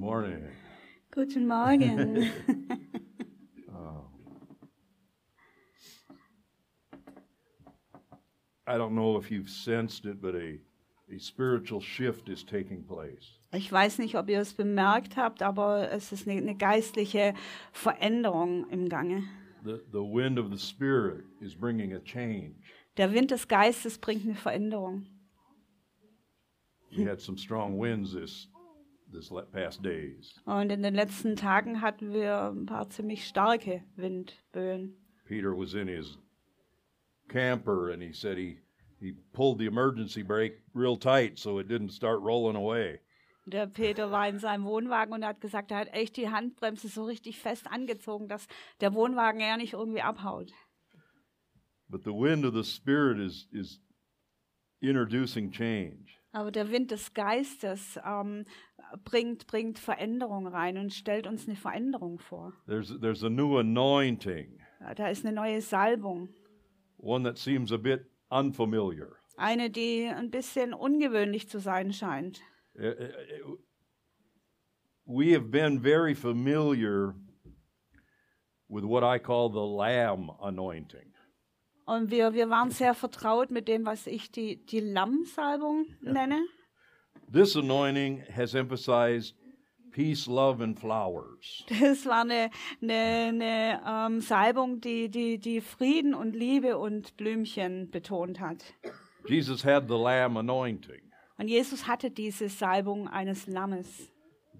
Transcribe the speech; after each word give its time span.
morning. 0.00 0.48
Guten 1.10 1.46
Morgen. 1.46 2.32
Oh. 3.72 4.04
I 8.66 8.76
don't 8.78 8.94
know 8.94 9.16
if 9.16 9.30
you've 9.30 9.48
sensed 9.48 10.06
it, 10.06 10.20
but 10.20 10.34
a, 10.34 10.58
a 11.14 11.18
spiritual 11.18 11.80
shift 11.80 12.28
is 12.28 12.42
taking 12.42 12.82
place. 12.82 13.38
Ich 13.52 13.70
weiß 13.70 13.98
nicht, 13.98 14.16
ob 14.16 14.28
ihr 14.30 14.40
es 14.40 14.54
bemerkt 14.54 15.16
habt, 15.16 15.42
aber 15.42 15.90
es 15.92 16.12
ist 16.12 16.26
eine, 16.26 16.40
eine 16.40 16.54
geistliche 16.56 17.34
Veränderung 17.72 18.68
im 18.70 18.88
Gange. 18.88 19.24
The, 19.64 19.80
the 19.92 20.02
wind 20.02 20.38
of 20.38 20.50
the 20.50 20.58
Spirit 20.58 21.24
is 21.40 21.54
bringing 21.54 21.92
a 21.92 22.00
change. 22.00 22.56
Der 22.96 23.12
Wind 23.12 23.30
des 23.30 23.46
Geistes 23.46 23.98
bringt 23.98 24.24
eine 24.24 24.34
Veränderung. 24.34 25.06
We 26.96 27.04
had 27.04 27.20
some 27.20 27.36
strong 27.38 27.78
winds 27.78 28.12
this 28.14 28.48
Und 30.44 30.72
in 30.72 30.82
den 30.82 30.94
letzten 30.94 31.36
Tagen 31.36 31.80
hatten 31.80 32.12
wir 32.12 32.50
ein 32.50 32.66
paar 32.66 32.88
ziemlich 32.88 33.26
starke 33.26 33.82
Windböen. 33.96 34.96
Peter 35.24 35.56
was 35.56 35.74
in 35.74 35.86
his 35.86 36.18
camper 37.28 37.92
and 37.92 38.02
he 38.02 38.12
said 38.12 38.36
he 38.36 38.58
he 38.98 39.12
pulled 39.32 39.58
the 39.58 39.66
emergency 39.66 40.22
brake 40.22 40.60
real 40.74 40.96
tight 40.96 41.38
so 41.38 41.60
it 41.60 41.68
didn't 41.68 41.92
start 41.92 42.20
rolling 42.20 42.56
away. 42.56 43.00
Der 43.46 43.66
Peter 43.66 44.10
war 44.10 44.28
in 44.28 44.38
seinem 44.38 44.64
Wohnwagen 44.64 45.14
und 45.14 45.24
hat 45.24 45.40
gesagt, 45.40 45.70
er 45.70 45.78
hat 45.78 45.92
echt 45.92 46.16
die 46.16 46.28
Handbremse 46.28 46.88
so 46.88 47.04
richtig 47.04 47.38
fest 47.38 47.66
angezogen, 47.68 48.28
dass 48.28 48.46
der 48.80 48.92
Wohnwagen 48.92 49.40
ja 49.40 49.56
nicht 49.56 49.72
irgendwie 49.72 50.02
abhaut. 50.02 50.52
But 51.88 52.04
the 52.04 52.12
wind 52.12 52.44
of 52.44 52.54
the 52.54 52.62
Spirit 52.62 53.18
is 53.18 53.48
is 53.52 53.80
introducing 54.80 55.50
change. 55.50 56.19
Aber 56.32 56.50
der 56.52 56.70
Wind 56.70 56.90
des 56.92 57.12
Geistes 57.12 57.98
ähm, 58.04 58.44
bringt, 59.04 59.46
bringt 59.46 59.78
Veränderung 59.78 60.46
rein 60.46 60.78
und 60.78 60.92
stellt 60.92 61.26
uns 61.26 61.46
eine 61.46 61.56
Veränderung 61.56 62.18
vor. 62.18 62.52
There's 62.66 62.96
there's 63.00 63.24
a 63.24 63.28
new 63.30 63.58
anointing, 63.58 64.60
Da 64.96 65.08
ist 65.08 65.24
eine 65.24 65.34
neue 65.34 65.60
Salbung. 65.60 66.28
one 66.98 67.24
that 67.24 67.38
seems 67.38 67.72
a 67.72 67.76
bit 67.78 68.06
unfamiliar. 68.28 69.08
Eine, 69.36 69.70
die 69.70 70.06
ein 70.06 70.30
bisschen 70.30 70.74
ungewöhnlich 70.74 71.48
zu 71.48 71.58
sein 71.60 71.92
scheint. 71.92 72.40
Uh, 72.78 72.82
uh, 72.82 73.52
uh, 73.52 73.58
We 75.06 75.32
have 75.34 75.50
been 75.50 75.80
very 75.80 76.14
familiar 76.14 77.14
with 78.68 78.84
what 78.84 79.02
I 79.02 79.18
call 79.18 79.50
the 79.50 79.58
lamb 79.58 80.30
anointing. 80.40 81.12
Und 81.90 82.12
wir, 82.12 82.34
wir 82.34 82.48
waren 82.50 82.70
sehr 82.70 82.94
vertraut 82.94 83.50
mit 83.50 83.66
dem, 83.66 83.84
was 83.84 84.06
ich 84.06 84.30
die, 84.30 84.64
die 84.64 84.78
Lammsalbung 84.78 85.86
nenne. 86.00 86.40
This 87.32 87.56
anointing 87.56 88.22
has 88.32 88.54
emphasized 88.54 89.34
peace, 89.90 90.28
love, 90.28 90.62
and 90.62 90.78
flowers. 90.78 91.64
Das 91.80 92.06
war 92.06 92.20
eine, 92.20 92.50
eine, 92.80 93.82
eine 93.82 93.82
ähm, 93.84 94.20
Salbung, 94.20 94.80
die, 94.80 95.08
die, 95.08 95.38
die 95.38 95.60
Frieden 95.60 96.14
und 96.14 96.36
Liebe 96.36 96.78
und 96.78 97.16
Blümchen 97.16 97.90
betont 97.90 98.38
hat. 98.38 98.62
Jesus 99.26 99.64
had 99.64 99.88
the 99.88 99.96
lamb 99.96 100.36
anointing. 100.36 101.10
Und 101.38 101.48
Jesus 101.48 101.88
hatte 101.88 102.12
diese 102.12 102.48
Salbung 102.48 103.08
eines 103.08 103.48
Lammes. 103.48 104.12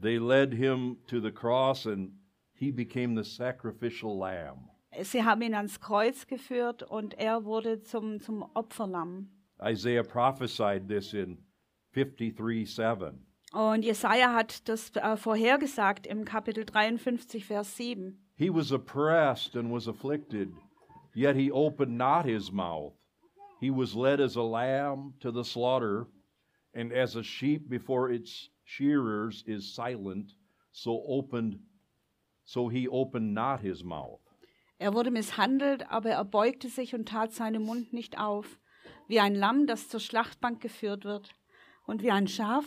They 0.03 0.19
led 0.19 0.53
him 0.53 0.97
to 1.07 1.21
the 1.21 1.31
cross, 1.31 1.87
and 1.87 2.11
he 2.55 2.73
became 2.73 3.15
the 3.15 3.29
sacrificial 3.29 4.19
lamb. 4.19 4.70
Sie 5.03 5.25
haben 5.25 5.43
ihn 5.43 5.55
ans 5.55 5.81
Kreuz 5.81 6.27
geführt 6.27 6.83
und 6.83 7.15
er 7.15 7.45
wurde 7.45 7.83
zum, 7.83 8.21
zum 8.21 8.43
Opferlamm. 8.55 9.31
Isaiah 9.63 10.03
prophesied 10.03 10.89
this 10.89 11.13
in 11.13 11.39
53 11.95 12.67
7. 12.67 13.27
Und 13.53 13.85
Jesaja 13.85 14.33
hat 14.33 14.69
das 14.69 14.91
äh, 14.95 15.17
vorhergesagt 15.17 16.07
im 16.07 16.25
Kapitel 16.25 16.65
53, 16.65 17.45
Vers 17.45 17.77
7. 17.77 18.17
He 18.37 18.49
was 18.49 18.73
oppressed 18.73 19.57
and 19.57 19.73
was 19.73 19.89
afflicted, 19.89 20.53
yet 21.15 21.37
he 21.37 21.51
opened 21.51 21.99
not 21.99 22.25
his 22.25 22.53
mouth. 22.53 22.95
He 23.61 23.71
was 23.71 23.95
led 23.95 24.21
as 24.21 24.37
a 24.37 24.43
lamb 24.43 25.15
to 25.21 25.31
the 25.33 25.45
slaughter, 25.45 26.07
and 26.73 26.93
as 26.93 27.17
a 27.17 27.23
sheep 27.23 27.69
before 27.69 28.11
its 28.11 28.51
shearers 28.65 29.45
is 29.47 29.75
silent, 29.75 30.33
so 30.73 31.05
opened 31.07 31.59
so 32.45 32.69
he 32.69 32.89
opened 32.89 33.35
not 33.35 33.61
his 33.61 33.85
mouth. 33.85 34.21
Er 34.81 34.95
wurde 34.95 35.11
misshandelt, 35.11 35.91
aber 35.91 36.09
er 36.09 36.25
beugte 36.25 36.71
sich 36.71 36.95
und 36.95 37.07
tat 37.07 37.35
seinen 37.35 37.63
Mund 37.63 37.93
nicht 37.93 38.19
auf, 38.19 38.59
wie 39.09 39.21
ein 39.21 39.35
Lamm, 39.35 39.67
das 39.67 39.91
zur 39.91 40.01
Schlachtbank 40.01 40.63
geführt 40.63 41.05
wird, 41.05 41.35
und 41.87 42.03
wie 42.03 42.11
ein 42.11 42.27
Schaf, 42.27 42.65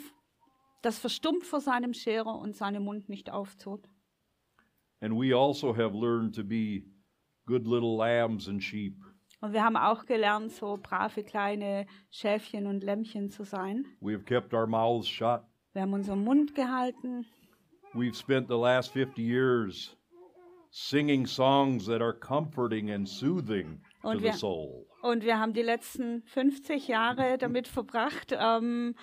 das 0.84 1.00
verstummt 1.00 1.44
vor 1.44 1.60
seinem 1.60 1.96
Scherer 1.96 2.38
und 2.38 2.56
seinen 2.56 2.84
Mund 2.84 3.10
nicht 3.10 3.32
auftut. 3.32 3.90
And 5.02 5.16
we 5.16 5.36
also 5.36 5.76
have 5.76 5.98
learned 5.98 6.36
to 6.36 6.44
be 6.44 6.84
good 7.48 7.66
little 7.66 7.98
lambs 7.98 8.48
and 8.48 8.64
sheep. 8.64 9.04
Und 9.42 9.54
wir 9.54 9.64
haben 9.64 9.76
auch 9.76 10.06
gelernt, 10.06 10.52
so 10.52 10.78
brave 10.80 11.24
kleine 11.24 11.88
Schäfchen 12.12 12.68
und 12.68 12.84
Lämmchen 12.84 13.32
zu 13.32 13.44
sein. 13.44 13.88
We 14.02 14.14
have 14.14 14.24
kept 14.24 14.54
our 14.54 14.68
mouths 14.68 15.10
shut. 15.10 15.42
Wir 15.74 15.82
haben 15.82 15.94
unseren 15.94 16.24
Mund 16.24 16.54
gehalten. 16.54 17.26
We've 17.96 18.14
spent 18.14 18.50
the 18.50 18.56
last 18.56 18.92
50 18.92 19.18
years 19.18 19.98
singing 20.76 21.28
songs 21.28 21.86
that 21.86 22.02
are 22.02 22.14
comforting 22.14 22.90
and 22.90 23.08
soothing 23.08 23.80
to 24.02 24.08
Und 24.10 24.18
the 24.18 24.24
wir- 24.26 24.34
soul. 24.34 24.88
Und 25.04 25.24
wir 25.24 25.38
haben 25.40 25.54
die 25.54 25.62
letzten 25.62 26.24
50 26.24 26.88
Jahre 26.88 27.38
damit 27.38 27.68
verbracht, 27.68 28.36
ähm, 28.36 28.96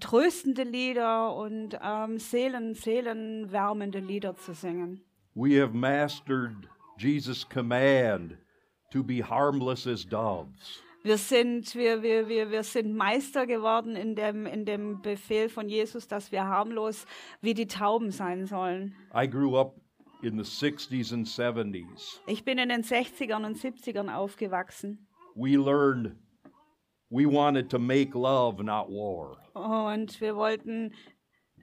tröstende 0.00 0.64
Lieder 0.64 1.36
und 1.36 1.78
ähm, 1.82 2.18
Seelen, 2.18 2.74
seelenwärmende 2.74 4.00
Lieder 4.00 4.34
zu 4.36 4.54
singen. 4.54 5.04
We 5.34 5.60
have 5.62 5.72
mastered 5.74 6.68
Jesus' 6.98 7.48
command 7.48 8.36
to 8.90 9.04
be 9.04 9.22
harmless 9.22 9.86
as 9.86 10.04
doves. 10.04 10.82
Wir 11.04 11.18
sind, 11.18 11.74
wir, 11.74 12.02
wir, 12.02 12.28
wir, 12.28 12.50
wir 12.50 12.62
sind 12.62 12.96
Meister 12.96 13.46
geworden 13.46 13.94
in 13.94 14.16
dem, 14.16 14.46
in 14.46 14.64
dem 14.64 15.02
Befehl 15.02 15.50
von 15.50 15.68
Jesus, 15.68 16.08
dass 16.08 16.32
wir 16.32 16.44
harmlos 16.44 17.04
wie 17.42 17.52
die 17.52 17.66
Tauben 17.66 18.10
sein 18.10 18.46
sollen. 18.46 18.94
I 19.14 19.28
grew 19.28 19.58
up 19.60 19.74
in 20.24 20.36
the 20.36 20.44
60s 20.44 21.12
and 21.12 21.26
70s. 21.26 22.20
Ich 22.26 22.44
bin 22.44 22.58
in 22.58 22.68
den 22.68 22.82
60ern 22.82 23.44
und 23.44 23.56
70ern 23.56 24.14
aufgewachsen. 24.14 25.06
We 25.34 25.56
learned 25.56 26.16
we 27.10 27.26
wanted 27.26 27.70
to 27.70 27.78
make 27.78 28.14
love, 28.14 28.62
not 28.62 28.88
war. 28.88 29.38
Und 29.54 30.20
wir 30.20 30.36
wollten 30.36 30.92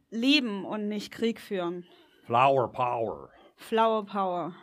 lieben 0.10 0.66
und 0.66 0.88
nicht 0.88 1.12
Krieg 1.12 1.40
führen. 1.40 1.86
Flower 2.26 2.72
power, 2.72 3.30
Flower 3.58 4.06
Power. 4.06 4.56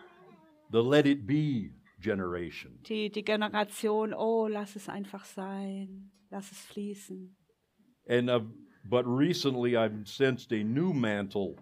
the 0.70 0.82
let 0.82 1.06
it 1.06 1.26
be 1.26 1.72
generation. 2.00 2.78
Die, 2.82 3.10
die 3.10 3.22
Generation, 3.22 4.14
oh, 4.14 4.47
lass 4.47 4.76
es 4.76 4.88
einfach 4.88 5.25
sein. 5.25 6.10
Lass 6.31 6.50
es 6.53 6.60
fließen. 6.66 7.34
And 8.08 8.31
uh, 8.31 8.41
but 8.84 9.04
recently 9.06 9.76
I've 9.76 10.06
sensed 10.06 10.53
a 10.53 10.62
new 10.62 10.92
mantle 10.92 11.56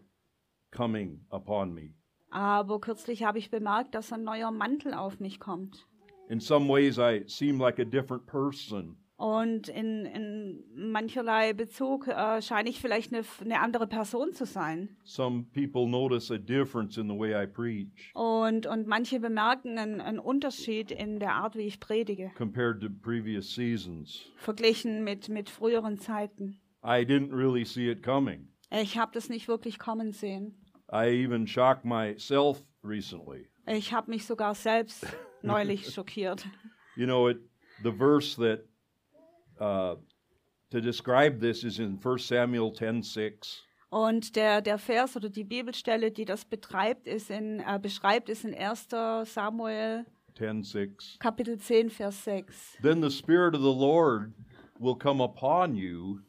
coming 0.71 1.21
upon 1.31 1.75
me. 1.75 1.95
Aber 2.31 2.81
kürzlich 2.81 3.25
habe 3.25 3.39
ich 3.39 3.51
bemerkt, 3.51 3.95
dass 3.95 4.13
ein 4.13 4.25
neuer 4.25 4.51
Mantel 4.51 4.95
auf 4.95 5.21
mich 5.21 5.41
kommt. 5.41 5.87
In 6.29 6.41
some 6.41 6.69
ways 6.69 6.99
I 6.99 7.23
seem 7.27 7.61
like 7.61 7.79
a 7.79 7.85
different 7.85 8.27
person. 8.27 8.97
Und 9.19 9.69
in, 9.69 10.05
in 10.05 10.65
mancherlei 10.75 11.55
Bezug 11.55 12.07
äh, 12.07 12.43
scheine 12.43 12.69
ich 12.69 12.81
vielleicht 12.81 13.15
eine, 13.15 13.25
eine 13.41 13.61
andere 13.63 13.87
Person 13.87 14.35
zu 14.35 14.45
sein. 14.45 14.95
Some 15.05 15.47
people 15.55 15.87
notice 15.89 16.31
a 16.31 16.37
difference 16.37 16.99
in 16.99 17.09
the 17.09 17.15
way 17.19 17.33
I 17.33 17.47
preach 17.47 18.11
Und, 18.13 18.67
und 18.67 18.87
manche 18.87 19.19
bemerken 19.19 19.79
einen, 19.79 20.03
einen 20.03 20.19
Unterschied 20.19 20.91
in 20.91 21.19
der 21.19 21.33
Art, 21.33 21.57
wie 21.57 21.63
ich 21.63 21.81
predige, 21.81 22.31
compared 22.37 22.83
to 22.83 22.89
previous 22.91 23.55
seasons. 23.55 24.21
verglichen 24.37 25.03
mit, 25.03 25.31
mit 25.31 25.49
früheren 25.49 25.97
Zeiten. 25.99 26.61
I 26.85 27.01
didn't 27.03 27.33
really 27.35 27.65
see 27.65 27.91
it 27.91 28.03
coming. 28.03 28.49
Ich 28.71 28.99
habe 28.99 29.13
das 29.15 29.31
nicht 29.31 29.49
wirklich 29.49 29.79
kommen 29.79 30.13
sehen. 30.13 30.57
I 30.93 31.09
even 31.11 31.47
shocked 31.47 31.85
myself 31.85 32.63
recently. 32.83 33.49
Ich 33.67 33.93
habe 33.93 34.11
mich 34.11 34.25
sogar 34.27 34.55
selbst 34.55 35.05
neulich 35.43 35.93
schockiert. 35.93 36.45
You 36.97 37.07
know, 37.07 37.29
it 37.29 37.39
the 37.83 37.91
verse 37.91 38.37
that 38.37 38.65
uh, 39.61 39.97
to 40.71 40.81
describe 40.81 41.41
this 41.41 41.65
is 41.65 41.79
in 41.79 41.99
1 41.99 42.19
Samuel 42.19 42.73
10:6. 42.73 43.63
Und 43.89 44.35
der, 44.37 44.63
der 44.63 44.79
Vers 44.79 45.17
oder 45.17 45.29
die 45.29 45.45
Bibelstelle, 45.45 46.11
die 46.11 46.25
das 46.25 46.45
betreibt, 46.45 47.07
ist 47.07 47.31
in, 47.31 47.61
äh, 47.61 47.79
beschreibt, 47.81 48.29
ist 48.29 48.45
in 48.45 48.55
1. 48.55 48.89
Samuel 49.25 50.05
10:6. 50.37 51.19
Kapitel 51.19 51.59
10, 51.59 51.91
Vers 51.91 52.25
6. 52.25 52.79
Then 52.83 53.01
the 53.01 53.11
spirit 53.11 53.55
of 53.55 53.63
the 53.63 53.73
Lord 53.73 54.33
will 54.79 54.97
come 54.97 55.23
upon 55.23 55.75
you, 55.77 56.21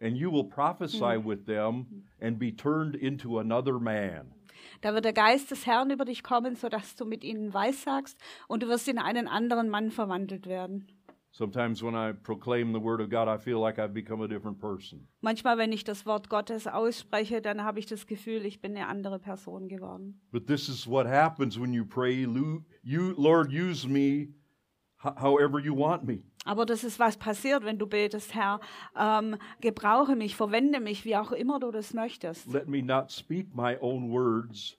and 0.00 0.16
you 0.16 0.30
will 0.30 0.44
prophesy 0.48 1.16
with 1.22 1.46
them 1.46 2.04
and 2.20 2.38
be 2.38 2.52
turned 2.54 2.94
into 2.94 3.38
another 3.38 3.78
man. 3.78 4.32
Da 4.80 4.92
wird 4.94 5.04
der 5.04 5.12
Geist 5.12 5.50
des 5.50 5.66
Herrn 5.66 5.90
über 5.90 6.04
dich 6.04 6.22
kommen, 6.22 6.56
sodass 6.56 6.94
du 6.96 7.04
mit 7.04 7.24
ihnen 7.24 7.52
weissagst 7.54 8.16
und 8.48 8.62
du 8.62 8.68
wirst 8.68 8.88
in 8.88 8.98
einen 8.98 9.28
anderen 9.28 9.68
Mann 9.68 9.90
verwandelt 9.90 10.46
werden. 10.46 10.86
Sometimes 11.30 11.82
when 11.82 11.94
I 11.94 12.12
proclaim 12.12 12.72
the 12.72 12.80
word 12.82 13.00
of 13.00 13.10
God, 13.10 13.28
I 13.28 13.38
feel 13.38 13.60
like 13.60 13.78
I've 13.78 13.92
become 13.92 14.22
a 14.24 14.26
different 14.26 14.58
person. 14.58 15.06
Manchmal, 15.20 15.58
wenn 15.58 15.70
ich 15.72 15.84
das 15.84 16.06
Wort 16.06 16.28
Gottes 16.30 16.66
ausspreche, 16.66 17.40
dann 17.42 17.62
habe 17.62 17.78
ich 17.78 17.86
das 17.86 18.06
Gefühl, 18.06 18.44
ich 18.46 18.60
bin 18.60 18.74
eine 18.76 18.88
andere 18.88 19.18
Person 19.18 19.68
geworden. 19.68 20.20
But 20.32 20.46
this 20.46 20.68
is 20.68 20.88
what 20.88 21.06
happens 21.06 21.60
when 21.60 21.72
you 21.72 21.84
pray, 21.84 22.24
"Lu- 22.24 22.64
you 22.82 23.12
Lord, 23.16 23.52
use 23.52 23.86
me 23.86 24.34
ho- 25.04 25.14
however 25.16 25.60
you 25.60 25.76
want 25.76 26.04
me. 26.04 26.22
Aber 26.44 26.64
das 26.66 26.84
ist, 26.84 26.98
was 26.98 27.16
passiert, 27.16 27.64
wenn 27.64 27.78
du 27.78 27.86
betest, 27.86 28.34
Herr, 28.34 28.60
ähm, 28.98 29.36
gebrauche 29.60 30.16
mich, 30.16 30.34
verwende 30.36 30.80
mich, 30.80 31.04
wie 31.04 31.16
auch 31.16 31.32
immer 31.32 31.60
du 31.60 31.70
das 31.70 31.92
möchtest. 31.94 32.46
Let 32.52 32.68
me 32.68 32.82
not 32.82 33.10
speak 33.10 33.54
my 33.54 33.76
own 33.80 34.10
words, 34.10 34.78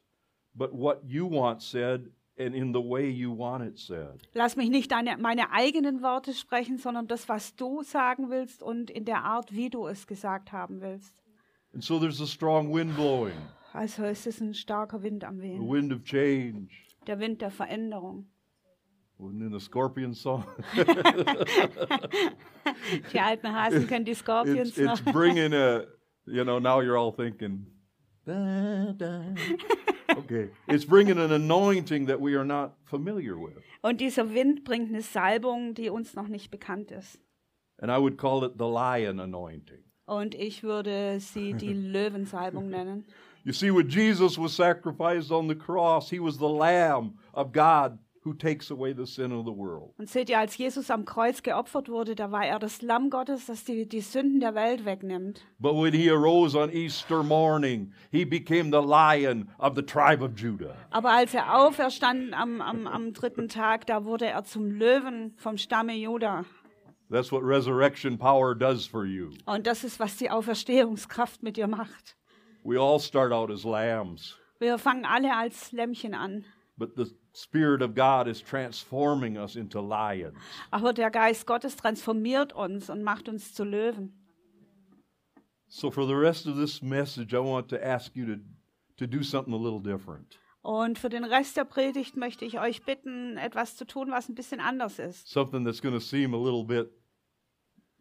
but 0.53 0.71
what 0.71 1.01
you 1.05 1.29
want 1.29 1.61
said 1.61 2.11
and 2.39 2.55
in 2.55 2.73
the 2.73 2.79
way 2.79 3.09
you 3.09 3.37
want 3.37 3.63
it 3.63 3.77
said. 3.77 4.27
Lass 4.33 4.55
mich 4.55 4.69
nicht 4.69 4.91
deine, 4.91 5.17
meine 5.17 5.51
eigenen 5.51 6.01
Worte 6.01 6.33
sprechen, 6.33 6.77
sondern 6.77 7.07
das, 7.07 7.27
was 7.29 7.55
du 7.55 7.83
sagen 7.83 8.29
willst 8.29 8.63
und 8.63 8.89
in 8.89 9.05
der 9.05 9.23
Art, 9.25 9.53
wie 9.53 9.69
du 9.69 9.85
es 9.87 10.07
gesagt 10.07 10.51
haben 10.51 10.81
willst. 10.81 11.21
And 11.73 11.83
so 11.83 11.99
there's 11.99 12.21
a 12.21 12.25
strong 12.25 12.73
wind 12.73 12.95
blowing, 12.95 13.35
Also 13.73 14.03
es 14.03 14.25
ist 14.25 14.41
ein 14.41 14.53
starker 14.55 15.03
Wind 15.03 15.23
am 15.23 15.39
Wehen, 15.41 15.69
wind 15.69 15.93
of 15.93 16.03
change. 16.03 16.69
der 17.05 17.19
Wind 17.19 17.41
der 17.41 17.51
Veränderung. 17.51 18.27
Wasn't 19.19 19.41
in 19.41 19.51
the 19.51 19.59
scorpion 19.59 20.13
song? 20.13 20.45
Die 23.13 23.19
alten 23.19 23.53
Hasen 23.53 23.85
kennen 23.87 24.05
die 24.05 24.13
Scorpions 24.13 24.77
it's, 24.77 24.77
it's 24.77 25.01
bringing 25.01 25.53
a, 25.53 25.83
you 26.25 26.45
know, 26.45 26.57
now 26.59 26.79
you're 26.79 26.97
all 26.97 27.11
thinking, 27.11 27.65
da, 28.25 28.93
da. 28.93 29.23
okay. 30.17 30.49
It's 30.69 30.85
bringing 30.85 31.17
an 31.17 31.33
anointing 31.33 32.05
that 32.05 32.21
we 32.21 32.35
are 32.35 32.45
not 32.45 32.77
familiar 32.85 33.35
with. 33.37 33.61
Und 33.81 33.99
dieser 33.99 34.33
Wind 34.33 34.63
bringt 34.63 34.87
eine 34.89 35.01
Salbung, 35.01 35.73
die 35.73 35.89
uns 35.89 36.15
noch 36.15 36.29
nicht 36.29 36.49
bekannt 36.49 36.91
ist. 36.91 37.19
And 37.81 37.91
I 37.91 37.97
would 37.97 38.17
call 38.17 38.45
it 38.45 38.53
the 38.57 38.67
lion 38.67 39.19
anointing. 39.19 39.83
Und 40.05 40.33
ich 40.33 40.63
würde 40.63 41.19
sie 41.19 41.53
die 41.53 41.73
Löwensalbung 41.73 42.69
nennen. 42.69 43.05
You 43.43 43.51
see, 43.51 43.69
when 43.69 43.89
Jesus 43.89 44.37
was 44.37 44.55
sacrificed 44.55 45.29
on 45.29 45.49
the 45.49 45.55
cross, 45.55 46.09
he 46.09 46.19
was 46.19 46.37
the 46.37 46.47
Lamb 46.47 47.19
of 47.33 47.51
God 47.51 47.99
who 48.29 48.33
takes 48.35 48.69
away 48.69 48.93
the 48.93 49.05
sin 49.05 49.31
of 49.31 49.45
the 49.45 49.51
world. 49.51 49.93
Und 49.97 50.07
seht 50.07 50.29
ihr, 50.29 50.37
als 50.37 50.55
Jesus 50.55 50.91
am 50.91 51.05
Kreuz 51.05 51.41
geopfert 51.41 51.89
wurde, 51.89 52.13
da 52.13 52.31
war 52.31 52.45
er 52.45 52.59
das 52.59 52.81
Lamm 52.81 53.09
Gottes, 53.09 53.47
das 53.47 53.63
die, 53.63 53.87
die 53.87 54.01
Sünden 54.01 54.39
der 54.39 54.53
Welt 54.53 54.85
wegnimmt. 54.85 55.41
But 55.59 55.73
when 55.73 55.93
he 55.93 56.11
arose 56.11 56.55
on 56.55 56.69
Easter 56.71 57.23
morning, 57.23 57.91
he 58.11 58.23
became 58.23 58.71
the 58.71 58.85
lion 58.85 59.49
of 59.57 59.75
the 59.75 59.81
tribe 59.81 60.23
of 60.23 60.35
Judah. 60.35 60.75
Aber 60.91 61.09
als 61.09 61.33
er 61.33 61.57
auferstand 61.57 62.33
am, 62.33 62.61
am, 62.61 62.85
am 62.85 63.13
dritten 63.13 63.49
Tag, 63.49 63.87
da 63.87 64.05
wurde 64.05 64.27
er 64.27 64.43
zum 64.43 64.69
Löwen 64.69 65.33
vom 65.37 65.57
Stamme 65.57 65.95
Juda. 65.95 66.45
That's 67.09 67.31
what 67.31 67.41
resurrection 67.43 68.19
power 68.19 68.53
does 68.53 68.85
for 68.85 69.03
you. 69.03 69.31
Und 69.45 69.65
das 69.65 69.83
ist, 69.83 69.99
was 69.99 70.17
die 70.17 70.29
Auferstehungskraft 70.29 71.41
mit 71.41 71.57
dir 71.57 71.67
macht. 71.67 72.15
We 72.63 72.79
all 72.79 72.99
start 72.99 73.31
out 73.31 73.49
as 73.49 73.63
lambs, 73.63 74.37
Wir 74.59 74.77
fangen 74.77 75.05
alle 75.05 75.35
als 75.35 75.71
Lämmchen 75.71 76.13
an. 76.13 76.45
But 76.79 76.95
the 76.95 77.13
Spirit 77.33 77.81
of 77.81 77.93
God 77.93 78.27
is 78.27 78.41
transforming 78.41 79.37
us 79.37 79.55
into 79.55 79.81
lions. 79.81 80.35
Aber 80.71 80.93
der 80.93 81.11
Geist 81.11 81.45
Gottes 81.45 81.75
transformiert 81.75 82.53
uns 82.53 82.89
und 82.89 83.03
macht 83.03 83.29
uns 83.29 83.53
zu 83.53 83.63
Löwen. 83.63 84.13
So, 85.67 85.91
for 85.91 86.07
the 86.07 86.15
rest 86.15 86.47
of 86.47 86.55
this 86.55 86.81
message, 86.81 87.33
I 87.33 87.39
want 87.39 87.69
to 87.69 87.77
ask 87.85 88.15
you 88.15 88.25
to, 88.25 88.41
to 88.97 89.05
do 89.05 89.21
something 89.21 89.53
a 89.53 89.57
little 89.57 89.79
different. 89.79 90.39
Und 90.61 90.97
für 90.97 91.09
den 91.09 91.23
Rest 91.23 91.57
der 91.57 91.65
Predigt 91.65 92.17
möchte 92.17 92.43
ich 92.43 92.59
euch 92.59 92.83
bitten, 92.83 93.37
etwas 93.37 93.77
zu 93.77 93.85
tun, 93.85 94.11
was 94.11 94.29
ein 94.29 94.35
bisschen 94.35 94.59
anders 94.59 94.99
ist. 94.99 95.27
Something 95.27 95.63
that's 95.63 95.81
going 95.81 95.93
to 95.93 96.01
seem 96.01 96.33
a 96.33 96.37
little 96.37 96.65
bit 96.65 96.91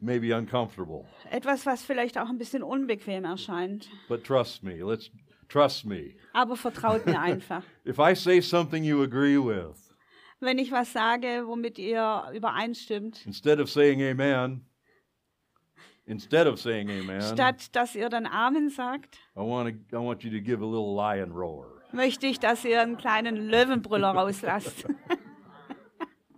maybe 0.01 0.33
uncomfortable. 0.33 1.05
Etwas, 1.31 1.67
was 1.67 1.83
vielleicht 1.83 2.19
auch 2.19 2.29
ein 2.29 2.39
bisschen 2.39 2.63
unbequem 2.63 3.25
erscheint. 3.25 3.89
But 4.09 4.25
trust 4.25 4.63
me, 4.63 4.83
let's 4.83 5.11
trust 5.49 5.85
me. 5.85 6.15
Aber 6.33 6.57
vertraut 6.57 7.07
mir 7.07 7.21
einfach. 7.21 7.63
If 7.85 7.99
I 7.99 8.15
say 8.15 8.41
something 8.41 8.85
you 8.85 9.03
agree 9.03 9.39
with, 9.39 9.77
Wenn 10.41 10.59
ich 10.59 10.71
was 10.71 10.93
sage, 10.93 11.45
womit 11.47 11.79
ihr 11.79 12.31
übereinstimmt, 12.33 13.27
instead 13.27 13.59
of 13.59 13.69
saying 13.69 14.01
amen, 14.03 14.65
instead 16.07 16.47
of 16.47 16.61
saying 16.61 16.89
amen, 16.91 17.21
statt 17.23 17.75
dass 17.75 17.95
ihr 17.97 18.09
dann 18.09 18.27
Amen 18.27 18.71
sagt, 18.71 19.19
I 19.37 19.41
want 19.41 19.69
I 19.93 19.97
want 19.97 20.23
you 20.23 20.31
to 20.31 20.41
give 20.41 20.63
a 20.63 20.67
little 20.67 20.95
lion 20.95 21.33
roar. 21.33 21.67
möchte 21.93 22.27
ich, 22.29 22.39
dass 22.39 22.65
ihr 22.65 22.81
einen 22.81 22.97
kleinen 22.97 23.37
Löwenbrüller 23.49 24.11
rauslasst. 24.11 24.87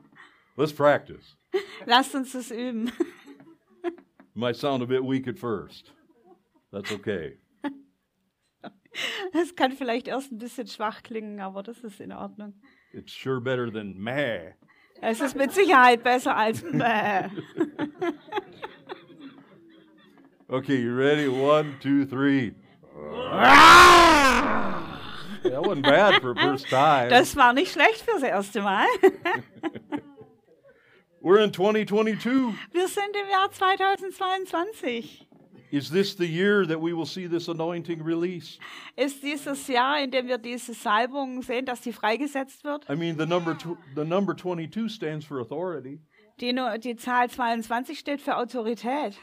Let's 0.57 0.73
practice. 0.73 1.37
Lasst 1.85 2.15
uns 2.15 2.33
das 2.33 2.51
üben. 2.51 2.91
Might 4.35 4.57
sound 4.57 4.83
a 4.83 4.87
bit 4.87 5.03
weak 5.03 5.27
at 5.29 5.39
first. 5.39 5.93
That's 6.71 6.93
okay. 6.93 7.39
Das 9.33 9.55
kann 9.55 9.73
vielleicht 9.73 10.09
erst 10.09 10.33
ein 10.33 10.39
bisschen 10.39 10.67
schwach 10.67 11.03
klingen, 11.03 11.41
aber 11.41 11.63
das 11.63 11.79
ist 11.81 12.01
in 12.01 12.13
Ordnung. 12.13 12.55
It's 12.93 13.13
sure 13.13 13.41
better 13.41 13.73
than 13.73 13.97
meh. 13.97 14.53
Es 15.01 15.21
ist 15.21 15.37
mit 15.37 15.53
Sicherheit 15.53 16.03
besser 16.03 16.37
als 16.37 16.63
Bäh. 16.63 17.29
Okay, 20.53 20.83
you 20.83 20.93
ready? 20.93 21.29
One, 21.29 21.77
two, 21.81 22.05
three. 22.05 22.51
That 25.45 25.63
wasn't 25.63 25.83
bad 25.83 26.21
for 26.21 26.35
first 26.35 26.69
time. 26.69 27.09
Das 27.09 27.37
war 27.37 27.53
nicht 27.53 27.71
schlecht 27.73 28.03
fürs 28.03 28.25
erste 28.25 28.61
Mal. 28.61 28.87
We're 31.23 31.45
in 31.45 31.53
2022. 31.53 32.57
Wir 32.73 32.89
sind 32.89 33.15
im 33.15 33.31
Jahr 33.31 33.53
2022. 33.53 35.29
Is 35.73 35.91
this 35.91 36.15
the 36.15 36.27
year 36.27 36.67
that 36.67 36.81
we 36.81 36.93
will 36.93 37.07
see 37.07 37.27
this 37.29 37.49
anointing 37.49 38.03
released? 38.03 38.59
Ist 38.97 39.23
dieses 39.23 39.67
Jahr, 39.69 40.03
in 40.03 40.11
dem 40.11 40.27
wir 40.27 40.39
diese 40.39 40.75
Salbung 40.75 41.43
sehen, 41.43 41.65
dass 41.65 41.81
die 41.81 41.93
freigesetzt 41.93 42.65
wird? 42.65 42.85
I 42.89 42.97
mean, 42.97 43.17
the 43.17 43.27
number 43.27 43.57
the 43.95 44.05
number 44.05 44.35
22 44.35 44.89
stands 44.91 45.25
for 45.25 45.41
authority. 45.41 46.01
Die, 46.41 46.53
Nu- 46.53 46.77
die 46.79 46.97
Zahl 46.97 47.29
22 47.29 47.99
steht 47.99 48.21
für 48.21 48.37
Autorität. 48.37 49.15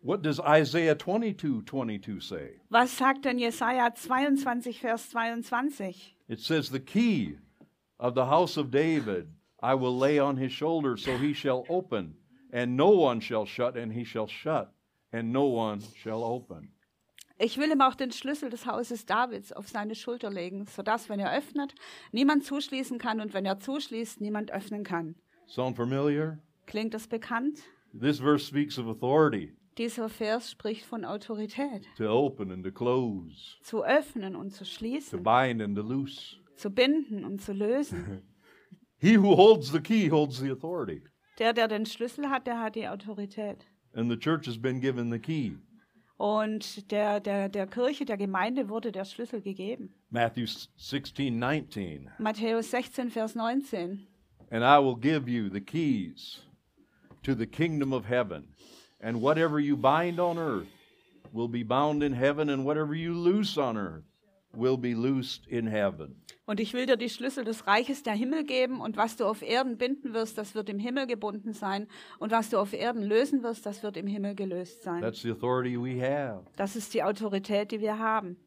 What 0.00 0.22
does 0.22 0.38
Isaiah 0.38 0.96
22 0.96 1.64
22 1.64 2.20
say? 2.22 2.60
Was 2.70 2.96
sagt 2.96 3.24
denn 3.24 3.38
Jesaja 3.38 3.92
22, 3.94 4.78
Vers 4.80 5.10
22? 5.10 6.14
It 6.28 6.40
says, 6.40 6.70
The 6.70 6.78
key 6.78 7.38
of 7.98 8.14
the 8.14 8.26
house 8.26 8.56
of 8.56 8.70
David 8.70 9.26
I 9.60 9.74
will 9.74 9.96
lay 9.98 10.20
on 10.20 10.36
his 10.36 10.52
shoulder, 10.52 10.96
so 10.96 11.16
he 11.18 11.32
shall 11.32 11.64
open, 11.68 12.14
and 12.52 12.76
no 12.76 12.90
one 12.90 13.18
shall 13.18 13.44
shut, 13.44 13.76
and 13.76 13.92
he 13.92 14.04
shall 14.04 14.28
shut, 14.28 14.72
and 15.12 15.32
no 15.32 15.46
one 15.46 15.80
shall 15.96 16.22
open. 16.22 16.72
Ich 17.40 17.56
will 17.56 17.70
ihm 17.70 17.80
auch 17.80 17.94
den 17.94 18.10
Schlüssel 18.10 18.50
des 18.50 18.66
Hauses 18.66 19.06
Davids 19.06 19.52
auf 19.52 19.68
seine 19.68 19.94
Schulter 19.94 20.28
legen, 20.28 20.66
sodass, 20.66 21.08
wenn 21.08 21.20
er 21.20 21.32
öffnet, 21.36 21.74
niemand 22.10 22.44
zuschließen 22.44 22.98
kann 22.98 23.20
und 23.20 23.32
wenn 23.32 23.46
er 23.46 23.60
zuschließt, 23.60 24.20
niemand 24.20 24.50
öffnen 24.50 24.82
kann. 24.82 25.14
Sound 25.46 25.76
familiar? 25.76 26.38
Klingt 26.66 26.94
das 26.94 27.06
bekannt? 27.06 27.60
This 27.98 28.18
verse 28.18 28.44
speaks 28.44 28.78
of 28.78 28.86
authority 28.88 29.54
Dieser 29.78 30.08
Vers 30.08 30.50
spricht 30.50 30.84
von 30.84 31.04
Autorität. 31.04 31.86
to 31.96 32.08
open 32.08 32.50
and 32.50 32.64
to 32.64 32.72
close, 32.72 33.56
Zu 33.62 33.84
öffnen 33.84 34.34
und 34.34 34.50
zu 34.50 34.64
to 34.64 34.70
schließen, 34.70 35.22
bind 35.22 35.62
and 35.62 35.76
to 35.76 35.82
loose. 35.82 36.36
zu 36.56 36.70
binden 36.70 37.24
und 37.24 37.40
zu 37.40 37.52
lösen. 37.52 38.22
He 39.00 39.16
who 39.16 39.36
holds 39.36 39.70
the 39.70 39.80
key 39.80 40.10
holds 40.10 40.38
the 40.40 40.50
authority. 40.50 41.04
Der, 41.38 41.52
der 41.52 41.68
den 41.68 41.86
Schlüssel 41.86 42.28
hat, 42.30 42.48
der 42.48 42.60
hat 42.60 42.74
die 42.74 42.88
Autorität. 42.88 43.64
And 43.94 44.10
the 44.10 44.16
church 44.16 44.46
has 44.46 44.56
been 44.56 44.80
given 44.80 45.10
the 45.10 45.18
key. 45.18 45.56
Und 46.18 46.90
der, 46.90 47.20
der, 47.20 47.48
der 47.48 47.66
Kirche, 47.66 48.04
der 48.04 48.16
Gemeinde 48.16 48.68
wurde 48.68 48.90
der 48.90 49.04
Schlüssel 49.04 49.40
gegeben. 49.40 49.90
Matthew 50.10 50.46
16, 50.76 51.38
19. 51.38 52.10
Matthäus 52.18 52.70
16, 52.70 53.10
Vers 53.10 53.36
19. 53.36 54.06
And 54.50 54.64
I 54.64 54.78
will 54.78 54.96
give 54.96 55.28
you 55.28 55.48
the 55.48 55.60
keys 55.60 56.40
to 57.22 57.34
the 57.34 57.46
kingdom 57.46 57.92
of 57.92 58.06
heaven. 58.06 58.48
And 59.00 59.20
whatever 59.20 59.60
you 59.60 59.76
bind 59.76 60.18
on 60.18 60.38
earth 60.38 60.66
will 61.32 61.48
be 61.48 61.62
bound 61.62 62.02
in 62.02 62.14
heaven, 62.14 62.48
and 62.48 62.64
whatever 62.64 62.94
you 62.94 63.14
loose 63.14 63.56
on 63.56 63.76
earth 63.76 64.04
will 64.56 64.76
be 64.76 64.94
loosed 64.94 65.46
in 65.46 65.66
heaven. 65.66 66.16
Und 66.48 66.60
ich 66.60 66.72
will 66.72 66.86
dir 66.86 66.96
die 66.96 67.10
Schlüssel 67.10 67.44
des 67.44 67.66
Reiches 67.66 68.02
der 68.02 68.14
Himmel 68.14 68.42
geben, 68.42 68.80
und 68.80 68.96
was 68.96 69.16
du 69.16 69.26
auf 69.26 69.42
Erden 69.42 69.76
binden 69.76 70.14
wirst, 70.14 70.38
das 70.38 70.54
wird 70.54 70.70
im 70.70 70.78
Himmel 70.78 71.06
gebunden 71.06 71.52
sein, 71.52 71.88
und 72.20 72.32
was 72.32 72.48
du 72.48 72.56
auf 72.56 72.72
Erden 72.72 73.02
lösen 73.02 73.42
wirst, 73.42 73.66
das 73.66 73.82
wird 73.82 73.98
im 73.98 74.06
Himmel 74.06 74.34
gelöst 74.34 74.82
sein. 74.82 75.02
That's 75.02 75.20
the 75.20 75.30
authority 75.30 75.76
we 75.76 76.00
have. 76.00 76.46
Das 76.56 76.74
ist 76.74 76.94
die 76.94 77.02
Autorität, 77.02 77.70
die 77.70 77.80
wir 77.82 77.98
haben. 77.98 78.38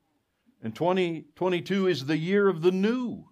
And 0.64 0.76
2022 0.76 1.88
is 1.88 2.08
the 2.08 2.16
year 2.16 2.50
of 2.50 2.64
the 2.64 2.72
new. 2.72 3.26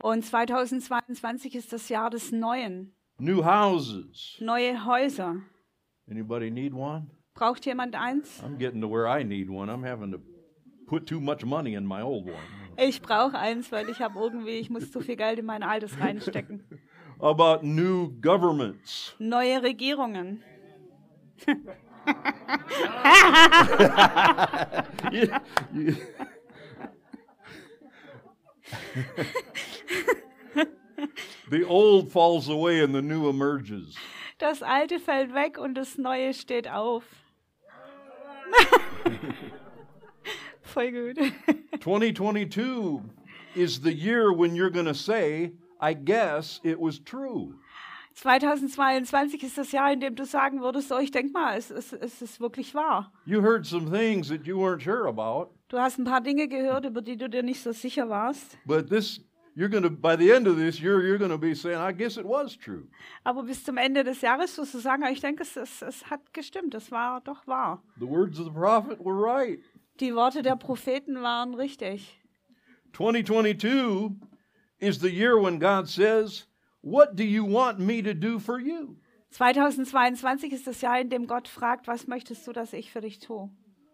Und 0.00 0.24
2022 0.24 1.56
ist 1.56 1.72
das 1.72 1.88
Jahr 1.88 2.08
des 2.08 2.30
Neuen. 2.30 2.94
New 3.18 3.44
houses. 3.44 4.36
Neue 4.38 4.86
Häuser. 4.86 5.42
Anybody 6.08 6.52
need 6.52 6.74
one? 6.74 7.10
Braucht 7.34 7.66
jemand 7.66 7.96
eins? 7.96 8.40
I'm 8.44 8.56
getting 8.56 8.80
to 8.82 8.88
where 8.88 9.08
I 9.08 9.24
need 9.24 9.50
one. 9.50 9.68
I'm 9.68 9.84
having 9.84 10.12
to 10.12 10.20
put 10.86 11.08
too 11.08 11.20
much 11.20 11.44
money 11.44 11.74
in 11.74 11.84
my 11.84 12.02
old 12.02 12.26
one. 12.26 12.61
Ich 12.76 13.02
brauche 13.02 13.38
eins, 13.38 13.70
weil 13.72 13.88
ich 13.88 14.00
habe 14.00 14.18
irgendwie, 14.18 14.58
ich 14.58 14.70
muss 14.70 14.90
zu 14.90 15.00
viel 15.00 15.16
Geld 15.16 15.38
in 15.38 15.46
mein 15.46 15.62
altes 15.62 15.98
reinstecken. 16.00 16.64
about 17.20 17.62
new 17.62 18.10
governments. 18.20 19.14
neue 19.18 19.62
Regierungen. 19.62 20.42
You- 25.10 25.28
you- 25.72 25.96
the 31.50 31.64
old 31.64 32.10
falls 32.10 32.48
away 32.48 32.80
and 32.80 32.94
the 32.94 33.02
new 33.02 33.28
emerges. 33.28 33.94
Das 34.38 34.62
Alte 34.62 34.98
fällt 34.98 35.34
weg 35.34 35.58
und 35.58 35.74
das 35.74 35.98
Neue 35.98 36.34
steht 36.34 36.68
auf. 36.68 37.04
Voll 40.72 40.90
gut. 40.90 41.16
2022 41.80 43.02
is 43.54 43.80
the 43.80 43.92
year 43.92 44.32
when 44.32 44.54
you're 44.54 44.70
going 44.70 44.86
to 44.86 44.94
say, 44.94 45.52
I 45.80 45.94
guess 45.94 46.60
it 46.64 46.78
was 46.80 46.98
true. 46.98 47.54
2022 48.14 49.42
ist 49.42 49.56
das 49.56 49.72
Jahr, 49.72 49.90
in 49.92 50.00
dem 50.00 50.14
du 50.14 50.24
sagen 50.26 50.60
würdest, 50.60 50.92
oh, 50.92 50.98
ich 50.98 51.10
denke 51.10 51.32
mal, 51.32 51.56
es, 51.56 51.70
es, 51.70 51.92
es 51.92 52.20
ist 52.22 52.40
wirklich 52.40 52.74
wahr. 52.74 53.10
You 53.24 53.40
heard 53.42 53.66
some 53.66 53.90
things 53.90 54.28
that 54.28 54.46
you 54.46 54.58
weren't 54.58 54.82
sure 54.82 55.06
about, 55.08 55.50
Du 55.68 55.78
hast 55.78 55.98
ein 55.98 56.04
paar 56.04 56.20
Dinge 56.20 56.46
gehört, 56.48 56.84
über 56.84 57.00
die 57.00 57.16
du 57.16 57.28
dir 57.28 57.42
nicht 57.42 57.62
so 57.62 57.72
sicher 57.72 58.08
warst. 58.10 58.58
but 58.66 58.90
this, 58.90 59.20
you're 59.56 59.70
going 59.70 59.82
to, 59.82 59.88
by 59.90 60.14
the 60.14 60.30
end 60.30 60.46
of 60.46 60.56
this 60.56 60.78
year, 60.78 61.00
you're 61.00 61.16
going 61.18 61.30
to 61.30 61.38
be 61.38 61.54
saying, 61.54 61.78
I 61.78 61.92
guess 61.92 62.18
it 62.18 62.26
was 62.26 62.54
true. 62.56 62.86
Aber 63.24 63.42
bis 63.44 63.64
zum 63.64 63.78
Ende 63.78 64.04
des 64.04 64.20
Jahres 64.20 64.58
wirst 64.58 64.74
du 64.74 64.78
sagen, 64.78 65.02
"Ah, 65.04 65.10
ich 65.10 65.20
denke, 65.20 65.42
es, 65.42 65.56
es, 65.56 65.80
es 65.80 66.10
hat 66.10 66.34
gestimmt, 66.34 66.74
es 66.74 66.90
war 66.90 67.22
doch 67.22 67.46
wahr. 67.46 67.82
The 67.98 68.06
words 68.06 68.38
of 68.38 68.44
the 68.44 68.52
prophet 68.52 68.98
were 69.02 69.16
right. 69.16 69.58
Die 70.02 70.16
Worte 70.16 70.42
der 70.42 70.56
Propheten 70.56 71.22
waren 71.22 71.54
richtig. 71.54 72.20
2022 72.92 74.10
is 74.80 74.98
the 74.98 75.08
year 75.08 75.40
when 75.40 75.60
God 75.60 75.88
says, 75.88 76.48
What 76.82 77.14
do 77.14 77.22
you 77.22 77.44
want 77.44 77.78
me 77.78 78.02
to 78.02 78.12
do 78.12 78.40
for 78.40 78.58
you? 78.58 78.96
2022 79.30 80.52
ist 80.52 80.66
das 80.66 80.80
Jahr, 80.80 81.00
in 81.00 81.08
dem 81.08 81.28
Gott 81.28 81.46
fragt, 81.46 81.86
was 81.86 82.08
möchtest 82.08 82.44
du, 82.48 82.52
dass 82.52 82.72
ich 82.72 82.90
für 82.90 83.00
dich 83.00 83.20
tue? 83.20 83.48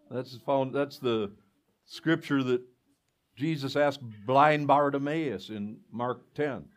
That's 0.09 0.35
found 0.47 0.73
that's 0.73 0.99
the 0.99 1.29
scripture 1.85 2.43
that 2.43 2.62
Jesus 3.37 3.77
asked 3.77 4.03
blind 4.27 4.67
Bartimaeus 4.67 5.50
in 5.50 5.85
Mark 5.91 6.23
10. 6.35 6.71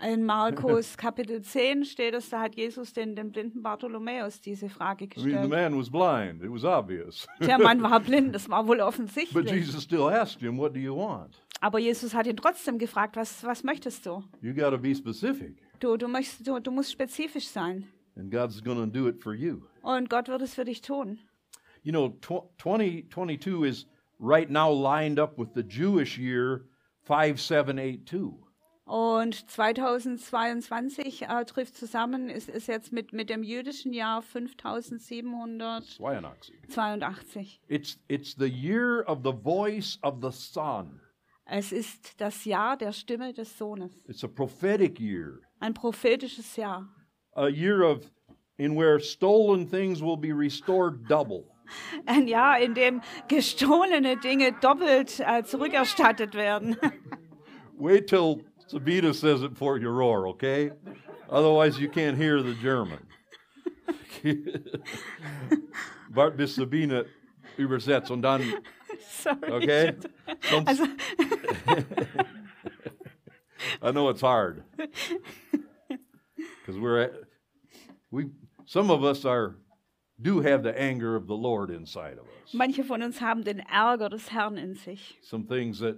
In 0.00 0.24
Markus 0.24 0.96
Kapitel 0.96 1.42
10 1.42 1.84
steht 1.84 2.14
es, 2.14 2.28
da 2.30 2.40
hat 2.40 2.56
Jesus 2.56 2.92
den, 2.92 3.14
den 3.14 3.30
blinden 3.30 3.62
Bartholomäus 3.62 4.40
diese 4.40 4.68
Frage 4.68 5.04
I 5.04 5.08
mean, 5.08 5.10
the 5.16 5.30
gestellt. 5.30 5.50
man 5.50 5.78
was 5.78 5.90
blind. 5.90 6.42
It 6.42 6.50
was 6.50 6.64
obvious. 6.64 7.26
Der 7.40 7.58
Mann 7.58 7.82
war 7.82 8.00
blind, 8.04 8.34
das 8.34 8.48
war 8.48 8.66
wohl 8.66 8.78
but 8.78 8.86
offensichtlich. 8.86 9.50
Jesus 9.50 9.82
still 9.82 10.08
asked 10.08 10.40
him, 10.40 10.58
What 10.58 10.74
do 10.74 10.80
you 10.80 10.96
want? 10.96 11.40
Aber 11.60 11.78
Jesus 11.78 12.14
hat 12.14 12.26
ihn 12.26 12.36
trotzdem 12.36 12.78
gefragt, 12.78 13.14
was, 13.16 13.44
was 13.44 13.62
möchtest 13.62 14.04
du? 14.04 14.24
You 14.40 14.52
got 14.52 14.70
to 14.70 14.78
be 14.78 14.92
specific, 14.94 15.56
Du, 15.78 15.96
du, 15.96 16.08
möchtest, 16.08 16.46
du, 16.48 16.58
du 16.58 16.70
musst 16.72 16.90
spezifisch 16.90 17.46
sein. 17.46 17.86
and 18.16 18.30
God's 18.32 18.60
to 18.62 18.86
do 18.86 19.08
it 19.08 19.22
for 19.22 19.32
you. 19.34 19.62
Und 19.82 20.10
Gott 20.10 20.28
wird 20.28 20.42
es 20.42 20.54
für 20.54 20.64
dich 20.64 20.80
tun. 20.80 21.18
You 21.84 21.92
know, 21.92 22.08
tw- 22.20 22.48
2022 22.58 23.64
is 23.64 23.86
right 24.18 24.50
now 24.50 24.70
lined 24.72 25.20
up 25.20 25.38
with 25.38 25.48
the 25.54 25.62
Jewish 25.62 26.18
year 26.18 26.64
5782. 27.04 28.34
Und 28.84 29.48
2022 29.48 31.22
äh, 31.22 31.44
trifft 31.44 31.76
zusammen, 31.76 32.28
ist, 32.28 32.48
ist 32.48 32.66
jetzt 32.66 32.92
mit, 32.92 33.12
mit 33.12 33.30
dem 33.30 33.44
jüdischen 33.44 33.92
Jahr 33.92 34.22
5782. 34.22 35.96
Swayanaxi. 36.68 37.60
It's, 37.68 37.98
it's 38.08 38.34
the 38.36 38.48
year 38.48 39.04
of 39.06 39.20
the 39.22 39.32
voice 39.32 39.98
of 40.02 40.16
the 40.20 40.32
Son. 40.32 41.00
Es 41.44 41.70
ist 41.72 42.20
das 42.20 42.44
Jahr 42.44 42.76
der 42.76 42.92
Stimme 42.92 43.32
des 43.32 43.56
Sohnes. 43.56 43.92
It's 44.08 44.24
a 44.24 44.28
prophetic 44.28 44.98
year, 45.00 45.40
Ein 45.60 45.74
prophetisches 45.74 46.56
Jahr. 46.56 46.88
a 47.36 47.48
year 47.48 47.82
of 47.82 48.10
in 48.58 48.74
where 48.76 48.98
stolen 49.00 49.66
things 49.68 50.02
will 50.02 50.16
be 50.16 50.32
restored 50.32 51.08
double. 51.08 51.44
Ein 52.06 52.26
Jahr, 52.28 52.58
in 52.60 52.74
dem 52.74 53.00
gestohlene 53.28 54.16
Dinge 54.18 54.52
doppelt 54.60 55.20
äh, 55.20 55.44
zurückerstattet 55.44 56.34
werden. 56.34 56.76
Wait 57.78 58.08
till 58.08 58.44
Sabina 58.72 59.12
says 59.12 59.42
it 59.42 59.50
before 59.50 59.76
you 59.76 59.90
roar, 59.90 60.28
okay? 60.28 60.70
Otherwise, 61.28 61.78
you 61.78 61.90
can't 61.90 62.16
hear 62.16 62.40
the 62.42 62.54
German. 62.54 63.00
Bart 66.10 66.38
bis 66.38 66.54
Sabine 66.54 67.04
übersetzt 67.58 68.10
und 68.10 68.22
dann, 68.22 68.40
Sorry. 69.10 69.52
okay? 69.52 69.92
Also, 70.66 70.84
I 73.82 73.90
know 73.90 74.08
it's 74.08 74.22
hard 74.22 74.62
because 74.78 76.78
we're 76.78 77.02
at, 77.02 77.12
we 78.10 78.30
some 78.64 78.90
of 78.90 79.04
us 79.04 79.26
are 79.26 79.56
do 80.20 80.40
have 80.40 80.62
the 80.62 80.78
anger 80.80 81.14
of 81.14 81.26
the 81.26 81.36
Lord 81.36 81.70
inside 81.70 82.16
of 82.18 82.24
us. 82.42 82.54
manche 82.54 82.82
von 82.84 83.02
uns 83.02 83.18
haben 83.20 83.44
den 83.44 83.60
Ärger 83.70 84.08
des 84.08 84.28
Herrn 84.28 84.56
in 84.56 84.74
sich. 84.76 85.18
Some 85.22 85.44
things 85.44 85.78
that 85.80 85.96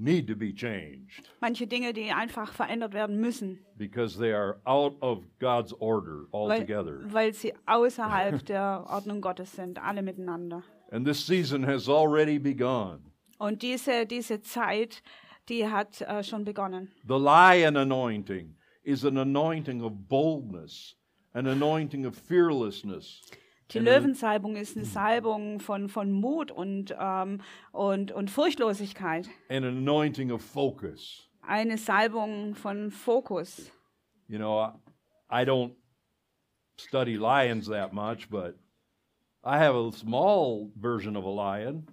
need 0.00 0.26
to 0.26 0.34
be 0.34 0.52
changed 0.52 1.22
Manche 1.40 1.66
Dinge, 1.66 1.92
die 1.92 2.10
einfach 2.10 2.52
verändert 2.52 2.94
werden 2.94 3.20
müssen, 3.20 3.58
because 3.76 4.18
they 4.18 4.32
are 4.32 4.60
out 4.64 4.96
of 5.00 5.24
God's 5.38 5.72
order 5.74 6.26
altogether. 6.32 7.00
weil 7.12 7.32
sie 7.34 7.52
außerhalb 7.66 8.44
der 8.46 8.84
Ordnung 8.88 9.20
Gottes 9.20 9.52
sind, 9.52 9.78
alle 9.78 10.02
miteinander. 10.02 10.62
And 10.90 11.06
this 11.06 11.24
season 11.26 11.64
has 11.66 11.88
already 11.88 12.38
begun. 12.38 13.12
Und 13.38 13.62
diese, 13.62 14.06
diese 14.06 14.42
Zeit, 14.42 15.02
die 15.48 15.66
hat 15.66 16.00
äh, 16.02 16.22
schon 16.22 16.44
begonnen. 16.44 16.90
The 17.06 17.18
lion 17.18 17.76
anointing 17.76 18.56
is 18.82 19.04
an 19.04 19.16
anointing 19.18 19.82
of 19.82 19.92
boldness, 20.08 20.96
an 21.32 21.46
anointing 21.46 22.06
of 22.06 22.16
fearlessness. 22.16 23.20
Die 23.72 23.78
Löwensalbung 23.78 24.56
ist 24.56 24.76
eine 24.76 24.84
Salbung 24.84 25.60
von, 25.60 25.88
von 25.88 26.10
Mut 26.10 26.50
und, 26.50 26.94
ähm, 26.98 27.40
und, 27.72 28.12
und 28.12 28.30
Furchtlosigkeit. 28.30 29.28
an 29.48 29.64
anointing 29.64 30.32
of 30.32 30.42
focus. 30.42 31.28
Eine 31.42 31.78
Salbung 31.78 32.54
von 32.54 32.90
Fokus. 32.90 33.70
You 34.28 34.38
know, 34.38 34.60
I, 34.60 35.42
I 35.42 35.44
don't 35.44 35.74
study 36.76 37.16
lions 37.16 37.68
that 37.68 37.92
much, 37.92 38.28
but 38.30 38.56
I 39.44 39.58
have 39.58 39.74
a 39.74 39.92
small 39.92 40.70
version 40.76 41.16
of 41.16 41.24
a 41.24 41.30
lion, 41.30 41.88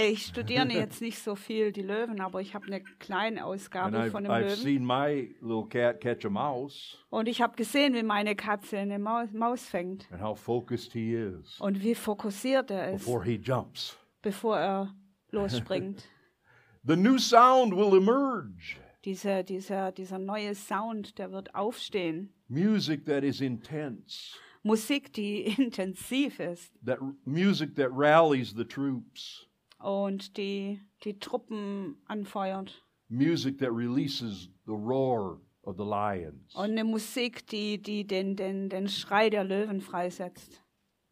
Ich 0.00 0.26
studiere 0.26 0.68
jetzt 0.72 1.00
nicht 1.00 1.18
so 1.18 1.34
viel 1.34 1.72
die 1.72 1.82
Löwen, 1.82 2.20
aber 2.20 2.40
ich 2.40 2.54
habe 2.54 2.66
eine 2.66 2.80
kleine 3.00 3.44
Ausgabe 3.44 3.98
I've, 3.98 4.10
von 4.10 4.26
einem 4.26 4.32
I've 4.32 4.48
Löwen. 4.50 4.56
seen 4.62 4.84
my 4.84 5.34
little 5.40 5.66
cat 5.68 6.00
catch 6.00 6.24
a 6.24 6.30
mouse 6.30 6.98
Und 7.10 7.28
ich 7.28 7.40
habe 7.42 7.56
gesehen, 7.56 7.94
wie 7.94 8.02
meine 8.02 8.36
Katze 8.36 8.78
eine 8.78 8.98
Maus, 8.98 9.28
Maus 9.32 9.64
fängt. 9.64 10.06
and 10.12 10.22
how 10.22 10.38
focused 10.38 10.92
he 10.92 11.14
is 11.14 11.58
Und 11.60 11.82
wie 11.82 11.94
fokussiert 11.94 12.70
er 12.70 12.92
ist, 12.92 13.04
before 13.04 13.24
he 13.24 13.34
jumps. 13.42 13.96
bevor 14.22 14.58
er 14.58 14.94
losspringt. 15.30 16.04
The 16.84 16.96
new 16.96 17.18
sound 17.18 17.74
will 17.74 17.96
emerge 17.98 18.76
Diese, 19.04 19.42
dieser, 19.44 19.90
dieser 19.92 20.18
neue 20.18 20.54
Sound, 20.54 21.18
der 21.18 21.32
wird 21.32 21.54
aufstehen. 21.54 22.32
music 22.48 23.04
that 23.06 23.24
is 23.24 23.40
intense, 23.40 24.36
Musik, 24.62 25.12
die 25.12 25.42
intensiv 25.58 26.38
ist 26.40 26.72
that 26.84 26.98
music 27.24 27.74
that 27.76 27.90
rallies 27.92 28.54
the 28.56 28.64
troops, 28.64 29.47
und 29.78 30.36
die 30.36 30.80
die 31.04 31.18
Truppen 31.18 31.96
anfeuert. 32.06 32.84
music 33.08 33.58
that 33.58 33.70
releases 33.72 34.48
the 34.66 34.74
roar 34.74 35.38
of 35.62 35.76
the 35.76 35.84
lions. 35.84 36.54
Und 36.54 36.70
eine 36.70 36.84
Musik, 36.84 37.46
die, 37.46 37.80
die 37.80 38.06
den, 38.06 38.36
den, 38.36 38.68
den 38.68 38.88
Schrei 38.88 39.30
der 39.30 39.44
Löwen 39.44 39.80
freisetzt. 39.80 40.62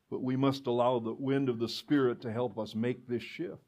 But 0.08 0.20
we 0.22 0.36
must 0.36 0.66
allow 0.68 1.00
the 1.00 1.14
wind 1.18 1.48
of 1.48 1.58
the 1.58 1.68
Spirit 1.68 2.20
to 2.22 2.28
help 2.30 2.56
us 2.58 2.74
make 2.74 3.06
this 3.06 3.22
shift. 3.22 3.62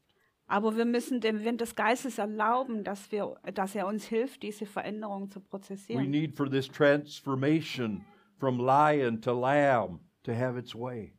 Aber 0.47 0.75
wir 0.75 0.85
müssen 0.85 1.21
dem 1.21 1.43
Wind 1.43 1.61
des 1.61 1.75
Geistes 1.75 2.17
erlauben, 2.17 2.83
dass, 2.83 3.11
wir, 3.11 3.35
dass 3.53 3.75
er 3.75 3.85
uns 3.85 4.05
hilft, 4.05 4.41
diese 4.41 4.65
Veränderung 4.65 5.29
zu 5.29 5.39
We 5.39 5.43
prozessieren. 5.45 6.09
need 6.09 6.35
for 6.35 6.49
this 6.49 6.67
transformation 6.67 8.03
from 8.39 8.57
lion 8.59 9.21
to 9.21 9.31
lamb 9.33 9.99
to 10.23 10.33
have 10.33 10.57
its 10.57 10.73
way. 10.73 11.13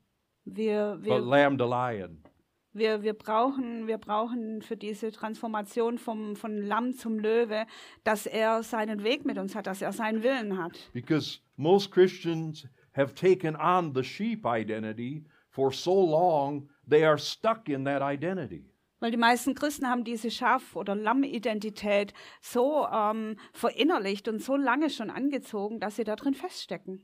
Wir, 0.44 0.96
But 0.96 1.04
wir, 1.04 1.18
lamb 1.20 1.58
to 1.58 1.66
lion. 1.66 2.24
Wir, 2.72 3.02
wir, 3.02 3.14
brauchen, 3.14 3.86
wir 3.86 3.98
brauchen 3.98 4.62
für 4.62 4.76
diese 4.76 5.10
Transformation 5.12 5.98
vom, 5.98 6.36
von 6.36 6.56
Lamm 6.58 6.94
zum 6.94 7.18
Löwe, 7.18 7.66
dass 8.04 8.26
er 8.26 8.62
seinen 8.62 9.02
Weg 9.02 9.24
mit 9.24 9.38
uns 9.38 9.54
hat, 9.54 9.66
dass 9.66 9.82
er 9.82 9.92
seinen 9.92 10.22
Willen 10.22 10.58
hat. 10.58 10.90
Because 10.92 11.40
most 11.56 11.90
Christians 11.90 12.66
have 12.94 13.14
taken 13.14 13.56
on 13.56 13.94
the 13.94 14.02
sheep 14.02 14.44
identity 14.46 15.24
for 15.50 15.72
so 15.72 16.04
long, 16.04 16.68
they 16.88 17.04
are 17.04 17.18
stuck 17.18 17.68
in 17.68 17.84
that 17.84 18.02
identity. 18.02 18.70
Weil 19.00 19.10
die 19.10 19.16
meisten 19.16 19.54
Christen 19.54 19.88
haben 19.88 20.04
diese 20.04 20.30
Schaf- 20.30 20.76
oder 20.76 20.94
Lammidentität 20.94 22.12
so 22.42 22.86
ähm, 22.86 23.36
verinnerlicht 23.52 24.28
und 24.28 24.42
so 24.42 24.56
lange 24.56 24.90
schon 24.90 25.10
angezogen, 25.10 25.80
dass 25.80 25.96
sie 25.96 26.04
da 26.04 26.16
drin 26.16 26.34
feststecken. 26.34 27.02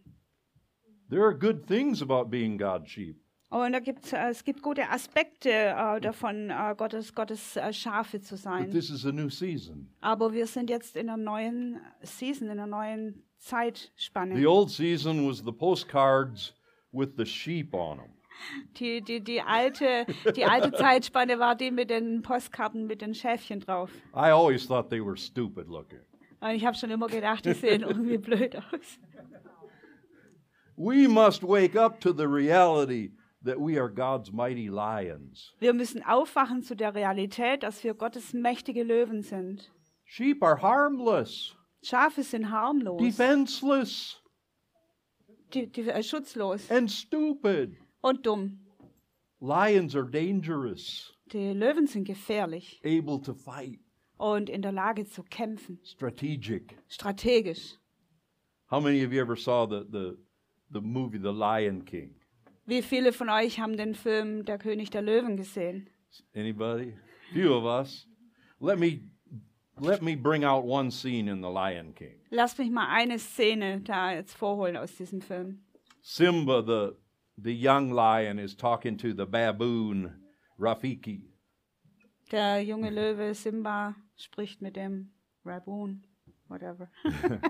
There 1.09 1.23
are 1.23 1.35
good 1.35 1.67
things 1.67 2.03
about 2.03 2.29
being 2.29 2.59
God's 2.59 2.91
sheep, 2.91 3.19
Und 3.49 3.73
da 3.73 3.79
gibt's, 3.79 4.13
äh, 4.13 4.29
es 4.29 4.43
gibt 4.43 4.61
gute 4.63 4.89
Aspekte 4.91 5.51
äh, 5.51 6.01
davon, 6.01 6.51
äh, 6.51 6.75
Gottes, 6.77 7.15
Gottes 7.15 7.57
äh, 7.57 7.73
Schafe 7.73 8.21
zu 8.21 8.35
but 8.35 8.43
sein. 8.43 8.71
this 8.73 8.91
is 8.91 9.07
a 9.07 9.13
new 9.13 9.31
season. 9.31 9.89
Aber 10.01 10.33
wir 10.33 10.47
sind 10.47 10.69
jetzt 10.69 10.97
in 10.97 11.09
einer 11.09 11.17
neuen 11.17 11.81
Season, 12.03 12.49
in 12.49 12.59
einer 12.59 12.67
neuen 12.67 13.23
Zeitspanne. 13.39 14.37
The 14.37 14.47
old 14.47 14.71
season 14.71 15.29
was 15.29 15.45
the 15.45 15.53
postcards 15.53 16.55
with 16.91 17.11
the 17.17 17.25
sheep 17.25 17.73
on 17.73 17.99
them. 17.99 18.11
Die, 18.79 19.01
die, 19.01 19.23
die, 19.23 19.41
alte, 19.41 20.05
die 20.35 20.45
alte 20.45 20.73
Zeitspanne 20.77 21.39
war 21.39 21.55
die 21.55 21.71
mit 21.71 21.89
den 21.89 22.23
Postkarten 22.23 22.87
mit 22.87 23.01
den 23.01 23.15
Schäfchen 23.15 23.61
drauf. 23.61 23.91
I 24.13 24.31
always 24.31 24.67
thought 24.67 24.91
they 24.91 25.01
were 25.01 25.17
stupid 25.17 25.69
looking. 25.69 26.01
Und 26.41 26.51
ich 26.51 26.67
habe 26.67 26.77
schon 26.77 26.91
immer 26.91 27.07
gedacht, 27.07 27.45
die 27.45 27.55
sehen 27.55 27.83
irgendwie 27.87 28.19
blöd 28.19 28.57
aus. 28.57 28.99
We 30.77 31.09
must 31.09 31.43
wake 31.43 31.75
up 31.77 32.01
to 32.01 32.13
the 32.13 32.27
reality 32.27 33.13
that 33.47 33.59
we 33.59 33.79
are 33.81 33.89
God's 33.89 34.31
mighty 34.33 34.69
lions. 34.69 35.55
Wir 35.59 35.73
müssen 35.73 36.03
aufwachen 36.05 36.63
zu 36.63 36.75
der 36.77 36.95
Realität, 36.95 37.63
dass 37.63 37.83
wir 37.83 37.95
Gottes 37.95 38.33
mächtige 38.35 38.83
Löwen 38.85 39.23
sind. 39.23 39.71
Sheep 40.05 40.43
are 40.43 40.61
harmless, 40.61 41.55
Schafe 41.83 42.23
sind 42.23 42.51
harmlos, 42.51 43.01
defenseless, 43.01 44.21
die, 45.55 45.67
die, 45.67 45.89
äh, 45.89 46.03
schutzlos 46.03 46.71
and 46.71 46.91
stupid. 46.91 47.77
und 48.03 48.27
dumm. 48.27 48.61
Lions 49.41 49.95
are 49.97 50.09
dangerous, 50.09 51.13
Die 51.33 51.53
Löwen 51.53 51.87
sind 51.87 52.05
gefährlich 52.05 52.81
able 52.85 53.21
to 53.21 53.35
fight, 53.35 53.81
und 54.17 54.49
in 54.49 54.63
der 54.63 54.73
Lage 54.73 55.07
zu 55.07 55.23
kämpfen, 55.25 55.79
strategic. 55.85 56.77
strategisch. 56.89 57.77
How 58.71 58.81
many 58.81 59.05
of 59.05 59.13
you 59.13 59.21
ever 59.21 59.37
saw 59.37 59.67
the, 59.67 59.85
the, 59.91 60.17
the 60.73 60.81
movie 60.81 61.19
The 61.19 61.33
Lion 61.33 61.85
King? 61.85 62.15
Wie 62.67 62.83
viele 62.83 63.13
von 63.13 63.31
euch 63.31 63.61
haben 63.61 63.77
den 63.77 63.95
Film 63.95 64.45
Der 64.45 64.59
König 64.59 64.91
der 64.91 65.03
Löwen 65.03 65.37
gesehen? 65.37 65.89
Anybody? 66.35 66.97
Few 67.33 67.53
of 67.53 67.65
us. 67.65 68.09
Let 68.61 68.79
me 68.79 69.03
let 69.81 70.03
me 70.03 70.17
bring 70.17 70.45
out 70.45 70.65
one 70.65 70.91
scene 70.91 71.31
in 71.31 71.43
The 71.43 71.49
Lion 71.49 71.95
King. 71.95 72.21
Lass 72.31 72.59
mich 72.59 72.71
mal 72.71 72.89
eine 72.89 73.19
Szene 73.19 73.81
da 73.81 74.13
jetzt 74.13 74.35
vorholen 74.35 74.77
aus 74.77 74.97
diesem 74.97 75.21
Film. 75.21 75.65
Simba, 76.03 76.63
the 76.63 76.97
the 77.37 77.53
young 77.53 77.93
lion, 77.93 78.39
is 78.39 78.57
talking 78.57 78.97
to 78.99 79.13
the 79.13 79.27
baboon 79.27 80.15
Rafiki. 80.59 81.31
Der 82.33 82.61
junge 82.63 82.91
Löwe 82.91 83.35
Simba 83.35 83.95
spricht 84.17 84.61
mit 84.61 84.75
dem 84.75 85.13
Raboon, 85.45 86.05
whatever. 86.49 86.91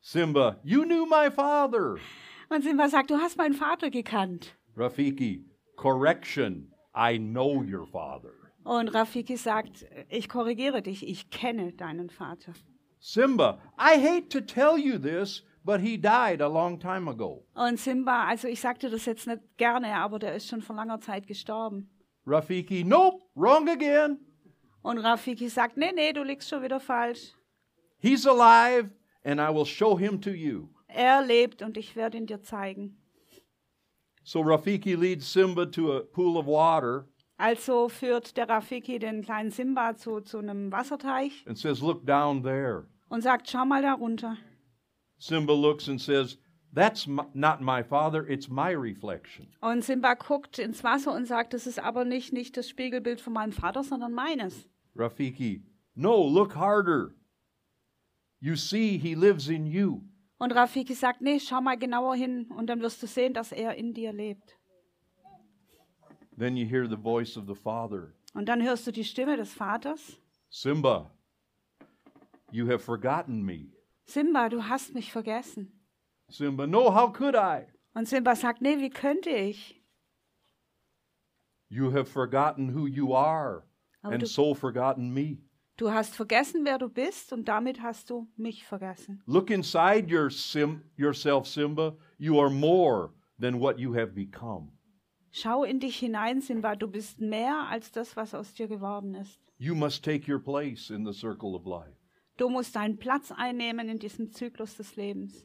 Simba, 0.00 0.58
you 0.64 0.84
knew 0.84 1.06
my 1.06 1.30
father. 1.30 1.98
Und 2.48 2.62
Simba 2.62 2.88
sagt, 2.88 3.10
du 3.10 3.16
hast 3.16 3.36
meinen 3.36 3.54
Vater 3.54 3.90
gekannt. 3.90 4.56
Rafiki, 4.76 5.44
correction. 5.76 6.72
I 6.94 7.18
know 7.18 7.62
your 7.62 7.86
father. 7.86 8.32
Und 8.64 8.88
Rafiki 8.88 9.36
sagt, 9.36 9.86
ich 10.08 10.28
korrigiere 10.28 10.82
dich, 10.82 11.06
ich 11.06 11.30
kenne 11.30 11.72
deinen 11.72 12.10
Vater. 12.10 12.52
Simba, 13.00 13.58
I 13.78 13.98
hate 13.98 14.28
to 14.28 14.40
tell 14.40 14.78
you 14.78 14.98
this, 14.98 15.42
but 15.64 15.80
he 15.80 15.96
died 15.96 16.40
a 16.40 16.46
long 16.46 16.78
time 16.78 17.08
ago. 17.10 17.44
Und 17.54 17.80
Simba, 17.80 18.26
also 18.26 18.46
ich 18.46 18.60
sagte 18.60 18.90
das 18.90 19.06
jetzt 19.06 19.26
nicht 19.26 19.40
gerne, 19.56 19.94
aber 19.96 20.18
der 20.18 20.36
ist 20.36 20.48
schon 20.48 20.62
vor 20.62 20.76
langer 20.76 21.00
Zeit 21.00 21.26
gestorben. 21.26 21.90
Rafiki, 22.24 22.84
nope, 22.84 23.20
wrong 23.34 23.68
again. 23.68 24.18
Und 24.82 24.98
Rafiki 24.98 25.48
sagt, 25.48 25.76
nee, 25.76 25.92
nee, 25.92 26.12
du 26.12 26.22
liegst 26.22 26.48
schon 26.48 26.62
wieder 26.62 26.78
falsch. 26.78 27.32
He's 27.98 28.26
alive, 28.26 28.90
and 29.24 29.40
I 29.40 29.52
will 29.52 29.66
show 29.66 29.96
him 29.98 30.20
to 30.20 30.30
you. 30.30 30.68
Er 30.94 31.22
lebt 31.24 31.62
und 31.62 31.76
ich 31.76 31.96
werde 31.96 32.18
ihn 32.18 32.26
dir 32.26 32.42
zeigen. 32.42 32.96
So 34.24 34.40
Rafiki 34.40 34.94
leads 34.94 35.32
Simba 35.32 35.66
to 35.66 35.96
a 35.96 36.00
pool 36.00 36.36
of 36.36 36.46
water 36.46 37.06
Also 37.38 37.88
führt 37.88 38.36
der 38.36 38.48
Rafiki 38.48 38.98
den 38.98 39.22
kleinen 39.22 39.50
Simba 39.50 39.96
zu, 39.96 40.20
zu 40.20 40.38
einem 40.38 40.70
Wasserteich 40.70 41.44
and 41.46 41.58
says, 41.58 41.80
Look 41.80 42.06
down 42.06 42.42
there. 42.42 42.86
und 43.08 43.22
sagt, 43.22 43.50
schau 43.50 43.64
mal 43.64 43.82
da 43.82 43.94
runter. 43.94 44.36
Simba 45.18 45.52
looks 45.52 45.88
and 45.88 46.00
says, 46.00 46.38
That's 46.74 47.06
not 47.06 47.60
my 47.60 47.82
father, 47.82 48.26
it's 48.26 48.48
my 48.48 48.72
reflection. 48.72 49.48
Und 49.60 49.84
Simba 49.84 50.14
guckt 50.14 50.58
ins 50.58 50.82
Wasser 50.82 51.12
und 51.14 51.26
sagt, 51.26 51.52
das 51.52 51.66
ist 51.66 51.78
aber 51.78 52.04
nicht, 52.06 52.32
nicht 52.32 52.56
das 52.56 52.68
Spiegelbild 52.68 53.20
von 53.20 53.34
meinem 53.34 53.52
Vater, 53.52 53.82
sondern 53.84 54.12
meines. 54.14 54.66
Rafiki, 54.96 55.62
no, 55.94 56.26
look 56.26 56.54
harder. 56.56 57.10
You 58.40 58.56
see, 58.56 58.96
he 58.98 59.14
lives 59.14 59.48
in 59.48 59.66
you. 59.66 60.00
Und 60.42 60.50
Rafiki 60.50 60.94
sagt, 60.94 61.20
nee, 61.20 61.38
schau 61.38 61.60
mal 61.60 61.78
genauer 61.78 62.16
hin 62.16 62.50
und 62.50 62.66
dann 62.66 62.80
wirst 62.80 63.00
du 63.00 63.06
sehen, 63.06 63.32
dass 63.32 63.52
er 63.52 63.76
in 63.76 63.94
dir 63.94 64.12
lebt. 64.12 64.58
Then 66.36 66.56
you 66.56 66.66
hear 66.66 66.88
the 66.88 66.96
voice 66.96 67.36
of 67.36 67.46
the 67.46 67.54
father 67.54 68.12
Und 68.34 68.48
dann 68.48 68.60
hörst 68.60 68.84
du 68.84 68.90
die 68.90 69.04
Stimme 69.04 69.36
des 69.36 69.54
Vaters. 69.54 70.18
Simba, 70.50 71.12
you 72.50 72.66
have 72.66 72.80
forgotten 72.80 73.44
me. 73.44 73.70
Simba, 74.04 74.48
du 74.48 74.68
hast 74.68 74.94
mich 74.94 75.12
vergessen. 75.12 75.80
Simba, 76.28 76.66
no, 76.66 76.92
how 76.92 77.12
could 77.12 77.36
I? 77.36 77.66
Und 77.94 78.08
Simba 78.08 78.34
sagt, 78.34 78.62
nee, 78.62 78.78
wie 78.80 78.90
könnte 78.90 79.30
ich? 79.30 79.80
You 81.68 81.92
have 81.92 82.06
forgotten 82.06 82.74
who 82.74 82.88
you 82.88 83.14
are, 83.14 83.62
Aber 84.02 84.14
and 84.14 84.22
du- 84.22 84.26
so 84.26 84.54
forgotten 84.54 85.14
me. 85.14 85.38
Du 85.76 85.90
hast 85.90 86.14
vergessen, 86.14 86.64
wer 86.64 86.78
du 86.78 86.88
bist 86.88 87.32
und 87.32 87.46
damit 87.48 87.80
hast 87.82 88.10
du 88.10 88.28
mich 88.36 88.64
vergessen. 88.64 89.22
Look 89.26 89.50
inside 89.50 90.06
your 90.14 90.30
sim- 90.30 90.82
yourself, 90.96 91.46
Simba. 91.48 91.96
You 92.18 92.38
are 92.40 92.50
more 92.50 93.10
than 93.40 93.58
what 93.60 93.78
you 93.78 93.94
have 93.94 94.08
become. 94.14 94.72
Schau 95.30 95.64
in 95.64 95.80
dich 95.80 95.98
hinein, 95.98 96.42
Simba, 96.42 96.76
du 96.76 96.86
bist 96.88 97.20
mehr 97.20 97.66
als 97.70 97.90
das, 97.90 98.16
was 98.16 98.34
aus 98.34 98.52
dir 98.52 98.68
geworden 98.68 99.14
ist. 99.14 99.40
You 99.56 99.74
must 99.74 100.04
take 100.04 100.30
your 100.30 100.38
place 100.38 100.90
in 100.90 101.06
the 101.06 101.12
circle 101.12 101.54
of 101.54 101.64
life. 101.64 101.96
Du 102.36 102.50
musst 102.50 102.76
deinen 102.76 102.98
Platz 102.98 103.32
einnehmen 103.32 103.88
in 103.88 103.98
diesem 103.98 104.30
Zyklus 104.30 104.76
des 104.76 104.94
Lebens. 104.96 105.44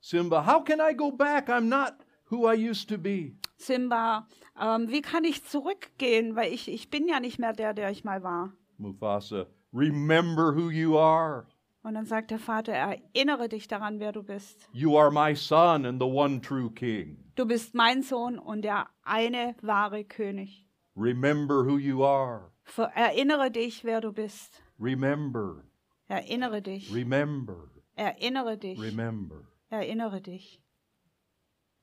Simba, 0.00 0.44
how 0.44 0.62
can 0.64 0.80
I 0.80 0.94
go 0.94 1.12
back? 1.12 1.48
I'm 1.48 1.68
not 1.68 1.94
who 2.30 2.50
I 2.50 2.54
used 2.54 2.88
to 2.88 2.98
be. 2.98 3.36
Simba, 3.58 4.26
ähm, 4.60 4.88
wie 4.90 5.02
kann 5.02 5.24
ich 5.24 5.44
zurückgehen? 5.44 6.34
Weil 6.34 6.52
ich, 6.52 6.68
ich 6.68 6.90
bin 6.90 7.06
ja 7.06 7.20
nicht 7.20 7.38
mehr 7.38 7.52
der, 7.52 7.74
der 7.74 7.90
ich 7.90 8.02
mal 8.04 8.22
war. 8.24 8.52
Mufasa, 8.78 9.46
remember 9.72 10.52
who 10.54 10.70
you 10.70 10.96
are. 10.98 11.46
Und 11.82 11.94
dann 11.94 12.04
sagt 12.06 12.30
der 12.32 12.38
Vater, 12.40 12.72
erinnere 12.72 13.48
dich 13.48 13.68
daran, 13.68 14.00
wer 14.00 14.10
du 14.12 14.22
bist. 14.24 14.68
You 14.72 14.96
are 14.98 15.10
my 15.10 15.34
son 15.36 15.86
and 15.86 16.00
the 16.00 16.06
one 16.06 16.40
true 16.40 16.68
king. 16.70 17.18
Du 17.36 17.46
bist 17.46 17.74
mein 17.74 18.02
Sohn 18.02 18.38
und 18.38 18.62
der 18.62 18.88
eine 19.04 19.54
wahre 19.62 20.02
König. 20.04 20.66
Remember 20.96 21.64
who 21.64 21.76
you 21.78 22.02
are. 22.02 22.50
Ver 22.64 22.90
erinnere 22.96 23.50
dich, 23.52 23.84
wer 23.84 24.00
du 24.00 24.12
bist. 24.12 24.62
Remember, 24.80 25.62
Erinnere 26.08 26.60
dich. 26.60 26.92
remember, 26.92 27.70
Erinnere 27.94 28.56
dich. 28.58 28.80
remember. 28.80 29.46
Erinnere 29.70 30.20
dich. 30.20 30.60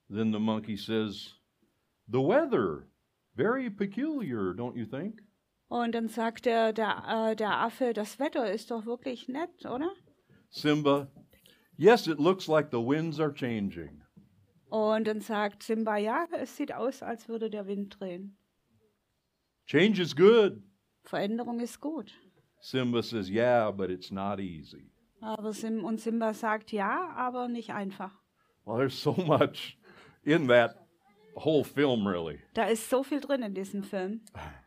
Then 0.10 0.32
the 0.34 0.40
monkey 0.40 0.76
says, 0.76 1.36
The 2.10 2.20
weather, 2.22 2.88
very 3.36 3.70
peculiar, 3.70 4.54
don't 4.54 4.76
you 4.76 4.86
think? 4.86 5.22
Und 5.74 5.96
dann 5.96 6.08
sagt 6.08 6.46
der, 6.46 6.72
der, 6.72 7.32
äh, 7.32 7.36
der 7.36 7.58
Affe, 7.58 7.94
das 7.94 8.20
Wetter 8.20 8.52
ist 8.52 8.70
doch 8.70 8.86
wirklich 8.86 9.28
nett, 9.28 9.66
oder? 9.66 9.92
Simba, 10.52 11.08
yes, 11.78 12.06
it 12.06 12.20
looks 12.20 12.46
like 12.46 12.68
the 12.70 12.78
winds 12.78 13.20
are 13.20 13.34
changing. 13.34 14.04
Und 14.70 15.08
dann 15.08 15.20
sagt 15.20 15.64
Simba, 15.64 15.98
ja, 15.98 16.28
es 16.32 16.56
sieht 16.58 16.76
aus, 16.76 17.02
als 17.02 17.28
würde 17.28 17.50
der 17.50 17.66
Wind 17.66 18.00
drehen. 18.00 18.38
Change 19.66 20.00
is 20.00 20.16
good. 20.16 20.62
Veränderung 21.06 21.60
ist 21.60 21.82
gut. 21.82 22.14
Simba 22.62 23.02
says, 23.02 23.28
Yeah, 23.28 23.72
but 23.72 23.90
it's 23.90 24.12
not 24.12 24.40
easy. 24.40 24.92
Aber 25.22 25.54
Sim 25.54 25.84
und 25.84 26.00
Simba 26.00 26.36
sagt, 26.36 26.72
ja, 26.72 27.10
aber 27.16 27.48
nicht 27.48 27.72
einfach. 27.72 28.14
Well, 28.66 28.78
there's 28.78 29.02
so 29.02 29.14
much 29.14 29.80
in 30.24 30.48
that 30.50 30.76
whole 31.36 31.64
film, 31.64 32.06
really. 32.06 32.42
Da 32.54 32.66
ist 32.66 32.92
so 32.92 33.02
viel 33.02 33.22
drin 33.22 33.42
in 33.42 33.56
diesem 33.56 33.84
Film. 33.84 34.22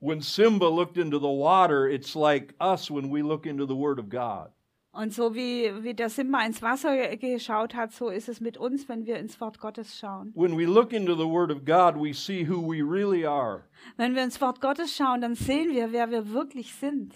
When 0.00 0.20
Simba 0.20 0.66
looked 0.66 0.96
into 0.96 1.18
the 1.18 1.28
water, 1.28 1.88
it's 1.88 2.14
like 2.14 2.54
us 2.60 2.90
when 2.90 3.10
we 3.10 3.22
look 3.22 3.46
into 3.46 3.66
the 3.66 3.74
Word 3.74 3.98
of 3.98 4.08
God. 4.08 4.50
Und 4.92 5.12
so 5.12 5.34
wie, 5.34 5.70
wie 5.84 5.94
der 5.94 6.08
Simba 6.08 6.44
ins 6.44 6.62
Wasser 6.62 7.16
geschaut 7.16 7.74
hat, 7.74 7.92
so 7.92 8.08
ist 8.08 8.28
es 8.28 8.40
mit 8.40 8.56
uns, 8.56 8.88
wenn 8.88 9.06
wir 9.06 9.18
ins 9.18 9.40
Wort 9.40 9.60
Gottes 9.60 9.98
schauen. 9.98 10.32
When 10.34 10.56
we 10.56 10.66
look 10.66 10.92
into 10.92 11.14
the 11.14 11.26
Word 11.26 11.50
of 11.50 11.64
God, 11.64 11.96
we 11.96 12.12
see 12.12 12.44
who 12.44 12.60
we 12.60 12.82
really 12.82 13.24
are. 13.24 13.64
Wenn 13.96 14.14
wir 14.14 14.24
ins 14.24 14.40
Wort 14.40 14.60
Gottes 14.60 14.96
schauen, 14.96 15.20
dann 15.20 15.34
sehen 15.34 15.70
wir, 15.70 15.92
wer 15.92 16.10
wir 16.10 16.32
wirklich 16.32 16.74
sind. 16.74 17.14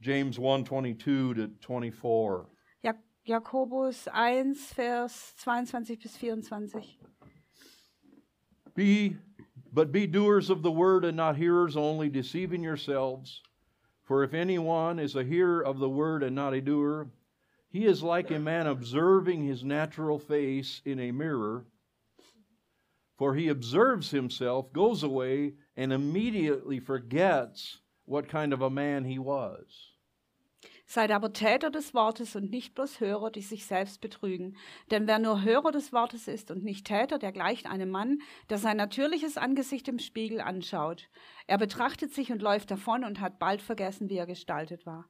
James 0.00 0.38
1 0.38 0.66
22 0.66 1.58
to 1.60 1.72
24. 1.80 2.46
Jak 2.82 2.98
Jakobus 3.24 4.06
1, 4.08 4.74
Vers 4.74 5.34
22 5.36 5.98
bis 5.98 6.16
24. 6.16 6.98
Be 8.74 9.16
but 9.74 9.90
be 9.90 10.06
doers 10.06 10.50
of 10.50 10.62
the 10.62 10.70
word 10.70 11.04
and 11.04 11.16
not 11.16 11.36
hearers 11.36 11.76
only, 11.76 12.08
deceiving 12.08 12.62
yourselves. 12.62 13.42
For 14.04 14.22
if 14.22 14.32
anyone 14.32 15.00
is 15.00 15.16
a 15.16 15.24
hearer 15.24 15.60
of 15.60 15.80
the 15.80 15.88
word 15.88 16.22
and 16.22 16.36
not 16.36 16.54
a 16.54 16.60
doer, 16.60 17.08
he 17.70 17.84
is 17.84 18.00
like 18.00 18.30
a 18.30 18.38
man 18.38 18.68
observing 18.68 19.42
his 19.42 19.64
natural 19.64 20.20
face 20.20 20.80
in 20.84 21.00
a 21.00 21.10
mirror. 21.10 21.64
For 23.18 23.34
he 23.34 23.48
observes 23.48 24.12
himself, 24.12 24.72
goes 24.72 25.02
away, 25.02 25.54
and 25.76 25.92
immediately 25.92 26.78
forgets 26.78 27.80
what 28.04 28.28
kind 28.28 28.52
of 28.52 28.62
a 28.62 28.70
man 28.70 29.04
he 29.04 29.18
was. 29.18 29.93
Seid 30.86 31.10
aber 31.10 31.32
Täter 31.32 31.70
des 31.70 31.94
Wortes 31.94 32.36
und 32.36 32.50
nicht 32.50 32.74
bloß 32.74 33.00
Hörer, 33.00 33.30
die 33.30 33.40
sich 33.40 33.64
selbst 33.66 34.00
betrügen. 34.02 34.56
Denn 34.90 35.06
wer 35.06 35.18
nur 35.18 35.42
Hörer 35.42 35.72
des 35.72 35.92
Wortes 35.92 36.28
ist 36.28 36.50
und 36.50 36.62
nicht 36.62 36.86
Täter, 36.86 37.18
der 37.18 37.32
gleicht 37.32 37.66
einem 37.66 37.90
Mann, 37.90 38.18
der 38.50 38.58
sein 38.58 38.76
natürliches 38.76 39.38
Angesicht 39.38 39.88
im 39.88 39.98
Spiegel 39.98 40.40
anschaut. 40.40 41.08
Er 41.46 41.56
betrachtet 41.58 42.12
sich 42.12 42.30
und 42.32 42.42
läuft 42.42 42.70
davon 42.70 43.02
und 43.04 43.20
hat 43.20 43.38
bald 43.38 43.62
vergessen, 43.62 44.10
wie 44.10 44.18
er 44.18 44.26
gestaltet 44.26 44.84
war. 44.84 45.06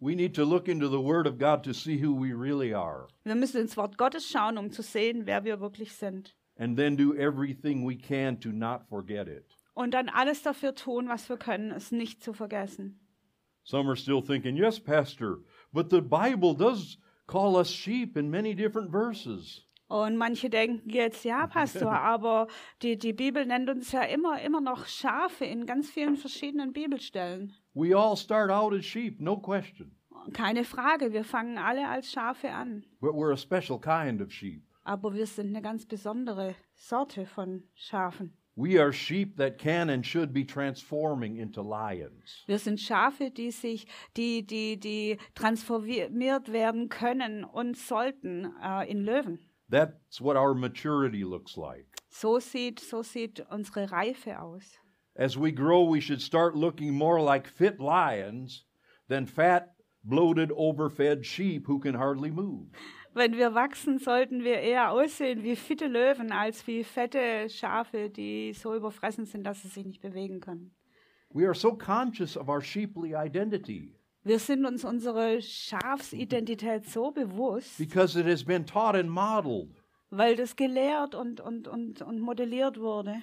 We 0.00 0.14
need 0.14 0.34
to 0.36 0.44
look 0.44 0.68
into 0.68 0.88
the 0.88 1.02
Word 1.02 1.26
of 1.26 1.38
God 1.38 1.62
to 1.64 1.72
see 1.72 2.02
who 2.02 2.14
we 2.18 2.34
really 2.34 2.74
are, 2.74 3.06
Wir 3.24 3.34
müssen 3.34 3.60
ins 3.62 3.76
Wort 3.78 3.96
Gottes 3.96 4.28
schauen, 4.28 4.58
um 4.58 4.70
zu 4.70 4.82
sehen, 4.82 5.22
wer 5.24 5.44
wir 5.44 5.60
wirklich 5.60 5.92
sind. 5.94 6.34
and 6.58 6.76
then 6.78 6.96
do 6.96 7.14
everything 7.14 7.86
we 7.86 7.96
can 7.96 8.40
to 8.40 8.48
not 8.50 8.82
forget 8.88 9.28
it. 9.28 9.44
Und 9.74 9.92
dann 9.94 10.08
alles 10.08 10.42
dafür 10.42 10.74
tun, 10.74 11.08
was 11.08 11.28
wir 11.28 11.36
können, 11.36 11.70
es 11.70 11.92
nicht 11.92 12.22
zu 12.22 12.32
vergessen. 12.32 13.05
Some 13.66 13.90
are 13.90 13.96
still 13.96 14.20
thinking, 14.22 14.56
yes, 14.56 14.78
Pastor, 14.78 15.40
but 15.72 15.90
the 15.90 16.00
Bible 16.00 16.54
does 16.54 16.98
call 17.26 17.56
us 17.56 17.68
sheep 17.68 18.16
in 18.16 18.30
many 18.30 18.54
different 18.54 18.92
verses. 18.92 19.62
Und 19.88 20.16
manche 20.16 20.48
denken 20.48 20.88
jetzt, 20.88 21.24
ja, 21.24 21.46
Pastor, 21.52 21.92
aber 21.92 22.46
die, 22.82 22.96
die 22.96 23.12
Bibel 23.12 23.44
nennt 23.44 23.68
uns 23.68 23.90
ja 23.90 24.02
immer, 24.02 24.40
immer 24.40 24.60
noch 24.60 24.86
Schafe 24.86 25.44
in 25.44 25.66
ganz 25.66 25.90
vielen 25.90 26.16
verschiedenen 26.16 26.72
Bibelstellen. 26.72 27.52
We 27.74 27.92
all 27.92 28.16
start 28.16 28.50
out 28.50 28.72
as 28.72 28.84
sheep, 28.84 29.20
no 29.20 29.36
question, 29.36 29.96
Keine 30.32 30.62
Frage, 30.64 31.12
wir 31.12 31.24
fangen 31.24 31.58
alle 31.58 31.88
als 31.88 32.10
Schafe 32.12 32.50
an. 32.50 32.84
but 33.00 33.14
we're 33.14 33.32
a 33.32 33.36
special 33.36 33.80
kind 33.80 34.20
of 34.20 34.32
sheep. 34.32 34.62
Aber 34.84 35.12
wir 35.12 35.26
sind 35.26 35.48
eine 35.48 35.62
ganz 35.62 35.86
besondere 35.86 36.54
Sorte 36.76 37.26
von 37.26 37.64
Schafen. 37.74 38.32
We 38.58 38.78
are 38.78 38.90
sheep 38.90 39.36
that 39.36 39.58
can 39.58 39.90
and 39.90 40.04
should 40.04 40.32
be 40.32 40.42
transforming 40.42 41.36
into 41.36 41.60
lions. 41.60 42.42
Wir 42.46 42.58
sind 42.58 42.80
Schafe, 42.80 43.30
die 43.30 43.50
sich, 43.50 43.86
die, 44.16 44.46
die, 44.46 44.78
die 44.78 45.18
transformiert 45.34 46.50
werden 46.50 46.88
können 46.88 47.44
und 47.44 47.76
sollten 47.76 48.50
äh, 48.62 48.90
in 48.90 49.04
Löwen. 49.04 49.38
That's 49.68 50.22
what 50.22 50.36
our 50.36 50.54
maturity 50.54 51.22
looks 51.22 51.58
like. 51.58 51.86
So 52.08 52.38
sieht, 52.38 52.80
so 52.80 53.02
sieht 53.02 53.44
unsere 53.50 53.92
Reife 53.92 54.40
aus. 54.40 54.78
As 55.14 55.36
we 55.36 55.52
grow, 55.52 55.82
we 55.84 56.00
should 56.00 56.22
start 56.22 56.56
looking 56.56 56.94
more 56.94 57.20
like 57.20 57.46
fit 57.46 57.78
lions 57.78 58.64
than 59.08 59.26
fat, 59.26 59.74
bloated, 60.02 60.50
overfed 60.56 61.26
sheep 61.26 61.66
who 61.66 61.78
can 61.78 61.94
hardly 61.94 62.30
move. 62.30 62.68
Wenn 63.16 63.34
wir 63.38 63.54
wachsen, 63.54 63.98
sollten 63.98 64.44
wir 64.44 64.58
eher 64.60 64.90
aussehen 64.92 65.42
wie 65.42 65.56
fitte 65.56 65.86
Löwen 65.86 66.32
als 66.32 66.66
wie 66.66 66.84
fette 66.84 67.48
Schafe, 67.48 68.10
die 68.10 68.52
so 68.52 68.74
überfressen 68.74 69.24
sind, 69.24 69.44
dass 69.44 69.62
sie 69.62 69.68
sich 69.68 69.86
nicht 69.86 70.02
bewegen 70.02 70.40
können. 70.40 70.76
We 71.30 71.46
are 71.46 71.54
so 71.54 71.72
conscious 71.72 72.36
of 72.36 72.50
our 72.50 72.60
sheeply 72.60 73.14
identity 73.16 73.94
Wir 74.22 74.38
sind 74.38 74.66
uns 74.66 74.84
unsere 74.84 75.40
Schafsidentität 75.40 76.84
so 76.90 77.10
bewusst, 77.10 77.78
because 77.78 78.20
it 78.20 78.26
has 78.26 78.44
been 78.44 78.66
taught 78.66 78.94
and 78.94 79.08
modeled. 79.08 79.74
weil 80.10 80.36
das 80.36 80.54
gelehrt 80.54 81.14
und, 81.14 81.40
und, 81.40 81.68
und, 81.68 82.02
und 82.02 82.20
modelliert 82.20 82.78
wurde. 82.78 83.22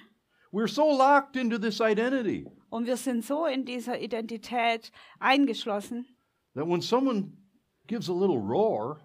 We're 0.50 0.66
so 0.66 0.90
locked 0.90 1.36
into 1.36 1.56
this 1.56 1.80
identity 1.80 2.48
Und 2.68 2.86
wir 2.86 2.96
sind 2.96 3.24
so 3.24 3.46
in 3.46 3.64
dieser 3.64 4.00
Identität 4.00 4.90
eingeschlossen, 5.20 6.04
that 6.56 6.66
when 6.66 6.80
someone 6.80 7.30
gives 7.86 8.10
a 8.10 8.12
little 8.12 8.40
roar 8.40 8.98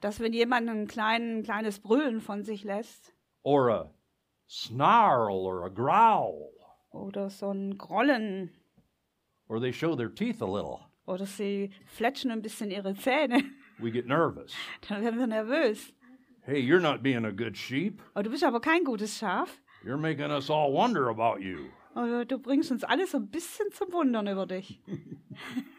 dass 0.00 0.20
wenn 0.20 0.32
jemand 0.32 0.68
ein 0.68 0.86
klein, 0.86 1.42
kleines 1.42 1.80
Brüllen 1.80 2.20
von 2.20 2.42
sich 2.44 2.64
lässt 2.64 3.14
or 3.42 3.70
a 3.70 3.90
snarl 4.48 5.30
or 5.46 5.64
a 5.64 5.68
growl 5.68 6.50
oder 6.90 7.30
so 7.30 7.50
ein 7.50 7.76
Grollen 7.78 8.50
or 9.48 9.60
they 9.60 9.72
show 9.72 9.94
their 9.96 10.12
teeth 10.14 10.40
a 10.42 10.46
little, 10.46 10.80
oder 11.06 11.26
sie 11.26 11.70
fletschen 11.86 12.30
ein 12.30 12.42
bisschen 12.42 12.70
ihre 12.70 12.94
Zähne, 12.94 13.42
we 13.78 13.90
get 13.90 14.06
nervous. 14.06 14.52
dann 14.88 15.02
werden 15.02 15.18
wir 15.18 15.26
nervös. 15.26 15.92
Hey, 16.42 16.60
you're 16.60 16.80
not 16.80 17.02
being 17.02 17.24
a 17.24 17.30
good 17.32 17.56
sheep. 17.56 18.02
Oh, 18.14 18.20
du 18.22 18.28
bist 18.30 18.44
aber 18.44 18.60
kein 18.60 18.84
gutes 18.84 19.16
Schaf. 19.18 19.58
You're 19.82 19.96
making 19.96 20.30
us 20.30 20.50
all 20.50 20.72
wonder 20.72 21.08
about 21.08 21.40
you. 21.42 21.70
Oh, 21.96 22.24
du 22.24 22.38
bringst 22.38 22.70
uns 22.70 22.84
alle 22.84 23.06
so 23.06 23.16
ein 23.18 23.28
bisschen 23.30 23.70
zum 23.72 23.92
Wundern 23.92 24.26
über 24.26 24.46
dich. 24.46 24.80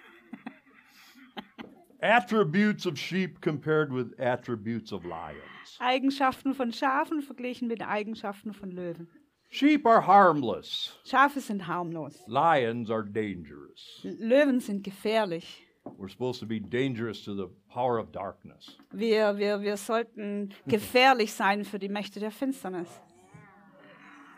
Attributes 2.06 2.86
of 2.86 3.00
sheep 3.00 3.42
compared 3.42 3.92
with 3.92 4.14
attributes 4.20 4.92
of 4.92 5.06
lions. 5.06 5.40
Eigenschaften 5.80 6.54
von 6.54 6.72
Schafen 6.72 7.22
verglichen 7.24 7.68
mit 7.68 7.82
Eigenschaften 7.82 8.54
von 8.54 8.70
Löwen. 8.72 9.08
Sheep 9.50 9.86
are 9.88 10.02
harmless, 10.02 10.92
Schafe 11.04 11.40
sind 11.40 11.64
harmlos. 11.68 12.14
lions 12.28 12.92
are 12.92 13.04
dangerous. 13.04 14.02
Löwen 14.04 14.60
sind 14.60 14.84
gefährlich. 14.84 15.64
We're 15.98 16.10
supposed 16.10 16.40
to 16.42 16.46
be 16.46 16.60
dangerous 16.60 17.24
to 17.26 17.34
the 17.36 17.48
power 17.74 17.98
of 17.98 18.12
darkness. 18.12 18.78
Wir, 18.92 19.38
wir, 19.38 19.62
wir 19.62 19.78
sollten 19.78 20.54
gefährlich 20.68 21.34
sein 21.34 21.66
für 21.66 21.80
die 21.80 21.90
Mächte 21.90 22.20
der 22.20 22.32
Finsternis. 22.32 22.90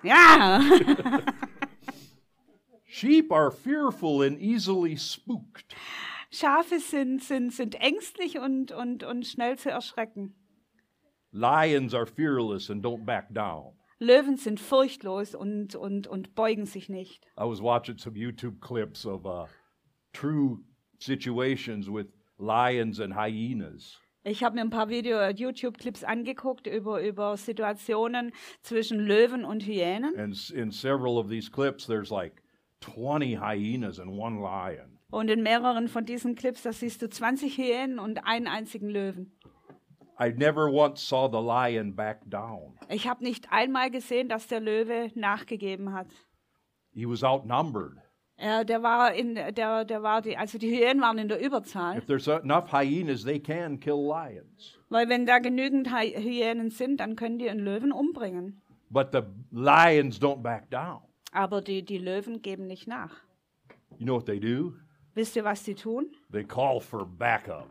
Ja! 0.04 0.62
Sheep 2.86 3.32
are 3.32 3.52
fearful 3.52 4.22
and 4.22 4.40
easily 4.40 4.96
spooked. 4.96 5.76
Schafe 6.32 6.80
sind, 6.80 7.24
sind, 7.24 7.54
sind 7.54 7.76
ängstlich 7.76 8.40
und, 8.40 8.72
und, 8.72 9.04
und 9.04 9.26
schnell 9.26 9.58
zu 9.58 9.70
erschrecken. 9.70 10.36
Lions 11.32 11.94
are 11.94 12.06
fearless 12.06 12.70
and 12.70 12.84
don't 12.84 13.06
back 13.06 13.34
down. 13.34 13.74
Löwen 14.00 14.38
sind 14.38 14.60
furchtlos 14.60 15.34
und, 15.34 15.76
und, 15.76 16.08
und 16.08 16.36
beugen 16.36 16.66
sich 16.66 16.88
nicht. 16.90 17.26
I 17.38 17.44
was 17.44 17.62
watching 17.62 17.98
some 17.98 18.16
YouTube 18.16 18.62
clips 18.62 19.06
of 19.06 19.26
uh, 19.26 19.48
true 20.14 20.60
situations 21.00 21.90
with 21.90 22.08
lions 22.38 23.00
and 23.00 23.16
hyenas. 23.16 24.00
Ich 24.24 24.44
habe 24.44 24.56
mir 24.56 24.62
ein 24.62 24.70
paar 24.70 24.90
Video 24.90 25.30
YouTube-Clips 25.30 26.04
angeguckt 26.04 26.68
über, 26.68 27.02
über 27.02 27.38
Situationen 27.38 28.34
zwischen 28.62 29.00
Löwen 29.00 29.46
und 29.46 29.66
Hyänen. 29.66 30.18
And 30.18 30.50
in 30.50 30.70
several 30.70 31.18
of 31.18 31.30
these 31.30 31.50
clips, 31.50 31.88
there's 31.88 32.10
like 32.10 32.44
20 32.82 33.38
hyenas 33.38 34.00
and 34.00 34.12
one 34.12 34.42
lion. 34.42 34.97
Und 35.10 35.30
in 35.30 35.42
mehreren 35.42 35.88
von 35.88 36.06
diesen 36.06 36.36
Clips, 36.36 36.64
da 36.64 36.74
siehst 36.74 37.02
du 37.02 37.10
20 37.10 37.58
Hyänen 37.58 38.00
und 38.00 38.26
einen 38.26 38.48
einzigen 38.48 38.90
Löwen. 38.90 39.32
I 40.20 40.34
never 40.36 40.68
once 40.72 41.08
saw 41.08 41.30
the 41.30 41.38
lion 41.38 41.96
back 41.96 42.22
down. 42.26 42.78
Ich 42.90 43.08
habe 43.08 43.24
nicht 43.24 43.52
einmal 43.52 43.92
gesehen, 43.92 44.30
dass 44.30 44.48
der 44.48 44.60
Löwe 44.60 45.12
nachgegeben 45.14 45.94
hat. 45.94 46.08
He 46.92 47.06
was 47.08 47.24
outnumbered. 47.24 47.98
Er, 48.36 48.66
der 48.66 48.84
war 48.84 49.14
in, 49.14 49.36
der, 49.36 49.86
der 49.86 50.04
war 50.04 50.22
die, 50.22 50.38
also 50.38 50.58
die 50.58 50.70
Hyänen 50.70 51.02
waren 51.02 51.18
in 51.18 51.28
der 51.28 51.40
Überzahl. 51.40 51.98
If 51.98 52.06
there's 52.06 52.28
enough 52.28 52.72
hyenas, 52.72 53.24
they 53.24 53.40
can 53.40 53.80
kill 53.80 53.98
lions. 53.98 54.78
Weil 54.90 55.08
wenn 55.10 55.26
da 55.26 55.40
genügend 55.40 55.92
Hy 55.92 56.14
Hyänen 56.16 56.70
sind, 56.70 57.00
dann 57.00 57.16
können 57.16 57.40
die 57.40 57.50
einen 57.50 57.64
Löwen 57.64 57.92
umbringen. 57.92 58.62
But 58.90 59.12
the 59.12 59.22
lions 59.52 60.20
don't 60.20 60.42
back 60.42 60.70
down. 60.70 61.02
Aber 61.32 61.62
die, 61.62 61.84
die 61.84 61.98
Löwen 61.98 62.42
geben 62.42 62.68
nicht 62.68 62.88
nach. 62.88 63.16
You 63.98 64.06
know 64.06 64.16
what 64.16 64.26
they 64.26 64.40
do? 64.40 64.74
Wisst 65.18 65.36
ihr, 65.36 65.44
was 65.44 65.64
die 65.64 65.74
tun? 65.74 66.12
They 66.32 66.44
call 66.44 66.80
for 66.80 67.04
backup. 67.04 67.68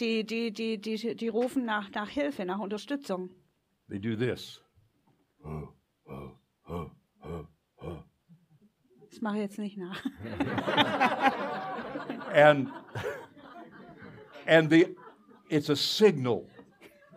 Die, 0.00 0.24
die, 0.24 0.50
die, 0.50 0.76
die, 0.76 1.14
die 1.14 1.28
rufen 1.28 1.64
nach, 1.64 1.88
nach 1.92 2.08
Hilfe, 2.08 2.44
nach 2.44 2.58
Unterstützung. 2.58 3.30
They 3.88 4.00
do 4.00 4.16
this. 4.16 4.60
Das 9.08 9.20
mache 9.20 9.36
ich 9.36 9.42
jetzt 9.42 9.60
nicht 9.60 9.78
nach. 9.78 10.04
And 12.34 12.72
and 14.46 14.68
the 14.68 14.96
it's 15.48 15.70
a 15.70 15.76
signal 15.76 16.48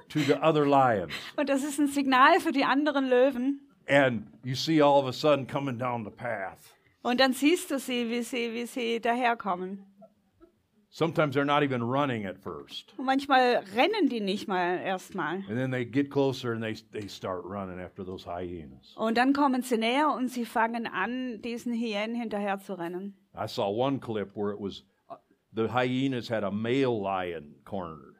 to 0.09 0.19
the 0.19 0.35
other 0.35 0.67
lions. 0.67 1.13
Und 1.35 1.49
das 1.49 1.63
ist 1.63 1.79
ein 1.79 1.87
Signal 1.87 2.39
für 2.39 2.51
die 2.51 2.63
anderen 2.63 3.09
Löwen. 3.09 3.59
And 3.87 4.27
you 4.43 4.53
see 4.53 4.83
all 4.83 4.99
of 4.99 5.07
a 5.07 5.13
sudden 5.13 5.47
coming 5.47 5.79
down 5.79 6.03
the 6.03 6.11
path. 6.11 6.72
Und 7.03 7.19
dann 7.19 7.33
siehst 7.33 7.69
du 7.69 7.79
sie, 7.79 8.09
wie 8.09 8.23
sie, 8.23 8.53
wie 8.53 8.65
sie 8.65 8.99
daherkommen. 8.99 9.85
Sometimes 10.89 11.35
they're 11.35 11.43
not 11.43 11.63
even 11.63 11.81
running 11.81 12.27
at 12.27 12.37
first. 12.37 12.93
Und 12.97 13.05
manchmal 13.05 13.63
rennen 13.75 14.09
die 14.09 14.19
nicht 14.19 14.47
mal 14.47 14.77
erstmal. 14.77 15.37
And 15.49 15.57
then 15.57 15.71
they 15.71 15.85
get 15.85 16.11
closer 16.11 16.53
and 16.53 16.61
they, 16.61 16.75
they 16.91 17.07
start 17.07 17.45
running 17.45 17.79
after 17.79 18.05
those 18.05 18.23
hyenas. 18.23 18.95
Und 18.95 19.17
dann 19.17 19.33
kommen 19.33 19.63
sie 19.63 19.77
näher 19.77 20.13
und 20.15 20.29
sie 20.29 20.45
fangen 20.45 20.85
an, 20.85 21.41
diesen 21.41 21.73
Hyänen 21.73 22.15
hinterher 22.15 22.59
zu 22.59 22.77
rennen. 22.77 23.15
I 23.33 23.47
saw 23.47 23.69
one 23.69 23.99
clip 23.99 24.35
where 24.35 24.53
it 24.53 24.59
was 24.59 24.83
uh, 25.09 25.15
the 25.51 25.69
hyenas 25.69 26.29
had 26.29 26.43
a 26.43 26.51
male 26.51 27.01
lion 27.01 27.55
cornered. 27.65 28.17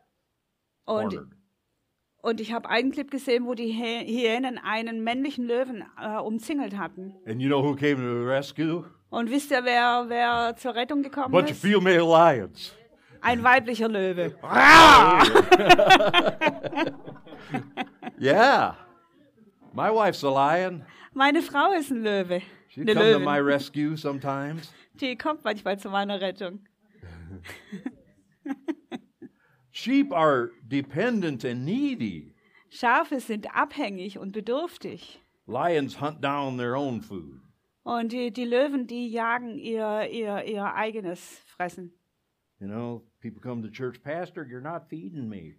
Und, 0.86 1.12
cornered. 1.12 1.32
Und 2.24 2.42
ich 2.42 2.52
habe 2.54 2.68
einen 2.70 2.92
Clip 2.92 3.12
gesehen, 3.12 3.46
wo 3.46 3.54
die 3.54 3.72
Hy- 3.74 4.06
Hyänen 4.08 4.58
einen 4.58 5.04
männlichen 5.04 5.46
Löwen 5.46 5.84
äh, 6.02 6.18
umzingelt 6.18 6.78
hatten. 6.78 7.14
And 7.28 7.40
you 7.42 7.48
know 7.50 7.62
who 7.64 7.76
came 7.76 7.98
to 7.98 8.02
the 8.24 8.26
rescue? 8.28 8.86
Und 9.12 9.30
wisst 9.30 9.52
ihr, 9.52 9.64
wer, 9.64 10.06
wer 10.08 10.56
zur 10.58 10.74
Rettung 10.74 11.04
gekommen 11.04 11.32
bunch 11.32 11.52
of 11.52 11.52
ist? 11.52 11.62
female 11.62 12.02
lions. 12.04 12.74
Ein 13.22 13.44
weiblicher 13.44 13.88
Löwe. 13.88 14.36
Yeah. 18.20 18.76
My 19.74 19.90
wife's 19.94 20.24
a 20.24 20.30
lion. 20.30 20.84
Meine 21.14 21.42
Frau 21.42 21.74
ist 21.74 21.92
ein 21.92 22.04
Löwe. 22.04 22.42
She 22.70 22.82
Eine 22.82 22.94
come 22.96 23.12
to 23.14 23.20
my 23.20 23.38
Löwin. 23.40 23.46
rescue 23.46 23.98
sometimes. 23.98 24.72
Die 25.00 25.16
kommt 25.18 25.44
manchmal 25.44 25.78
zu 25.78 25.90
meiner 25.90 26.20
Rettung. 26.22 26.60
Sheep 29.84 30.14
are 30.14 30.52
dependent 30.66 31.44
and 31.44 31.66
needy. 31.66 32.34
Schafe 32.70 33.20
sind 33.20 33.54
abhängig 33.54 34.18
und 34.18 34.32
bedürftig. 34.32 35.20
Lions 35.46 36.00
hunt 36.00 36.24
down 36.24 36.58
their 36.58 36.76
own 36.78 37.02
food. 37.02 37.42
Und 37.84 38.14
die, 38.14 38.32
die 38.32 38.46
Löwen, 38.46 38.88
die 38.88 39.10
jagen 39.10 39.60
ihr, 39.60 40.10
ihr, 40.10 40.46
ihr 40.46 40.74
eigenes 40.74 41.40
Fressen. 41.46 41.92
You 42.62 42.68
know, 42.68 43.04
people 43.22 43.42
come 43.42 43.62
to 43.62 43.70
church, 43.70 44.02
Pastor, 44.02 44.46
you're 44.46 44.62
not 44.62 44.88
feeding 44.88 45.28
me. 45.28 45.56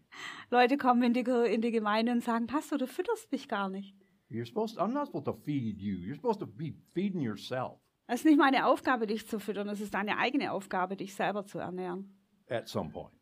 Leute 0.51 0.79
kommen 0.79 1.03
in 1.03 1.13
die, 1.13 1.21
in 1.53 1.61
die 1.61 1.71
Gemeinde 1.71 2.13
und 2.13 2.25
sagen, 2.25 2.47
Pastor, 2.47 2.79
du 2.79 2.87
fütterst 2.87 3.31
mich 3.31 3.47
gar 3.47 3.69
nicht. 3.69 3.95
You're 4.31 4.47
supposed 4.47 4.79
I'm 4.79 4.95
not 4.95 5.09
supposed 5.09 5.27
to 5.27 5.35
feed 5.35 5.83
you. 5.83 5.97
You're 5.99 6.17
supposed 6.17 6.41
to 6.41 6.47
be 6.47 6.73
feeding 6.95 7.21
yourself 7.21 7.79
Es 8.07 8.21
ist 8.21 8.25
nicht 8.25 8.39
meine 8.39 8.65
Aufgabe, 8.65 9.07
dich 9.07 9.27
zu 9.29 9.39
füttern, 9.39 9.69
es 9.69 9.83
ist 9.83 9.93
deine 9.93 10.17
eigene 10.17 10.51
Aufgabe, 10.51 10.97
dich 10.97 11.15
selber 11.15 11.45
zu 11.45 11.59
ernähren. 11.59 12.17
at 12.49 12.67
some 12.69 12.91
point. 12.91 13.13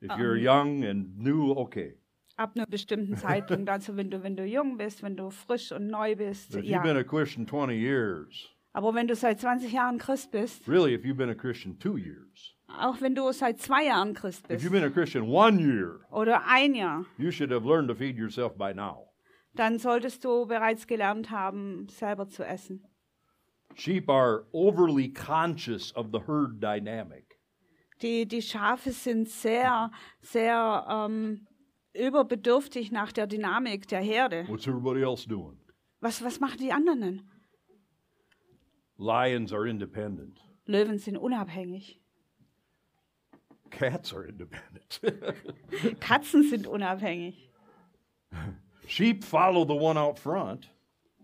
If 0.00 0.16
you're 0.16 0.36
young 0.36 0.84
and 0.84 1.18
new, 1.18 1.52
okay. 1.52 1.94
Ab 2.36 2.52
einem 2.54 2.66
bestimmten 2.70 3.16
Zeitpunkt, 3.16 3.68
also 3.68 3.96
wenn 3.96 4.10
du, 4.10 4.22
wenn 4.22 4.36
du 4.36 4.44
jung 4.44 4.76
bist, 4.76 5.02
wenn 5.02 5.16
du 5.16 5.30
frisch 5.30 5.72
und 5.72 5.88
neu 5.88 6.14
bist, 6.14 6.52
But 6.52 6.60
if 6.62 6.66
ja. 6.70 6.76
you've 6.76 6.84
been 6.84 6.96
a 6.96 7.02
Christian 7.04 7.46
20 7.46 7.74
years, 7.76 8.48
Aber 8.72 8.94
wenn 8.94 9.08
du 9.08 9.16
seit 9.16 9.40
20 9.40 9.72
Jahren 9.72 9.98
Christ 9.98 10.30
bist, 10.30 10.68
really, 10.68 10.94
if 10.94 11.04
you've 11.04 11.16
been 11.16 11.30
a 11.30 11.34
Christian 11.34 11.76
two 11.80 11.96
years, 11.96 12.54
auch 12.68 13.00
wenn 13.00 13.16
du 13.16 13.32
seit 13.32 13.58
zwei 13.60 13.86
Jahren 13.86 14.14
Christ 14.14 14.44
if 14.44 14.48
bist 14.48 14.62
you've 14.62 14.72
been 14.72 14.84
a 14.84 14.90
Christian 14.90 15.24
one 15.28 15.58
year, 15.58 16.00
oder 16.12 16.42
ein 16.46 16.74
Jahr, 16.76 17.04
you 17.16 17.32
should 17.32 17.50
have 17.50 17.64
learned 17.66 17.88
to 17.88 17.94
feed 17.96 18.16
yourself 18.16 18.56
by 18.56 18.72
now. 18.72 19.08
dann 19.54 19.80
solltest 19.80 20.24
du 20.24 20.46
bereits 20.46 20.86
gelernt 20.86 21.32
haben, 21.32 21.88
selber 21.88 22.28
zu 22.28 22.44
essen. 22.44 22.84
Sheep 23.74 24.08
are 24.08 24.44
overly 24.52 25.08
conscious 25.12 25.92
of 25.96 26.10
the 26.12 26.20
herd 26.26 26.60
dynamic. 26.62 27.27
Die, 28.02 28.26
die 28.26 28.42
Schafe 28.42 28.92
sind 28.92 29.28
sehr, 29.28 29.90
sehr 30.20 30.86
ähm, 30.88 31.46
überbedürftig 31.94 32.92
nach 32.92 33.12
der 33.12 33.26
Dynamik 33.26 33.88
der 33.88 34.00
Herde. 34.00 34.46
What's 34.48 34.66
everybody 34.66 35.02
else 35.02 35.28
doing? 35.28 35.58
Was, 36.00 36.22
was 36.22 36.38
machen 36.38 36.58
die 36.58 36.72
anderen 36.72 37.00
denn? 37.00 37.30
Lions 38.98 39.52
are 39.52 39.68
independent. 39.68 40.40
Löwen 40.66 40.98
sind 40.98 41.16
unabhängig. 41.16 42.00
Cats 43.70 44.12
are 44.12 44.24
independent. 44.24 45.00
Katzen 46.00 46.42
sind 46.42 46.66
unabhängig. 46.66 47.50
Sheep 48.86 49.24
follow 49.24 49.64
the 49.64 49.74
one 49.74 49.98
out 49.98 50.18
front. 50.18 50.70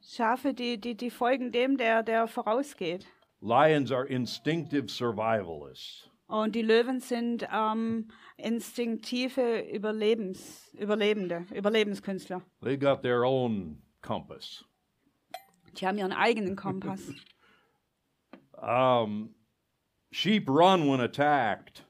Schafe, 0.02 0.52
die, 0.52 0.78
die, 0.78 0.94
die 0.94 1.10
folgen 1.10 1.50
dem, 1.50 1.76
der, 1.78 2.02
der 2.02 2.28
vorausgeht. 2.28 3.06
Lions 3.40 3.90
are 3.90 4.06
instinctive 4.06 4.88
survivalists. 4.88 6.10
Und 6.26 6.54
die 6.54 6.62
Löwen 6.62 7.00
sind 7.00 7.46
ähm, 7.52 8.08
instinktive 8.36 9.60
Überlebens, 9.70 10.72
Überlebende, 10.78 11.44
Überlebenskünstler. 11.54 12.42
They 12.62 12.78
got 12.78 13.02
their 13.02 13.22
own 13.24 13.82
compass. 14.00 14.64
Die 15.78 15.86
haben 15.86 15.98
ihren 15.98 16.12
eigenen 16.12 16.56
Kompass. 16.56 17.00
Um, 18.56 19.34
sheep 20.10 20.48
run 20.48 20.88
when 20.88 21.00
attacked. 21.00 21.84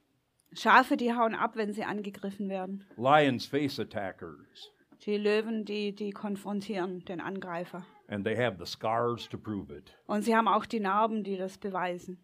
Schafe, 0.55 0.97
die 0.97 1.13
hauen 1.15 1.35
ab, 1.37 1.53
wenn 1.55 1.73
sie 1.73 1.85
angegriffen 1.85 2.49
werden. 2.49 2.85
Lions 2.97 3.47
face 3.47 3.79
attackers, 3.79 4.73
Die 5.07 5.17
Löwen, 5.17 5.65
die, 5.65 5.95
die 5.95 6.11
konfrontieren 6.11 7.05
den 7.05 7.21
Angreifer. 7.21 7.87
and 8.09 8.25
they 8.25 8.35
have 8.37 8.57
the 8.59 8.67
scars 8.67 9.29
to 9.29 9.39
prove 9.39 9.71
it. 9.71 9.95
Und 10.07 10.23
sie 10.23 10.35
haben 10.35 10.49
auch 10.49 10.67
die 10.67 10.81
Narben, 10.81 11.23
die 11.23 11.37
das 11.37 11.59
beweisen. 11.59 12.19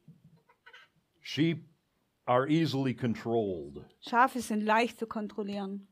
Sheep 1.20 1.68
are 2.26 2.48
easily 2.48 2.94
controlled. 2.94 3.84
Schafe 4.00 4.40
sind 4.40 4.62
leicht 4.62 4.98
zu 4.98 5.06
kontrollieren. 5.06 5.88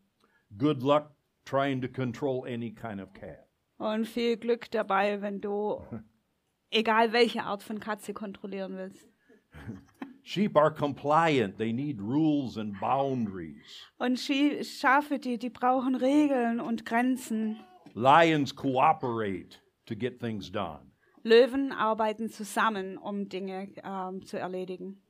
Good 0.57 0.83
luck 0.83 1.13
trying 1.45 1.81
to 1.83 1.89
control 1.89 2.45
any 2.47 2.71
kind 2.71 3.01
of 3.01 3.13
cat. 3.13 3.47
Und 3.79 4.07
viel 4.07 4.37
Glück 4.37 4.71
dabei, 4.71 5.21
wenn 5.23 5.41
du, 5.41 5.83
egal 6.71 7.13
welche 7.13 7.43
Art 7.45 7.63
von 7.63 7.81
Katze, 7.81 8.13
kontrollieren 8.13 8.77
willst. 8.77 9.09
Sheep 10.23 10.57
are 10.57 10.71
compliant. 10.71 11.57
They 11.57 11.73
need 11.73 12.03
rules 12.03 12.59
and 12.59 12.79
boundaries. 12.81 13.87
Und 13.97 14.19
Schafe, 14.19 15.19
die, 15.19 15.39
die 15.39 15.49
brauchen 15.49 15.95
Regeln 15.95 16.61
und 16.61 16.85
Grenzen. 16.85 17.61
Lions 17.95 18.55
cooperate 18.55 19.57
to 19.87 19.95
get 19.97 20.21
things 20.21 20.53
done. 20.53 20.93
Löwen 21.23 21.73
arbeiten 21.73 22.29
zusammen, 22.29 22.99
um 22.99 23.29
Dinge 23.29 23.69
ähm, 23.83 24.25
zu 24.25 24.39
erledigen. 24.39 25.03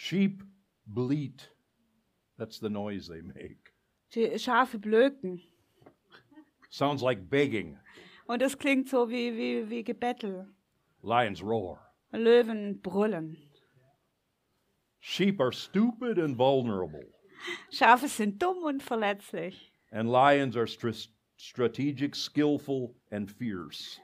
Sheep 0.00 0.42
bleat. 0.86 1.48
That's 2.38 2.60
the 2.60 2.68
noise 2.70 3.08
they 3.08 3.20
make. 3.20 3.72
Die 4.14 4.38
Schafe 4.38 4.78
blöken. 4.78 5.40
Sounds 6.70 7.02
like 7.02 7.28
begging. 7.28 7.76
Und 8.28 8.40
das 8.40 8.56
klingt 8.56 8.88
so 8.88 9.08
wie, 9.10 9.36
wie, 9.36 9.68
wie 9.68 9.82
Gebettel. 9.82 10.46
Lions 11.02 11.42
roar. 11.42 11.78
Löwen 12.12 12.80
brüllen. 12.80 13.36
Sheep 15.00 15.40
are 15.40 15.52
stupid 15.52 16.18
and 16.18 16.36
vulnerable, 16.38 17.04
Schafe 17.72 18.06
sind 18.08 18.40
dumm 18.40 18.62
und 18.64 18.82
verletzlich. 18.82 19.72
and 19.90 20.08
lions 20.10 20.56
are 20.56 20.66
str- 20.66 21.08
strategic, 21.36 22.14
skillful, 22.14 22.94
and 23.10 23.30
fierce. 23.30 23.98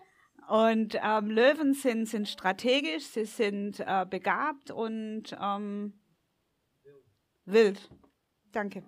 Und 0.49 0.99
ähm, 1.03 1.31
Löwen 1.31 1.73
sind, 1.73 2.07
sind 2.07 2.29
strategisch, 2.29 3.05
sie 3.05 3.25
sind 3.25 3.81
äh, 3.81 4.05
begabt 4.09 4.71
und 4.71 5.35
ähm, 5.41 5.95
wild. 7.47 7.89
Danke. 8.53 8.83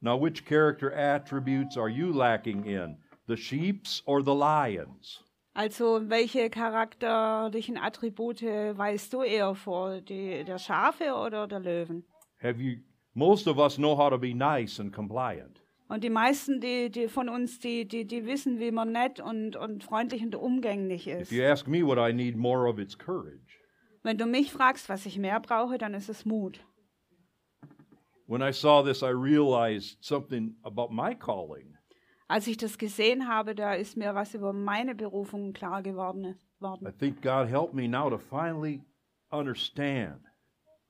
Now, 0.00 0.16
which 0.16 0.44
character 0.44 0.92
attributes 0.92 1.76
are 1.76 1.88
you 1.88 2.12
lacking 2.12 2.64
in? 2.64 2.98
The 3.26 3.36
sheep's 3.36 4.02
or 4.06 4.22
the 4.22 4.34
lions? 4.34 5.24
Also, 5.54 6.08
welche 6.08 6.48
charakterlichen 6.50 7.76
Attribute 7.76 8.42
weist 8.42 9.12
du 9.12 9.22
eher 9.22 9.56
vor? 9.56 10.00
Die, 10.00 10.44
der 10.44 10.58
Schafe 10.58 11.12
oder 11.14 11.48
der 11.48 11.58
Löwen? 11.58 12.04
Have 12.40 12.62
you? 12.62 12.76
Most 13.14 13.48
of 13.48 13.58
us 13.58 13.76
know 13.76 13.96
how 13.96 14.08
to 14.08 14.18
be 14.18 14.32
nice 14.32 14.78
and 14.78 14.92
compliant. 14.92 15.60
Und 15.88 16.04
die 16.04 16.10
meisten 16.10 16.60
die, 16.60 16.90
die 16.90 17.08
von 17.08 17.28
uns, 17.30 17.58
die, 17.60 17.86
die, 17.88 18.04
die 18.04 18.26
wissen, 18.26 18.58
wie 18.60 18.70
man 18.70 18.92
nett 18.92 19.20
und, 19.20 19.56
und 19.56 19.82
freundlich 19.82 20.22
und 20.22 20.34
umgänglich 20.34 21.06
If 21.08 21.20
ist. 21.22 21.32
you 21.32 21.42
ask 21.44 21.66
me 21.66 21.82
what 21.84 21.98
I 21.98 22.12
need 22.12 22.36
more 22.36 22.68
of, 22.68 22.78
it's 22.78 22.96
courage. 22.96 23.58
Wenn 24.02 24.18
du 24.18 24.26
mich 24.26 24.52
fragst, 24.52 24.88
was 24.88 25.06
ich 25.06 25.18
mehr 25.18 25.40
brauche, 25.40 25.78
dann 25.78 25.94
ist 25.94 26.08
es 26.08 26.24
Mut. 26.24 26.60
When 28.26 28.42
I 28.42 28.52
saw 28.52 28.82
this, 28.82 29.02
I 29.02 29.10
realized 29.12 29.96
something 30.04 30.56
about 30.62 30.90
my 30.90 31.14
calling. 31.14 31.76
Als 32.28 32.46
ich 32.46 32.58
das 32.58 32.76
gesehen 32.76 33.26
habe, 33.26 33.54
da 33.54 33.72
ist 33.72 33.96
mir 33.96 34.14
was 34.14 34.34
über 34.34 34.52
meine 34.52 34.94
Berufung 34.94 35.54
klar 35.54 35.82
geworden. 35.82 36.36
I 36.62 36.92
think 36.92 37.22
God 37.22 37.48
helped 37.48 37.72
me 37.72 37.88
now 37.88 38.10
to 38.10 38.18
finally 38.18 38.82
understand. 39.30 40.20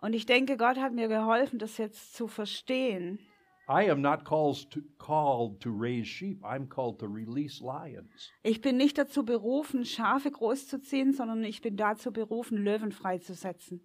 Und 0.00 0.14
ich 0.14 0.26
denke, 0.26 0.56
Gott 0.56 0.78
hat 0.78 0.92
mir 0.92 1.06
geholfen, 1.06 1.60
das 1.60 1.78
jetzt 1.78 2.14
zu 2.14 2.26
verstehen. 2.26 3.20
I 3.68 3.90
am 3.90 4.00
not 4.00 4.24
called 4.24 4.70
to, 4.70 4.80
called 4.98 5.60
to 5.60 5.70
raise 5.70 6.08
sheep. 6.08 6.40
I'm 6.42 6.66
called 6.68 7.00
to 7.00 7.06
release 7.08 7.60
lions. 7.60 8.32
Ich 8.42 8.62
bin 8.62 8.76
nicht 8.78 8.96
dazu 8.96 9.24
berufen, 9.24 9.84
Schafe 9.84 10.30
großzuziehen, 10.30 11.12
sondern 11.12 11.44
ich 11.44 11.60
bin 11.60 11.76
dazu 11.76 12.10
berufen, 12.10 12.56
Löwen 12.64 12.92
freizusetzen. 12.92 13.80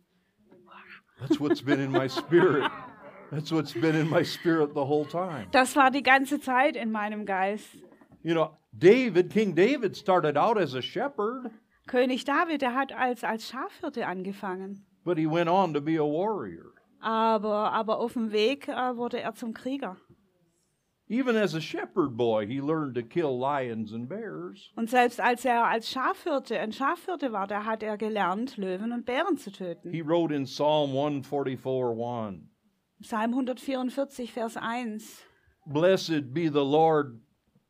That's 1.19 1.39
what's 1.39 1.61
been 1.61 1.79
in 1.79 1.91
my 1.91 2.07
spirit. 2.07 2.69
That's 3.29 3.51
what's 3.51 3.73
been 3.73 3.95
in 3.95 4.09
my 4.09 4.23
spirit 4.23 4.73
the 4.73 4.85
whole 4.85 5.05
time. 5.05 5.47
Das 5.51 5.75
war 5.75 5.91
die 5.91 6.03
ganze 6.03 6.39
Zeit 6.39 6.75
in 6.75 6.91
meinem 6.91 7.25
Geist. 7.25 7.77
You 8.23 8.33
know, 8.33 8.57
David, 8.71 9.29
King 9.29 9.53
David 9.53 9.95
started 9.97 10.37
out 10.37 10.57
as 10.57 10.73
a 10.75 10.81
shepherd, 10.81 11.51
König 11.87 12.23
David, 12.25 12.61
der 12.61 12.73
hat 12.73 12.93
als, 12.93 13.23
als 13.23 13.49
Schafhirte 13.49 14.07
angefangen. 14.07 14.85
but 15.03 15.17
he 15.17 15.25
went 15.27 15.49
on 15.49 15.73
to 15.73 15.81
be 15.81 15.97
a 15.97 16.05
warrior. 16.05 16.72
Aber, 17.03 17.73
aber 17.73 17.99
auf 17.99 18.13
dem 18.13 18.31
Weg 18.31 18.69
äh, 18.69 18.95
wurde 18.95 19.19
er 19.19 19.33
zum 19.33 19.53
Krieger. 19.53 19.97
Even 21.09 21.35
as 21.35 21.53
a 21.53 21.59
shepherd 21.59 22.15
boy, 22.15 22.47
he 22.47 22.61
learned 22.61 22.95
to 22.95 23.03
kill 23.03 23.37
lions 23.37 23.91
and 23.93 24.07
bears. 24.07 24.71
Und 24.75 24.89
selbst 24.89 25.19
als 25.19 25.43
er 25.43 25.65
als 25.65 25.89
Schafhirte, 25.89 26.57
ein 26.57 26.71
Schafhirte 26.71 27.33
war, 27.33 27.45
da 27.45 27.65
hat 27.65 27.83
er 27.83 27.97
gelernt, 27.97 28.55
Löwen 28.55 28.93
und 28.93 29.05
Bären 29.05 29.37
zu 29.37 29.51
töten. 29.51 29.91
He 29.91 30.01
wrote 30.01 30.33
in 30.33 30.45
Psalm 30.45 30.91
144 30.91 31.99
1 31.99 32.49
Psalm 33.01 33.33
144, 33.33 34.31
Vers 34.31 34.55
1. 34.55 35.23
Blessed 35.65 36.33
be 36.33 36.47
the 36.47 36.63
Lord, 36.63 37.19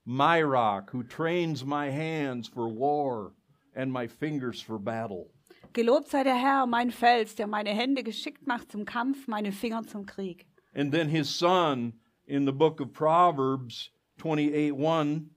my 0.05 0.43
rock, 0.43 0.91
who 0.91 1.01
trains 1.01 1.65
my 1.65 1.89
hands 1.89 2.47
for 2.47 2.67
war 2.69 3.33
and 3.75 3.91
my 3.91 4.07
fingers 4.07 4.61
for 4.61 4.77
battle. 4.77 5.31
Gelobt 5.73 6.09
sei 6.09 6.23
der 6.23 6.35
Herr, 6.35 6.67
mein 6.67 6.91
Fels, 6.91 7.35
der 7.35 7.47
meine 7.47 7.71
Hände 7.71 8.03
geschickt 8.03 8.45
macht 8.45 8.71
zum 8.71 8.85
Kampf, 8.85 9.27
meine 9.27 9.51
Finger 9.51 9.83
zum 9.83 10.05
Krieg. 10.05 10.45
And 10.75 10.91
then 10.91 11.09
his 11.09 11.27
son 11.29 11.93
in 12.25 12.45
the 12.45 12.51
book 12.51 12.79
of 12.79 12.93
Proverbs 12.93 13.91
28 14.17 14.71
1 14.71 15.29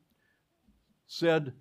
said, 1.07 1.53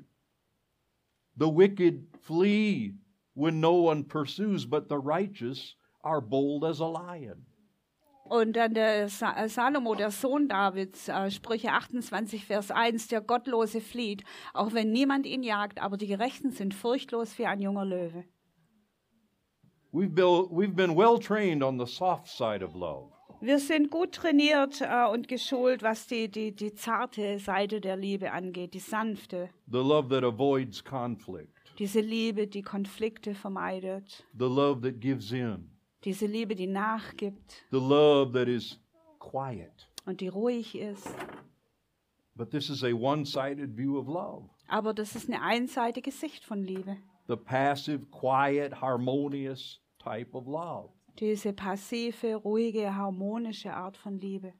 The 1.38 1.50
wicked 1.50 2.08
flee 2.22 2.96
when 3.34 3.60
no 3.60 3.74
one 3.74 4.04
pursues, 4.04 4.66
but 4.66 4.90
the 4.90 4.98
righteous 4.98 5.76
are 6.04 6.22
bold 6.22 6.64
as 6.64 6.80
a 6.80 6.88
lion. 6.88 7.46
Und 8.28 8.56
dann 8.56 8.74
der 8.74 9.08
Sa 9.08 9.36
äh, 9.38 9.48
Salomo, 9.48 9.94
der 9.94 10.10
Sohn 10.10 10.48
Davids, 10.48 11.08
äh, 11.08 11.30
Sprüche 11.30 11.72
28, 11.72 12.46
Vers 12.46 12.72
1, 12.72 13.08
der 13.08 13.22
Gottlose 13.22 13.82
flieht, 13.82 14.24
auch 14.54 14.74
wenn 14.74 14.92
niemand 14.92 15.28
ihn 15.28 15.44
jagt, 15.44 15.80
aber 15.80 15.96
die 15.96 16.08
Gerechten 16.08 16.52
sind 16.52 16.74
furchtlos 16.74 17.38
wie 17.38 17.46
ein 17.46 17.62
junger 17.62 17.86
Löwe. 17.86 17.86
We've 17.86 17.92
been, 17.92 17.92
we've 17.92 17.92
been 17.92 17.92
well 17.92 17.92
trained 17.92 17.92
on 17.92 17.92
the 17.92 17.94
soft 17.94 18.02
side 18.02 18.12
of 18.12 18.14
love. 18.14 19.85
Wir 23.42 23.60
sind 23.60 23.90
gut 23.92 24.12
trainiert 24.12 24.82
äh, 24.82 25.06
und 25.10 25.28
geschult, 25.30 25.84
was 25.84 26.08
die, 26.08 26.30
die, 26.30 26.54
die 26.54 26.74
zarte 26.74 27.40
Seite 27.40 27.80
der 27.80 27.96
Liebe 27.96 28.34
angeht, 28.34 28.74
die 28.74 28.80
sanfte. 28.80 29.50
The 29.72 29.78
love 29.78 30.10
that 30.10 30.26
avoids 30.26 30.84
conflict. 30.84 31.50
Diese 31.80 32.02
Liebe, 32.02 32.46
die 32.46 32.62
Konflikte 32.62 33.36
vermeidet. 33.36 34.26
The 34.38 34.50
love 34.50 34.82
that 34.82 35.00
gives 35.00 35.32
in. 35.32 35.70
Diese 36.04 36.26
Liebe, 36.26 36.56
die 36.56 36.68
nachgibt 36.68 37.64
The 37.72 37.78
love 37.78 38.34
that 38.34 38.50
is 38.50 38.78
quiet. 39.20 39.88
und 40.06 40.20
die 40.20 40.28
ruhig 40.28 40.76
ist. 40.76 41.08
But 42.36 42.52
this 42.52 42.70
is 42.70 42.84
a 42.84 42.92
one 42.92 43.26
sided 43.26 43.78
view 43.78 43.98
of 43.98 44.08
love. 44.08 44.50
Aber 44.68 44.94
das 44.94 45.16
ist 45.16 45.30
eine 45.30 45.42
einseitige 45.42 46.12
Sicht 46.12 46.44
von 46.44 46.62
Liebe. 46.62 46.98
The 47.30 47.38
passive, 47.38 48.08
quiet, 48.12 48.82
harmonious 48.82 49.80
type 50.06 50.34
of 50.34 50.48
love. 50.48 50.90
Diese 51.20 51.54
passive, 51.54 52.36
ruhige, 52.36 52.96
harmonische 52.96 53.74
Art 53.74 53.98
von 53.98 54.20
Liebe. 54.20 54.54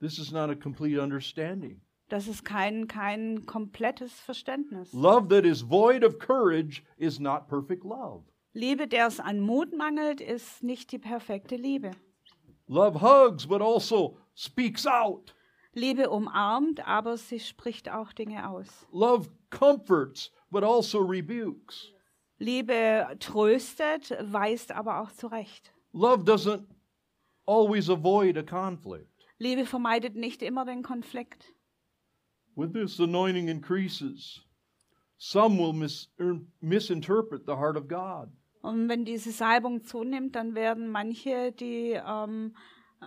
This 0.00 0.18
is 0.18 0.32
not 0.32 0.50
a 0.50 0.54
complete 0.54 0.98
understanding. 0.98 1.80
Das 2.08 2.28
ist 2.28 2.44
kein, 2.44 2.88
kein 2.88 3.46
komplettes 3.46 4.12
Verständnis. 4.20 4.92
Love 4.92 5.28
that 5.28 5.46
is 5.46 5.62
void 5.62 6.04
of 6.04 6.18
courage 6.18 6.82
is 6.98 7.18
not 7.18 7.48
perfect 7.48 7.84
love. 7.84 8.24
Liebe, 8.52 8.86
der 8.86 9.06
es 9.06 9.18
an 9.18 9.40
Mut 9.40 9.74
mangelt, 9.74 10.20
ist 10.20 10.62
nicht 10.62 10.92
die 10.92 10.98
perfekte 10.98 11.56
Liebe. 11.56 11.92
Love 12.66 13.00
hugs, 13.00 13.46
but 13.46 13.62
also 13.62 14.18
speaks 14.34 14.86
out. 14.86 15.34
Liebe 15.72 16.10
umarmt, 16.10 16.86
aber 16.86 17.16
sie 17.16 17.40
spricht 17.40 17.90
auch 17.90 18.12
Dinge 18.12 18.50
aus. 18.50 18.86
Love 18.92 19.30
comforts, 19.48 20.30
but 20.50 20.62
also 20.62 20.98
rebukes. 20.98 21.92
Liebe 22.42 23.06
tröstet, 23.20 24.16
weist 24.20 24.72
aber 24.72 25.00
auch 25.00 25.12
zurecht. 25.12 25.72
Love 25.92 26.24
doesn't 26.24 26.64
always 27.46 27.88
avoid 27.88 28.36
a 28.36 28.42
conflict. 28.42 29.06
Liebe 29.38 29.64
vermeidet 29.64 30.16
nicht 30.16 30.42
immer 30.42 30.64
den 30.64 30.82
Konflikt. 30.82 31.52
When 32.56 32.72
this 32.72 32.98
anointing 33.00 33.46
increases, 33.48 34.44
some 35.18 35.56
will 35.56 35.72
mis- 35.72 36.08
er, 36.18 36.40
misinterpret 36.60 37.46
the 37.46 37.54
heart 37.56 37.76
of 37.76 37.86
God. 37.86 38.28
Und 38.60 38.88
wenn 38.88 39.04
diese 39.04 39.30
Salbung 39.30 39.84
zunimmt, 39.84 40.34
dann 40.34 40.54
werden 40.56 40.88
manche, 40.88 41.52
die 41.52 41.92
ähm, 42.04 42.56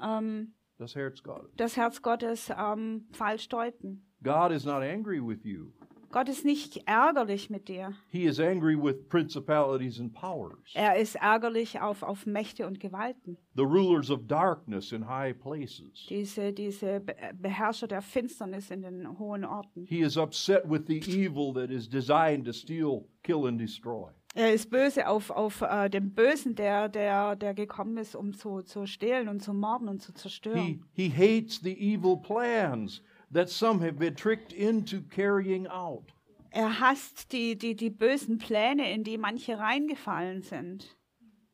ähm, 0.02 0.54
Das 0.78 0.96
Herz 0.96 1.22
Gottes. 1.24 1.52
das 1.58 1.76
Herz 1.76 2.02
Gottes 2.02 2.50
ähm, 2.58 3.08
falsch 3.12 3.50
deuten. 3.50 4.06
God 4.24 4.52
is 4.52 4.64
not 4.66 4.82
angry 4.82 5.20
with 5.20 5.44
you. 5.44 5.72
Gott 6.16 6.30
ist 6.30 6.46
nicht 6.46 6.82
ärgerlich 6.88 7.50
mit 7.50 7.68
dir. 7.68 7.92
He 8.08 8.24
is 8.24 8.40
angry 8.40 8.82
with 8.82 9.10
principalities 9.10 10.00
and 10.00 10.14
powers, 10.14 10.58
Er 10.74 10.96
ist 10.96 11.16
ärgerlich 11.16 11.82
auf, 11.82 12.04
auf 12.04 12.26
Mächte 12.26 12.66
und 12.66 12.80
Gewalten. 12.80 13.38
the 13.58 13.64
rulers 13.66 14.10
of 14.10 14.26
darkness 14.26 14.94
in 14.94 15.06
high 15.10 15.38
places. 15.38 16.06
Diese, 16.08 16.54
diese 16.54 17.02
Be 17.02 17.16
Beherrscher 17.34 17.88
der 17.90 18.02
Finsternis 18.02 18.72
in 18.72 18.84
den 18.84 19.20
hohen 19.20 19.44
Orten. 19.44 19.88
He 19.90 20.04
is 20.04 20.16
upset 20.16 20.64
with 20.64 20.84
the 20.88 21.02
evil 21.02 21.54
that 21.54 21.70
is 21.70 21.90
designed 21.90 22.46
to 22.46 22.54
steal, 22.54 23.10
kill, 23.22 23.46
and 23.46 23.60
destroy. 23.60 24.10
Er 24.36 24.54
ist 24.54 24.70
böse 24.70 25.10
auf, 25.10 25.30
auf 25.32 25.62
äh, 25.64 25.90
den 25.90 26.14
Bösen, 26.14 26.56
der, 26.56 26.88
der, 26.88 27.36
der 27.36 27.54
gekommen 27.54 27.98
ist, 27.98 28.16
um 28.16 28.34
zu, 28.34 28.62
zu 28.62 28.86
stehlen 28.86 29.28
und 29.28 29.42
zu 29.42 29.54
morden 29.54 29.90
und 29.90 30.02
zu 30.02 30.14
zerstören. 30.14 30.82
He, 30.94 31.10
he 31.10 31.10
hates 31.10 31.60
the 31.62 31.74
evil 31.74 32.16
plans 32.16 33.02
that 33.34 33.50
some 33.50 33.80
have 33.82 33.98
been 33.98 34.16
tricked 34.16 34.54
into 34.54 35.02
carrying 35.10 35.68
out. 35.68 36.12
Er 36.52 36.80
hasst 36.80 37.32
die, 37.34 37.56
die, 37.56 37.76
die 37.76 37.90
bösen 37.90 38.38
Pläne, 38.38 38.90
in 38.92 39.04
die 39.04 39.18
manche 39.18 39.58
reingefallen 39.60 40.42
sind. 40.42 40.96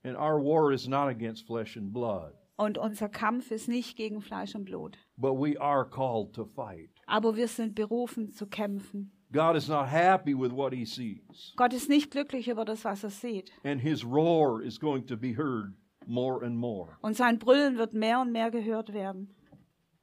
And 0.04 0.16
our 0.16 0.40
war 0.40 0.72
is 0.72 0.88
not 0.88 1.08
against 1.10 1.46
flesh 1.48 1.76
and 1.78 1.92
blood, 1.92 2.34
Und 2.58 2.78
unser 2.78 3.10
Kampf 3.10 3.50
ist 3.52 3.68
nicht 3.68 3.96
gegen 3.98 4.22
Fleisch 4.22 4.54
und 4.56 4.66
Blut. 4.66 4.98
but 5.18 5.34
we 5.36 5.60
are 5.60 5.86
called 5.86 6.34
to 6.34 6.46
fight. 6.46 6.90
Aber 7.08 7.36
wir 7.36 7.48
sind 7.48 7.74
berufen 7.76 8.32
zu 8.32 8.46
kämpfen. 8.48 9.12
God 9.32 9.56
is 9.56 9.68
not 9.70 9.88
happy 9.88 10.34
with 10.36 10.52
what 10.52 10.74
he 10.74 10.86
sees, 10.86 11.54
Gott 11.56 11.74
ist 11.74 11.88
nicht 11.90 12.12
glücklich 12.12 12.48
über 12.50 12.66
das, 12.66 12.84
was 12.84 13.04
er 13.04 13.10
sieht. 13.10 13.52
and 13.64 13.82
his 13.82 14.04
roar 14.06 14.62
is 14.62 14.80
going 14.80 15.06
to 15.08 15.16
be 15.18 15.34
heard 15.36 15.74
more 16.06 16.44
and 16.46 16.56
more. 16.58 16.98
Und 17.02 17.16
sein 17.16 17.40
Brüllen 17.40 17.78
wird 17.78 17.94
mehr 17.94 18.20
und 18.22 18.32
mehr 18.32 18.52
gehört 18.52 18.94
werden. 18.94 19.34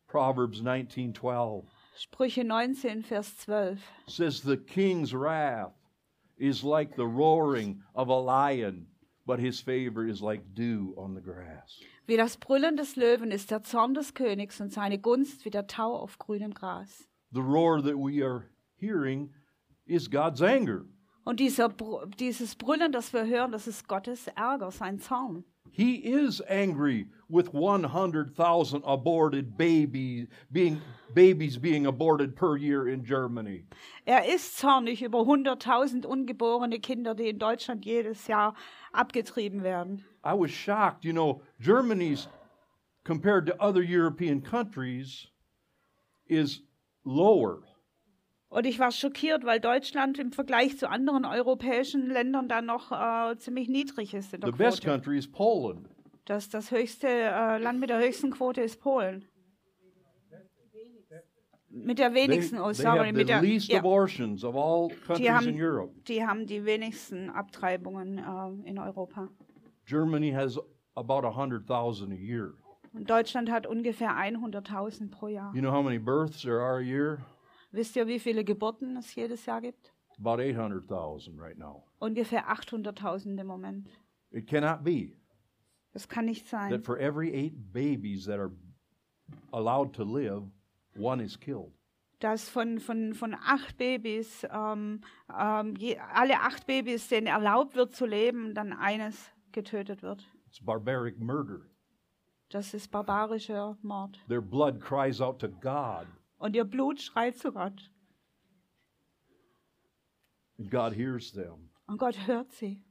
Proverbs 0.08 0.62
19:12 0.62 1.64
Sprüche 1.96 2.44
19, 2.44 3.02
Vers 3.02 3.36
12. 3.44 3.78
says 4.06 4.40
the 4.40 4.56
king's 4.56 5.12
wrath 5.12 5.74
is 6.38 6.62
like 6.62 6.96
the 6.96 7.06
roaring 7.06 7.82
of 7.94 8.08
a 8.08 8.18
lion, 8.18 8.86
but 9.26 9.38
his 9.38 9.60
favor 9.60 10.06
is 10.06 10.22
like 10.22 10.54
dew 10.54 10.94
on 10.96 11.14
the 11.14 11.20
grass. 11.20 11.80
Wie 12.06 12.16
das 12.16 12.38
Brüllen 12.38 12.76
des 12.76 12.96
Löwen 12.96 13.30
ist 13.30 13.50
der 13.50 13.62
Zorn 13.62 13.92
des 13.92 14.14
Königs 14.14 14.60
und 14.60 14.72
seine 14.72 14.98
Gunst 14.98 15.44
wie 15.44 15.50
der 15.50 15.66
Tau 15.66 15.94
auf 15.94 16.18
grünem 16.18 16.54
Gras. 16.54 17.06
The 17.32 17.42
roar 17.42 17.82
that 17.82 17.96
we 17.96 18.22
are 18.24 18.44
hearing 18.76 19.34
is 19.86 20.08
God's 20.08 20.40
anger. 20.40 20.86
Und 21.24 21.40
dieser, 21.40 21.68
dieses 22.18 22.56
Brüllen, 22.56 22.92
das 22.92 23.12
wir 23.12 23.26
hören, 23.26 23.52
das 23.52 23.66
ist 23.66 23.86
Gottes 23.86 24.28
Ärger, 24.28 24.70
sein 24.70 24.98
Zorn. 24.98 25.44
He 25.72 25.96
is 25.96 26.42
angry 26.48 27.06
with 27.28 27.52
100,000 27.52 28.82
aborted 28.86 29.56
babies 29.56 30.28
being 30.50 30.80
babies 31.14 31.56
being 31.58 31.86
aborted 31.86 32.36
per 32.36 32.56
year 32.56 32.88
in 32.88 33.04
Germany. 33.04 33.64
Er 34.06 34.22
ist 34.24 34.58
zornig 34.58 35.02
über 35.02 35.24
100.000 35.24 36.04
ungeborene 36.04 36.80
Kinder, 36.80 37.14
die 37.14 37.28
in 37.28 37.38
Deutschland 37.38 37.84
jedes 37.84 38.26
Jahr 38.26 38.54
abgetrieben 38.92 39.62
werden. 39.62 40.04
I 40.24 40.34
was 40.34 40.50
shocked, 40.50 41.04
you 41.04 41.12
know, 41.12 41.42
Germany's 41.60 42.28
compared 43.04 43.46
to 43.46 43.56
other 43.60 43.82
European 43.82 44.40
countries 44.40 45.28
is 46.26 46.60
lower. 47.04 47.62
Und 48.50 48.64
ich 48.66 48.78
war 48.78 48.90
schockiert, 48.92 49.44
weil 49.44 49.60
Deutschland 49.60 50.18
im 50.18 50.32
Vergleich 50.32 50.78
zu 50.78 50.88
anderen 50.88 51.24
europäischen 51.26 52.08
Ländern 52.08 52.48
dann 52.48 52.64
noch 52.66 52.90
äh, 52.92 53.36
ziemlich 53.36 53.68
niedrig 53.68 54.14
ist 54.14 54.32
in 54.32 54.40
der 54.40 54.50
The 54.52 54.56
best 54.56 54.80
Quote. 54.82 54.90
country 54.96 55.18
is 55.18 55.30
Poland. 55.30 55.88
Das, 56.24 56.48
das 56.48 56.70
höchste 56.70 57.08
äh, 57.08 57.58
Land 57.58 57.78
mit 57.80 57.90
der 57.90 57.98
höchsten 58.00 58.30
Quote 58.30 58.62
ist 58.62 58.80
Polen. 58.80 59.24
Mit 61.70 61.98
der 61.98 62.14
wenigsten, 62.14 62.58
oh 62.58 62.66
they 62.72 62.74
sorry, 62.82 62.98
have 63.08 63.12
mit 63.12 63.28
der, 63.28 63.42
least 63.42 63.68
ja, 63.68 63.78
abortions 63.78 64.42
of 64.42 64.56
all 64.56 64.88
countries 65.06 65.28
haben- 65.30 65.48
in 65.48 65.62
Europe. 65.62 65.92
die 66.08 66.26
haben 66.26 66.46
die 66.46 66.64
wenigsten 66.64 67.28
Abtreibungen 67.30 68.18
äh, 68.18 68.68
in 68.68 68.78
Europa. 68.78 69.28
Germany 69.84 70.32
has 70.32 70.58
about 70.94 71.26
100,000 71.26 72.10
a 72.12 72.14
year. 72.14 72.54
Und 72.94 73.08
Deutschland 73.10 73.50
hat 73.50 73.66
ungefähr 73.66 74.12
100.000 74.16 75.10
pro 75.10 75.28
Jahr. 75.28 75.54
You 75.54 75.60
know 75.60 75.70
how 75.70 75.84
many 75.84 75.98
births 75.98 76.40
there 76.42 76.60
are 76.60 76.78
a 76.78 76.82
year? 76.82 77.18
Wisst 77.70 77.96
ihr, 77.96 78.06
wie 78.06 78.18
viele 78.18 78.44
Geburten 78.44 78.96
es 78.96 79.14
jedes 79.14 79.44
Jahr 79.46 79.60
gibt? 79.60 79.92
About 80.18 80.40
800,000 80.42 81.38
right 81.38 81.58
now. 81.58 81.84
Ungefähr 81.98 82.48
800.000 82.50 83.38
im 83.40 83.46
Moment. 83.46 83.88
It 84.30 84.46
cannot 84.48 84.82
be 84.84 85.12
Das 85.92 86.08
kann 86.08 86.24
nicht 86.26 86.46
sein. 86.46 86.70
that 86.70 86.84
for 86.84 86.98
every 86.98 87.32
eight 87.32 87.72
babies 87.72 88.24
that 88.26 88.38
are 88.38 88.50
allowed 89.52 89.92
to 89.94 90.04
live, 90.04 90.42
one 90.96 91.22
is 91.22 91.38
killed. 91.38 91.72
dass 92.20 92.48
von, 92.48 92.80
von, 92.80 93.14
von 93.14 93.34
acht 93.34 93.76
Babys, 93.78 94.44
ähm, 94.50 95.02
ähm, 95.38 95.76
je, 95.76 95.98
alle 96.12 96.40
acht 96.40 96.66
Babys, 96.66 97.08
denen 97.08 97.28
erlaubt 97.28 97.76
wird 97.76 97.94
zu 97.94 98.06
leben, 98.06 98.54
dann 98.54 98.72
eines 98.72 99.30
getötet 99.52 100.02
wird. 100.02 100.26
It's 100.48 100.60
barbaric 100.60 101.18
murder. 101.20 101.60
Das 102.48 102.74
ist 102.74 102.90
barbarischer 102.90 103.76
Mord. 103.82 104.18
Their 104.28 104.40
blood 104.40 104.80
cries 104.80 105.20
out 105.20 105.38
to 105.40 105.48
God, 105.48 106.06
Und 106.38 106.54
ihr 106.56 106.64
Blut 106.64 107.00
schreit 107.00 107.36
zu 107.36 107.52
Gott. 107.52 107.90
and 110.58 110.70
God 110.70 110.92
hears 110.92 111.32
them. 111.32 111.70
Und 111.86 111.98
Gott 111.98 112.26
hört 112.26 112.52
sie. 112.52 112.82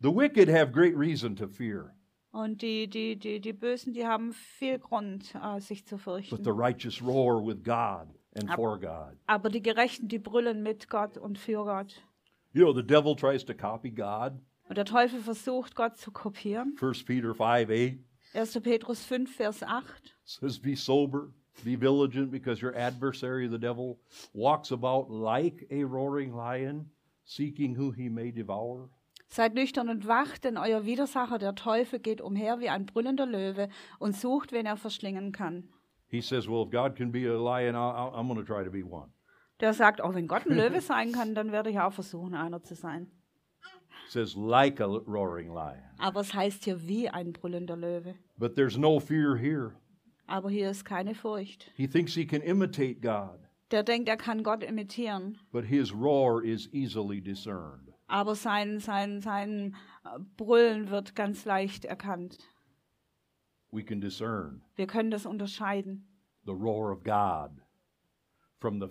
The 0.00 0.10
wicked 0.10 0.48
have 0.48 0.72
great 0.72 0.94
reason 0.94 1.34
to 1.36 1.48
fear, 1.48 1.94
Und 2.30 2.60
die, 2.60 2.86
die, 2.86 3.16
die, 3.16 3.40
die 3.40 3.52
Bösen, 3.54 3.94
die 3.94 4.06
haben 4.06 4.32
viel 4.34 4.78
Grund, 4.78 5.34
äh, 5.34 5.58
sich 5.60 5.86
zu 5.86 5.96
but 5.96 6.02
fürchten. 6.04 6.44
the 6.44 6.50
righteous 6.50 7.00
roar 7.02 7.40
with 7.42 7.62
God 7.64 8.08
and 8.34 8.52
for 8.54 8.78
God. 8.78 9.16
Aber 9.26 9.48
die 9.48 9.62
Gerechten, 9.62 10.08
die 10.08 10.18
brüllen 10.18 10.62
mit 10.62 10.90
Gott 10.90 11.16
und 11.16 11.38
für 11.38 11.64
Gott. 11.64 12.02
You 12.52 12.62
know, 12.64 12.74
the 12.74 12.86
devil 12.86 13.16
tries 13.16 13.42
to 13.46 13.54
copy 13.54 13.90
God. 13.90 14.32
Und 14.68 14.76
der 14.76 14.84
Teufel 14.84 15.20
versucht, 15.20 15.74
Gott 15.74 15.96
zu 15.96 16.10
kopieren. 16.10 16.76
1 16.80 17.04
Peter 17.04 17.34
5 17.34 17.40
8 17.40 18.00
1. 18.34 18.60
Petrus 18.62 19.02
5, 19.04 19.34
Vers 19.34 19.62
8. 19.62 20.14
says, 20.24 20.58
Be 20.58 20.76
sober, 20.76 21.32
be 21.64 21.76
vigilant, 21.76 22.30
because 22.30 22.60
your 22.62 22.74
adversary, 22.76 23.48
the 23.48 23.58
devil, 23.58 23.98
walks 24.34 24.70
about 24.70 25.10
like 25.10 25.66
a 25.70 25.84
roaring 25.84 26.34
lion, 26.34 26.90
seeking 27.24 27.74
who 27.76 27.90
he 27.92 28.08
may 28.08 28.30
devour. 28.30 28.88
Seid 29.28 29.54
nüchtern 29.54 29.88
und 29.88 30.06
wach, 30.06 30.38
denn 30.38 30.56
euer 30.56 30.84
Widersacher, 30.84 31.38
der 31.38 31.54
Teufel, 31.56 31.98
geht 31.98 32.20
umher 32.20 32.60
wie 32.60 32.68
ein 32.68 32.86
brüllender 32.86 33.26
Löwe 33.26 33.68
und 33.98 34.14
sucht, 34.16 34.52
wen 34.52 34.66
er 34.66 34.76
verschlingen 34.76 35.32
kann. 35.32 35.68
He 36.08 36.20
says, 36.20 36.46
Well, 36.48 36.62
if 36.64 36.70
God 36.70 36.94
can 36.94 37.10
be 37.10 37.26
a 37.26 37.36
lion, 37.36 37.74
I- 37.74 38.16
I'm 38.16 38.28
going 38.28 38.36
to 38.38 38.44
try 38.44 38.62
to 38.64 38.70
be 38.70 38.84
one. 38.84 39.10
Der 39.58 39.72
sagt, 39.72 40.00
auch 40.00 40.14
wenn 40.14 40.28
Gott 40.28 40.46
ein 40.46 40.54
Löwe 40.56 40.80
sein 40.80 41.12
kann, 41.12 41.34
dann 41.34 41.50
werde 41.50 41.70
ich 41.70 41.80
auch 41.80 41.92
versuchen, 41.92 42.34
einer 42.34 42.62
zu 42.62 42.74
sein. 42.74 43.10
Says, 44.08 44.36
like 44.36 44.80
a 44.80 44.84
roaring 44.86 45.52
lion. 45.52 45.82
Aber 45.98 46.20
es 46.20 46.32
heißt 46.32 46.62
hier 46.64 46.86
wie 46.86 47.08
ein 47.08 47.32
brüllender 47.32 47.74
Löwe. 47.76 48.14
But 48.38 48.54
there's 48.54 48.76
no 48.76 49.00
fear 49.00 49.34
here. 49.36 49.72
Aber 50.26 50.50
hier 50.50 50.70
ist 50.70 50.84
keine 50.84 51.14
Furcht. 51.14 51.70
He 51.76 51.86
thinks 51.86 52.14
he 52.14 52.26
can 52.26 52.42
imitate 52.42 52.96
God, 53.00 53.38
Der 53.70 53.82
denkt, 53.82 54.08
er 54.08 54.16
kann 54.16 54.42
Gott 54.42 54.62
imitieren. 54.64 55.38
but 55.52 55.64
his 55.64 55.92
roar 55.94 56.42
is 56.42 56.68
easily 56.72 57.20
discerned. 57.20 57.92
Aber 58.08 58.34
sein, 58.34 58.78
sein, 58.78 59.20
sein 59.20 59.74
äh, 60.04 60.18
Brüllen 60.36 60.90
wird 60.90 61.14
ganz 61.16 61.44
leicht 61.44 61.84
erkannt. 61.84 62.38
We 63.72 63.82
can 63.84 64.00
discern 64.00 64.62
Wir 64.76 64.86
können 64.86 65.10
das 65.10 65.26
unterscheiden. 65.26 66.06
the 66.44 66.52
roar 66.52 66.92
of 66.92 67.02
God 67.02 67.50
from 68.60 68.80
the 68.80 68.88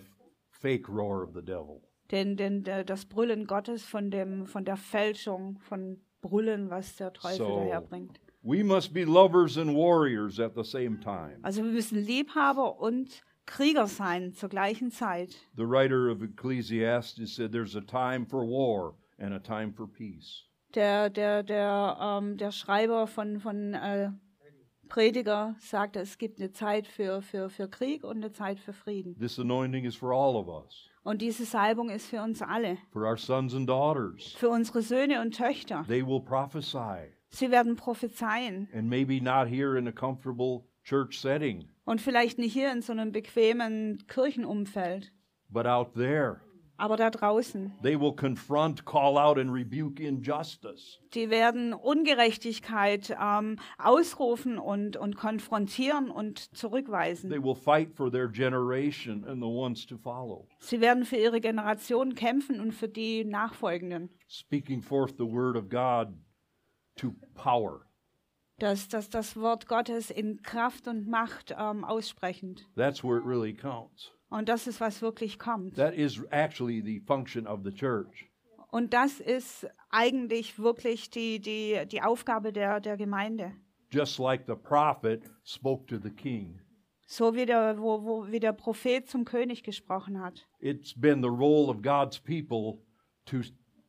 fake 0.50 0.88
roar 0.88 1.22
of 1.22 1.34
the 1.34 1.42
devil. 1.42 1.82
Denn, 2.10 2.36
denn 2.36 2.62
der, 2.62 2.84
das 2.84 3.04
Brüllen 3.06 3.46
Gottes 3.46 3.84
von, 3.84 4.10
dem, 4.10 4.46
von 4.46 4.64
der 4.64 4.76
Fälschung, 4.76 5.58
von 5.60 6.00
Brüllen, 6.20 6.70
was 6.70 6.96
der 6.96 7.12
Teufel 7.12 7.38
So- 7.38 7.56
daherbringt. 7.56 8.20
We 8.48 8.62
must 8.62 8.94
be 8.94 9.04
lovers 9.04 9.56
and 9.56 9.74
warriors 9.74 10.38
at 10.38 10.54
the 10.54 10.62
same 10.62 11.00
time. 11.00 11.38
Also 11.42 11.64
wir 11.64 11.72
müssen 11.72 11.98
Liebhaber 11.98 12.78
und 12.80 13.22
Krieger 13.44 13.88
sein 13.88 14.34
zur 14.34 14.48
gleichen 14.48 14.92
Zeit. 14.92 15.34
The 15.56 15.64
writer 15.66 16.10
of 16.12 16.22
Ecclesiastes 16.22 17.34
said 17.34 17.50
there's 17.50 17.74
a 17.74 17.80
time 17.80 18.24
for 18.24 18.46
war 18.46 18.94
and 19.18 19.34
a 19.34 19.40
time 19.40 19.72
for 19.72 19.88
peace. 19.88 20.44
Der, 20.74 21.10
der, 21.10 21.42
der, 21.42 21.96
ähm, 22.00 22.36
der 22.36 22.52
Schreiber 22.52 23.06
von, 23.08 23.40
von 23.40 23.74
äh, 23.74 24.10
Prediger 24.88 25.56
sagte, 25.58 25.98
es 26.00 26.16
gibt 26.18 26.38
eine 26.38 26.52
Zeit 26.52 26.86
für, 26.86 27.22
für, 27.22 27.48
für 27.50 27.68
Krieg 27.68 28.04
und 28.04 28.18
eine 28.18 28.30
Zeit 28.32 28.60
für 28.60 28.72
Frieden. 28.72 29.18
This 29.18 29.38
anointing 29.40 29.84
is 29.84 29.96
for 29.96 30.12
all 30.12 30.36
of 30.36 30.46
us, 30.48 30.88
Und 31.02 31.20
diese 31.22 31.44
Salbung 31.44 31.88
ist 31.90 32.06
für 32.06 32.22
uns 32.22 32.42
alle, 32.42 32.78
for 32.92 33.02
our 33.02 33.16
sons 33.16 33.54
and 33.54 33.68
daughters. 33.68 34.34
für 34.38 34.50
unsere 34.50 34.82
Söhne 34.82 35.20
und 35.20 35.36
Töchter. 35.36 35.84
They 35.88 36.06
will 36.06 36.20
prophesy, 36.20 37.10
Sie 37.36 37.50
werden 37.50 37.76
prophezeien 37.76 38.66
and 38.74 38.88
maybe 38.88 39.20
not 39.20 39.46
here 39.48 39.76
in 39.78 39.86
a 39.86 39.92
comfortable 39.92 40.64
church 40.84 41.20
setting, 41.20 41.68
und 41.84 42.00
vielleicht 42.00 42.38
nicht 42.38 42.54
hier 42.54 42.72
in 42.72 42.80
so 42.80 42.92
einem 42.92 43.12
bequemen 43.12 44.06
Kirchenumfeld, 44.08 45.12
but 45.50 45.66
out 45.66 45.92
there. 45.94 46.40
aber 46.78 46.96
da 46.96 47.10
draußen. 47.10 47.72
They 47.82 47.98
will 47.98 48.12
confront, 48.14 48.84
call 48.86 49.18
out, 49.18 49.38
and 49.38 49.50
rebuke 49.50 50.00
injustice. 50.02 50.98
Die 51.14 51.28
werden 51.30 51.72
Ungerechtigkeit 51.72 53.16
ähm, 53.20 53.56
ausrufen 53.78 54.58
und, 54.58 54.96
und 54.96 55.16
konfrontieren 55.16 56.10
und 56.10 56.54
zurückweisen. 56.56 57.30
They 57.30 57.42
will 57.42 57.54
fight 57.54 57.94
for 57.94 58.10
their 58.10 58.28
generation 58.28 59.24
and 59.24 59.42
the 59.42 59.48
ones 59.48 59.86
to 59.86 59.96
follow, 59.98 60.46
Sie 60.58 60.80
werden 60.80 61.04
für 61.04 61.16
ihre 61.16 61.40
Generation 61.40 62.14
kämpfen 62.14 62.60
und 62.60 62.72
für 62.72 62.88
die 62.88 63.24
Nachfolgenden. 63.24 64.10
speaking 64.28 64.80
forth 64.80 65.16
the 65.18 65.24
word 65.24 65.56
of 65.56 65.68
God 65.68 66.08
to 66.96 67.14
power. 67.34 67.86
Das, 68.58 68.88
das, 68.88 69.10
das 69.10 69.36
Wort 69.36 69.68
Gottes 69.68 70.10
in 70.10 70.42
Kraft 70.42 70.88
und 70.88 71.06
Macht 71.06 71.54
ähm, 71.58 71.84
aussprechend. 71.84 72.66
That's 72.74 73.04
where 73.04 73.18
it 73.18 73.26
really 73.26 73.52
counts. 73.52 74.12
Und 74.30 74.48
das 74.48 74.66
ist, 74.66 74.80
was 74.80 75.02
wirklich 75.02 75.38
kommt. 75.38 75.76
That 75.76 75.94
is 75.94 76.20
actually 76.30 76.80
the 76.80 77.00
function 77.00 77.46
of 77.46 77.60
the 77.64 77.70
church. 77.70 78.30
Und 78.70 78.92
das 78.92 79.20
ist 79.20 79.66
eigentlich 79.90 80.58
wirklich 80.58 81.10
die, 81.10 81.38
die, 81.40 81.86
die 81.86 82.02
Aufgabe 82.02 82.52
der, 82.52 82.80
der 82.80 82.96
Gemeinde. 82.96 83.52
Just 83.90 84.18
like 84.18 84.46
the 84.46 84.56
prophet 84.56 85.22
spoke 85.44 85.86
to 85.86 85.98
the 85.98 86.10
king. 86.10 86.60
So 87.06 87.34
wie 87.34 87.46
der, 87.46 87.78
wo, 87.78 88.02
wo, 88.02 88.26
wie 88.26 88.40
der 88.40 88.52
Prophet 88.52 89.08
zum 89.08 89.24
König 89.24 89.62
gesprochen 89.62 90.20
hat. 90.20 90.46
It's 90.58 90.92
been 90.92 91.22
the 91.22 91.28
role 91.28 91.70
of 91.70 91.82
God's 91.82 92.18
people 92.18 92.82
to 93.26 93.42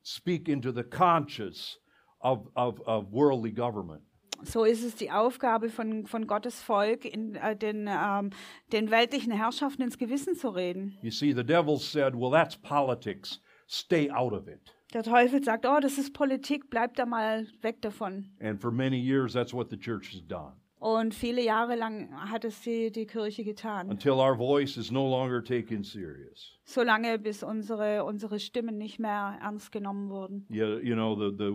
speak 0.04 0.48
into 0.48 0.72
the 0.72 0.84
conscience 0.84 1.80
of, 2.20 2.48
of, 2.56 2.80
of 2.88 3.12
worldly 3.12 3.52
government. 3.52 4.02
So 4.44 4.66
ist 4.66 4.84
es 4.84 4.96
die 4.96 5.12
Aufgabe 5.12 5.70
von, 5.70 6.06
von 6.06 6.28
Gottes 6.28 6.62
Volk, 6.62 7.06
in 7.06 7.36
äh, 7.36 7.56
den, 7.56 7.90
ähm, 7.90 8.30
den 8.72 8.92
weltlichen 8.92 9.32
Herrschaften 9.32 9.82
ins 9.82 9.98
Gewissen 9.98 10.36
zu 10.36 10.50
reden. 10.50 10.96
You 11.02 11.12
see, 11.12 11.34
the 11.34 11.44
devil 11.44 11.78
said, 11.80 12.14
Well, 12.14 12.32
that's 12.32 12.56
politics. 12.56 13.40
Stay 13.68 14.10
out 14.12 14.34
of 14.34 14.48
it. 14.48 14.74
Der 14.94 15.04
Teufel 15.04 15.44
sagt, 15.44 15.66
oh, 15.66 15.80
das 15.82 15.98
ist 15.98 16.14
Politik, 16.14 16.70
bleib 16.70 16.96
da 16.96 17.06
mal 17.06 17.46
weg 17.62 17.82
davon. 17.82 18.32
And 18.40 18.62
for 18.62 18.72
many 18.72 18.98
years, 18.98 19.34
that's 19.34 19.54
what 19.54 19.70
the 19.70 19.78
church 19.78 20.14
has 20.14 20.22
done. 20.26 20.54
Und 20.80 21.14
viele 21.14 21.44
Jahre 21.44 21.76
lang 21.76 22.10
hat 22.32 22.46
es 22.46 22.62
die, 22.62 22.92
die 22.92 23.06
Kirche 23.06 23.44
getan. 23.44 23.90
Until 23.90 24.14
our 24.14 24.38
voice 24.38 24.78
is 24.78 24.92
no 24.92 25.10
longer 25.10 25.44
taken 25.44 25.84
serious. 25.84 26.54
Solange 26.64 27.18
bis 27.18 27.44
unsere, 27.44 28.06
unsere 28.06 28.40
Stimmen 28.40 28.78
nicht 28.78 29.00
mehr 29.00 29.40
ernst 29.42 29.72
genommen 29.72 30.10
wurden. 30.10 30.46
You, 30.50 30.78
you 30.78 30.96
know, 30.96 31.16
the, 31.16 31.36
the, 31.36 31.52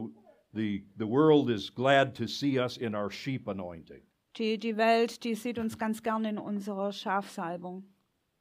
the, 0.52 0.84
the 0.96 1.06
world 1.06 1.50
is 1.50 1.70
glad 1.70 2.14
to 2.16 2.26
see 2.26 2.58
us 2.58 2.76
in 2.76 2.94
our 2.94 3.10
sheep 3.10 3.48
anointing. 3.48 4.02
Die, 4.34 4.56
die 4.56 4.76
Welt, 4.76 5.22
die 5.22 5.34
sieht 5.34 5.58
uns 5.58 5.76
ganz 5.76 6.02
gerne 6.02 6.28
in 6.28 6.38
unserer 6.38 6.92
Schafsalbung. 6.92 7.84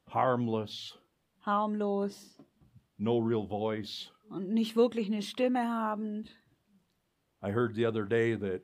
Harmless, 0.08 0.98
Harmlos 1.46 2.38
no 2.98 3.18
real 3.18 3.46
voice. 3.46 4.12
und 4.30 4.50
nicht 4.50 4.76
wirklich 4.76 5.08
eine 5.08 5.22
Stimme 5.22 5.68
habend. 5.68 6.30
I 7.44 7.52
heard 7.52 7.76
the 7.76 7.86
other 7.86 8.06
day 8.06 8.36
that 8.36 8.62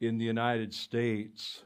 in 0.00 0.18
the 0.18 0.24
United 0.24 0.74
States, 0.74 1.62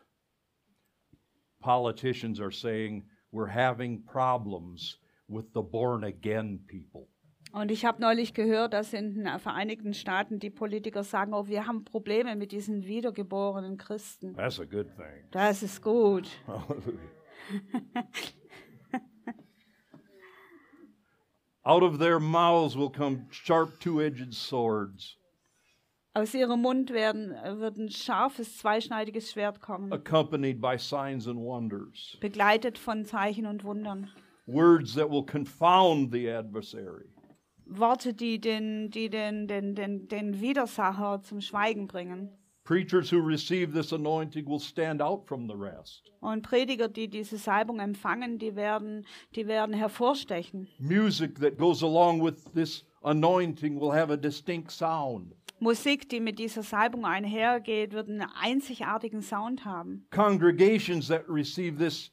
politicians 1.60 2.40
are 2.40 2.50
saying 2.50 3.04
we're 3.32 3.46
having 3.46 4.02
problems 4.02 4.98
with 5.28 5.52
the 5.54 5.62
born 5.62 6.04
again 6.04 6.60
people. 6.66 7.08
Und 7.52 7.70
ich 7.70 7.84
habe 7.84 8.00
neulich 8.00 8.32
gehört, 8.32 8.72
dass 8.72 8.92
in 8.94 9.14
den 9.24 9.38
Vereinigten 9.38 9.92
Staaten 9.92 10.38
die 10.38 10.48
Politiker 10.50 11.04
sagen, 11.04 11.34
oh, 11.34 11.46
wir 11.48 11.66
haben 11.66 11.84
Probleme 11.84 12.34
mit 12.34 12.50
diesen 12.52 12.86
wiedergeborenen 12.86 13.76
Christen. 13.76 14.34
That's 14.34 14.58
a 14.58 14.64
good 14.64 14.88
thing. 14.96 15.24
Das 15.32 15.62
ist 15.62 15.82
gut. 15.82 16.28
Out 21.64 21.82
of 21.82 21.98
their 21.98 22.18
mouths 22.18 22.76
will 22.76 22.90
come 22.90 23.26
sharp 23.30 23.78
two 23.78 24.00
edged 24.00 24.34
swords, 24.34 25.16
Aus 26.14 26.34
ihrem 26.34 26.60
Mund 26.60 26.90
werden, 26.90 27.30
wird 27.60 27.76
ein 27.78 27.88
scharfes, 27.88 28.58
zweischneidiges 28.58 29.30
Schwert 29.30 29.60
kommen, 29.60 29.92
accompanied 29.92 30.60
by 30.60 30.76
signs 30.76 31.26
and 31.28 31.38
wonders, 31.38 32.18
begleitet 32.20 32.78
von 32.78 33.04
Zeichen 33.04 33.46
und 33.46 33.62
Wundern. 33.64 34.10
words 34.46 34.94
that 34.94 35.08
will 35.08 35.22
confound 35.24 36.10
the 36.12 36.28
adversary. 36.28 37.06
Worte, 37.66 38.14
die 38.14 38.40
den, 38.40 38.90
die 38.90 39.08
den, 39.08 39.46
den, 39.46 39.74
den, 39.74 40.08
den 40.08 40.40
Widersacher 40.40 41.22
zum 41.22 41.40
Schweigen 41.40 41.86
bringen. 41.86 42.30
Preachers 42.64 43.10
who 43.10 43.18
receive 43.18 43.72
this 43.72 43.92
anointing 43.92 44.46
will 44.46 44.60
stand 44.60 45.00
out 45.02 45.26
from 45.26 45.48
the 45.48 45.56
rest. 45.56 46.12
Und 46.20 46.42
Prediger, 46.42 46.88
die 46.88 47.08
diese 47.08 47.36
Salbung 47.36 47.80
empfangen, 47.80 48.38
die 48.38 48.54
werden, 48.54 49.04
die 49.34 49.48
werden 49.48 49.74
hervorstechen. 49.74 50.68
Music 50.78 51.40
that 51.40 51.58
goes 51.58 51.82
along 51.82 52.22
with 52.22 52.44
this 52.54 52.84
anointing 53.02 53.80
will 53.80 53.90
have 53.90 54.12
a 54.12 54.16
distinct 54.16 54.70
sound. 54.70 55.34
Musik, 55.58 56.08
die 56.08 56.20
mit 56.20 56.38
dieser 56.38 56.62
Salbung 56.62 57.04
einhergeht, 57.04 57.92
wird 57.92 58.08
einen 58.08 58.26
einzigartigen 58.40 59.22
Sound 59.22 59.64
haben. 59.64 60.06
Congregations 60.10 61.08
that 61.08 61.24
receive 61.28 61.78
this 61.78 62.12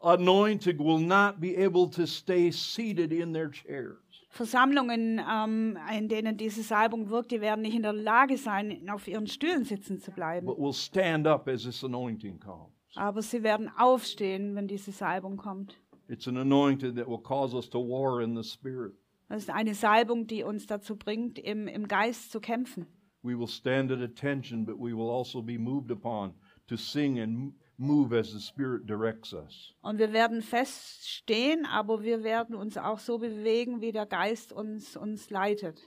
anointing 0.00 0.78
will 0.78 1.00
not 1.00 1.40
be 1.40 1.56
able 1.56 1.88
to 1.88 2.06
stay 2.06 2.50
seated 2.50 3.12
in 3.12 3.32
their 3.32 3.50
chairs. 3.50 3.98
Versammlungen, 4.28 5.20
ähm, 5.30 5.78
in 5.96 6.08
denen 6.08 6.36
diese 6.36 6.62
Salbung 6.62 7.08
wirkt, 7.10 7.30
die 7.32 7.40
werden 7.40 7.62
nicht 7.62 7.74
in 7.74 7.82
der 7.82 7.92
Lage 7.92 8.36
sein, 8.36 8.88
auf 8.90 9.08
ihren 9.08 9.26
Stühlen 9.26 9.64
sitzen 9.64 10.00
zu 10.00 10.10
bleiben. 10.10 10.46
but 10.46 10.58
will 10.58 10.72
stand 10.72 11.26
up 11.26 11.48
as 11.48 11.62
this 11.64 11.82
anointing 11.82 12.38
comes. 12.38 12.70
Aber 12.94 13.22
sie 13.22 13.42
werden 13.42 13.70
aufstehen, 13.78 14.54
wenn 14.54 14.68
diese 14.68 14.92
Salbung 14.92 15.36
kommt. 15.36 15.78
It's 16.08 16.26
an 16.26 16.36
anointing 16.36 16.94
that 16.96 17.06
will 17.08 17.18
cause 17.22 17.54
us 17.54 17.68
to 17.70 17.78
war 17.78 18.22
in 18.22 18.34
the 18.36 18.42
spirit. 18.48 18.94
Das 19.28 19.42
ist 19.42 19.50
eine 19.50 19.74
Salbung, 19.74 20.26
die 20.26 20.42
uns 20.42 20.66
dazu 20.66 20.96
bringt, 20.96 21.38
im, 21.38 21.68
im 21.68 21.86
Geist 21.86 22.30
zu 22.32 22.40
kämpfen. 22.40 22.86
We 23.22 23.38
will 23.38 23.48
stand 23.48 23.90
at 23.92 24.00
attention, 24.00 24.64
but 24.64 24.76
we 24.78 24.94
will 24.96 25.10
also 25.10 25.42
be 25.42 25.58
moved 25.58 25.90
upon 25.90 26.32
to 26.68 26.76
sing 26.76 27.18
and 27.18 27.52
move 27.78 28.12
as 28.12 28.32
the 28.32 28.40
Spirit 28.40 28.86
directs 28.86 29.32
us. 29.32 29.74
Und 29.80 29.98
wir 29.98 30.12
werden 30.12 30.42
feststehen, 30.42 31.64
aber 31.66 32.02
wir 32.02 32.22
werden 32.22 32.54
uns 32.54 32.76
auch 32.76 32.98
so 32.98 33.18
bewegen, 33.18 33.80
wie 33.80 33.92
der 33.92 34.06
Geist 34.06 34.52
uns, 34.52 34.96
uns 34.96 35.30
leitet. 35.30 35.80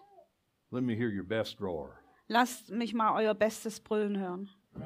Let 0.71 0.83
me 0.83 0.95
hear 0.95 1.09
your 1.09 1.25
best 1.25 1.61
roar. 1.61 1.99
Lasst 2.27 2.71
mich 2.71 2.93
mal 2.93 3.13
euer 3.21 3.33
bestes 3.33 3.79
Brüllen 3.79 4.17
hören. 4.17 4.49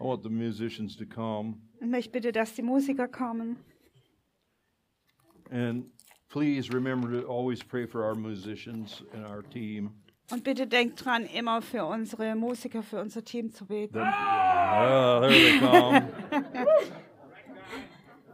I 0.00 0.04
want 0.04 0.22
the 0.22 0.30
musicians 0.30 0.96
to 0.96 1.06
come. 1.06 1.56
Ich 1.80 1.86
möchte 1.86 2.10
bitte, 2.10 2.32
dass 2.32 2.54
die 2.54 2.62
Musiker 2.62 3.08
kommen. 3.08 3.56
And 5.50 5.90
Please 6.32 6.70
remember 6.70 7.20
to 7.20 7.26
always 7.26 7.62
pray 7.62 7.84
for 7.84 8.06
our 8.06 8.14
musicians 8.14 9.02
and 9.12 9.22
our 9.26 9.42
team. 9.42 9.92
Und 10.30 10.44
bitte 10.44 10.66
denkt 10.66 11.04
dran, 11.04 11.26
immer 11.26 11.60
für 11.60 11.84
unsere 11.84 12.34
Musiker, 12.34 12.82
für 12.82 13.00
unser 13.00 13.22
Team 13.24 13.50
zu 13.52 13.66
beten. 13.66 13.98
Ah, 13.98 15.20
there 15.20 15.30
they 15.30 15.58
come. 15.58 16.08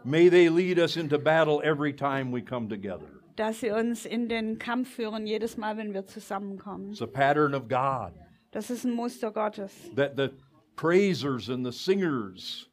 May 0.05 0.29
they 0.29 0.49
lead 0.49 0.79
us 0.79 0.97
into 0.97 1.19
battle 1.19 1.61
every 1.63 1.93
time 1.93 2.31
we 2.31 2.41
come 2.41 2.69
together. 2.69 3.09
Dass 3.37 3.61
sie 3.61 3.71
uns 3.71 4.05
in 4.05 4.29
den 4.29 4.59
Kampf 4.59 4.95
führen, 4.95 5.27
jedes 5.27 5.57
Mal, 5.57 5.77
wenn 5.77 5.93
wir 5.93 6.07
zusammenkommen. 6.07 6.91
It's 6.91 7.03
a 7.03 7.07
pattern 7.07 7.55
of 7.55 7.69
God 7.69 8.13
Das 8.51 8.71
ist 8.71 8.85
ein 8.85 8.93
Muster 8.95 9.31
Gottes. 9.31 9.73
that 9.97 10.17
the 10.17 10.31
praisers 10.77 11.49
and 11.51 11.65
the 11.67 11.73
singers 11.73 12.69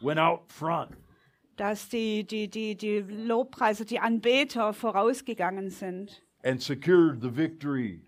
went 0.00 0.18
out 0.18 0.50
front 0.50 0.92
Dass 1.56 1.88
die, 1.88 2.24
die, 2.24 2.48
die, 2.48 2.74
die 2.74 3.00
Lobpreiser, 3.00 3.84
die 3.84 4.00
Anbeter 4.00 4.72
vorausgegangen 4.72 5.70
sind 5.70 6.22
and 6.44 6.60
secured 6.60 7.20
the 7.22 7.30
victory 7.30 8.00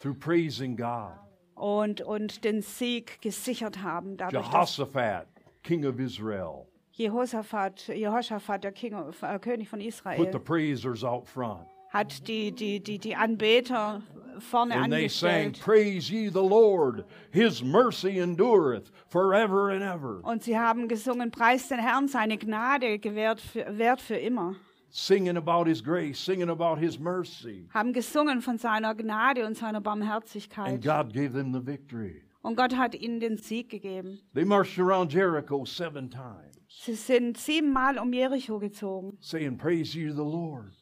through 0.00 0.18
praising 0.18 0.76
God. 0.76 1.12
und, 1.54 2.00
und 2.00 2.42
den 2.44 2.62
Sieg 2.62 3.20
gesichert 3.20 3.82
haben. 3.82 4.16
Dadurch, 4.16 4.46
Jehoshaphat, 4.46 5.26
king 5.62 5.84
of 5.84 6.00
Israel, 6.00 6.66
Jehoshaphat, 6.92 7.88
Jehoshaphat 7.88 8.64
der 8.64 8.72
King, 8.72 8.94
äh, 8.94 9.38
König 9.38 9.68
von 9.68 9.78
put 9.78 9.82
the 9.82 9.88
Israel, 9.88 10.40
praisers 10.40 11.04
out 11.04 11.28
front. 11.28 11.66
hat 11.92 12.26
die, 12.28 12.52
die, 12.52 12.80
die, 12.80 12.98
die 12.98 13.14
Anbeter 13.14 14.02
vorne 14.38 14.74
And 14.74 14.92
they 14.92 15.08
sang, 15.08 15.46
angestellt. 15.46 15.60
Praise 15.60 16.10
ye 16.10 16.28
the 16.28 16.42
Lord, 16.42 17.04
his 17.30 17.62
mercy 17.62 18.18
endureth 18.18 18.90
forever 19.08 19.70
and 19.70 19.82
ever. 19.82 20.20
Und 20.22 20.42
sie 20.42 20.56
haben 20.58 20.88
gesungen, 20.88 21.30
preis 21.30 21.68
den 21.68 21.78
Herrn, 21.78 22.08
seine 22.08 22.38
Gnade 22.38 22.98
gewährt 22.98 23.40
für, 23.40 23.66
währt 23.76 24.00
für 24.00 24.16
immer. 24.16 24.54
Singing 24.92 25.36
about 25.36 25.66
his 25.68 25.82
grace, 25.82 26.18
singing 26.18 26.50
about 26.50 26.78
his 26.78 26.98
mercy. 26.98 27.68
Haben 27.72 27.92
gesungen 27.92 28.42
von 28.42 28.58
seiner 28.58 28.94
Gnade 28.94 29.46
und 29.46 29.56
seiner 29.56 29.78
And 29.78 29.84
Barmherzigkeit. 29.84 30.82
God 30.82 31.12
gave 31.12 31.32
them 31.32 31.52
the 31.52 31.60
victory. 31.64 32.22
Und 32.42 32.56
Gott 32.56 32.74
hat 32.76 32.94
ihnen 32.94 33.20
den 33.20 33.36
Sieg 33.36 33.68
gegeben. 33.68 34.18
They 34.34 34.44
marched 34.44 34.78
around 34.78 35.12
Jericho 35.12 35.64
seven 35.64 36.10
times, 36.10 36.56
Sie 36.68 36.94
sind 36.94 37.36
siebenmal 37.36 37.98
um 37.98 38.12
Jericho 38.12 38.58
gezogen 38.58 39.16
saying, 39.20 39.58
Praise 39.58 39.94
ye 39.94 40.08
the 40.10 40.22
Lord, 40.22 40.72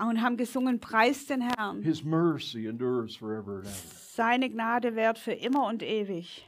und 0.00 0.20
haben 0.20 0.36
gesungen, 0.36 0.80
preis 0.80 1.26
den 1.26 1.40
Herrn. 1.42 1.82
his 1.82 2.02
mercy 2.04 2.66
endures 2.66 3.14
forever 3.16 3.58
and 3.58 3.66
ever. 3.66 3.72
Seine 4.14 4.50
Gnade 4.50 4.94
währt 4.96 5.18
für 5.18 5.32
immer 5.32 5.66
und 5.66 5.82
ewig. 5.82 6.44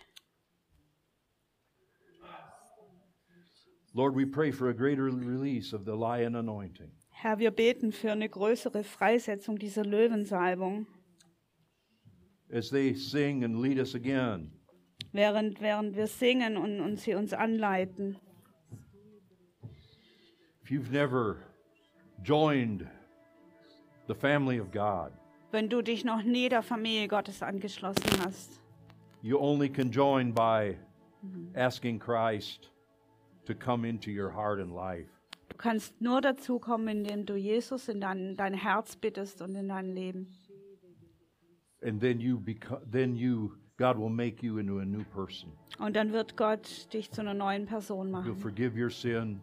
Lord, 3.94 4.14
we 4.14 4.26
pray 4.26 4.50
for 4.50 4.68
a 4.68 4.74
greater 4.74 5.04
release 5.04 5.72
of 5.72 5.84
the 5.84 5.94
lion 5.94 6.34
anointing. 6.36 6.90
Herr, 7.20 7.40
wir 7.40 7.50
beten 7.50 7.90
für 7.90 8.12
eine 8.12 8.28
größere 8.28 8.84
Freisetzung 8.84 9.58
dieser 9.58 9.84
Löwensalbung, 9.84 10.86
as 12.52 12.70
they 12.70 12.94
sing 12.94 13.42
and 13.42 13.60
lead 13.60 13.76
us 13.76 13.96
again. 13.96 14.52
während, 15.10 15.60
während 15.60 15.96
wir 15.96 16.06
singen 16.06 16.56
und, 16.56 16.80
und 16.80 17.00
sie 17.00 17.14
uns 17.14 17.32
anleiten. 17.32 18.16
If 20.62 20.70
you've 20.70 20.92
never 20.92 21.38
joined 22.22 22.86
the 24.06 24.14
family 24.14 24.60
of 24.60 24.70
God, 24.70 25.10
Wenn 25.50 25.68
du 25.68 25.82
dich 25.82 26.04
noch 26.04 26.22
nie 26.22 26.48
der 26.48 26.62
Familie 26.62 27.08
Gottes 27.08 27.42
angeschlossen 27.42 28.22
hast, 28.24 28.60
you 29.22 29.38
only 29.40 29.68
can 29.68 29.90
join 29.90 30.32
by 30.32 30.76
asking 31.56 31.98
Christ 31.98 32.70
to 33.46 33.54
come 33.54 33.84
into 33.84 34.08
your 34.08 34.30
heart 34.30 34.60
and 34.60 34.72
life. 34.72 35.17
Du 35.58 35.62
kannst 35.62 36.00
nur 36.00 36.20
dazu 36.20 36.58
kommen, 36.58 36.88
indem 36.88 37.26
du 37.26 37.34
Jesus 37.34 37.88
in 37.88 38.00
dein, 38.00 38.36
dein 38.36 38.54
Herz 38.54 38.96
bittest 38.96 39.42
und 39.42 39.54
in 39.56 39.68
dein 39.68 39.92
Leben. 39.92 40.28
And 41.82 42.00
then 42.00 42.20
you 42.20 42.40
become 42.40 42.80
then 42.90 43.14
you 43.14 43.52
God 43.76 43.96
will 43.96 44.08
make 44.10 44.44
you 44.44 44.58
into 44.58 44.78
a 44.80 44.84
new 44.84 45.04
person. 45.04 45.52
Und 45.78 45.94
dann 45.94 46.12
wird 46.12 46.36
Gott 46.36 46.92
dich 46.92 47.10
zu 47.12 47.20
einer 47.20 47.34
neuen 47.34 47.66
Person 47.66 48.08
He'll 48.08 48.10
machen, 48.10 48.36
forgive 48.36 48.76
your 48.80 48.90
sin. 48.90 49.40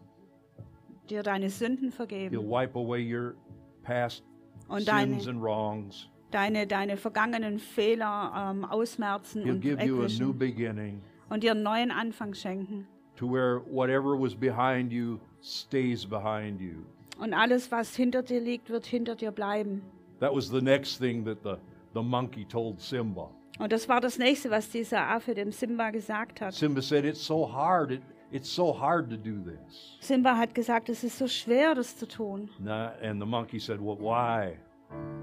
dir 1.09 1.23
deine 1.23 1.49
Sünden 1.49 1.89
He'll 1.89 1.95
vergeben 1.95 2.37
wipe 2.49 2.77
away 2.77 3.01
your 3.01 3.35
past 3.83 4.25
und 4.67 4.85
deine, 4.87 5.13
sins 5.13 5.27
and 5.27 5.41
wrongs. 5.41 6.09
deine, 6.31 6.67
deine 6.67 6.97
vergangenen 6.97 7.59
Fehler 7.59 8.33
ähm, 8.35 8.65
ausmerzen 8.65 9.43
He'll 9.43 9.51
und 9.53 9.61
give 9.61 9.81
you 9.81 10.01
a 10.01 10.07
new 10.19 10.33
beginning 10.33 11.01
und 11.29 11.43
dir 11.43 11.51
einen 11.51 11.63
neuen 11.63 11.91
Anfang 11.91 12.33
schenken. 12.33 12.85
to 13.15 13.25
where 13.31 13.59
whatever 13.59 14.17
was 14.17 14.35
behind 14.35 14.91
you 14.91 15.21
stays 15.45 16.05
behind 16.05 16.59
you. 16.59 16.83
Und 17.19 17.33
alles, 17.33 17.71
was 17.71 17.95
hinter 17.95 18.23
dir 18.23 18.41
liegt, 18.41 18.69
wird 18.69 18.85
hinter 18.85 19.15
dir 19.15 19.31
bleiben. 19.31 19.81
That 20.19 20.33
was 20.33 20.49
the 20.49 20.61
next 20.61 20.97
thing 20.99 21.23
that 21.25 21.37
the, 21.43 21.55
the 21.93 22.01
monkey 22.01 22.45
told 22.45 22.79
Simba. 22.81 23.29
Und 23.59 23.71
das 23.71 23.87
war 23.87 24.01
das 24.01 24.17
nächste, 24.17 24.49
was 24.49 24.69
dieser 24.69 25.07
Affe 25.09 25.33
dem 25.33 25.51
Simba 25.51 25.91
gesagt 25.91 26.41
hat. 26.41 26.53
Simba 26.53 26.81
said, 26.81 27.05
It's 27.05 27.25
so 27.25 27.45
hard. 27.49 27.91
It, 27.91 28.01
it's 28.31 28.53
so 28.53 28.77
hard 28.77 29.09
to 29.09 29.15
do 29.15 29.39
this. 29.43 29.97
Simba 30.01 30.35
hat 30.35 30.53
gesagt, 30.53 30.89
es 30.89 31.03
ist 31.05 31.17
so 31.17 31.27
schwer, 31.27 31.73
das 31.75 31.95
zu 31.97 32.05
tun. 32.07 32.49
Na- 32.59 32.93
And 33.01 33.21
the 33.21 33.25
monkey 33.27 33.59
said, 33.59 33.79
Well, 33.79 33.97
why? 33.99 34.57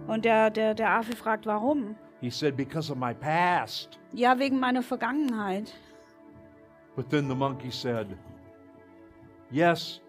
Und 0.07 0.25
der, 0.25 0.51
der, 0.51 0.75
der 0.75 0.91
Affe 0.91 1.15
fragt, 1.15 1.45
warum? 1.47 1.95
He 2.23 2.31
said, 2.31 2.57
Because 2.57 2.91
of 2.91 2.97
my 2.99 3.13
past. 3.13 3.99
Ja, 4.15 4.39
wegen 4.39 4.59
meiner 4.59 4.83
Vergangenheit. 4.83 5.73
But 6.97 7.11
then 7.11 7.29
the 7.29 7.35
monkey 7.35 7.71
said, 7.71 8.07
Yes, 9.51 10.01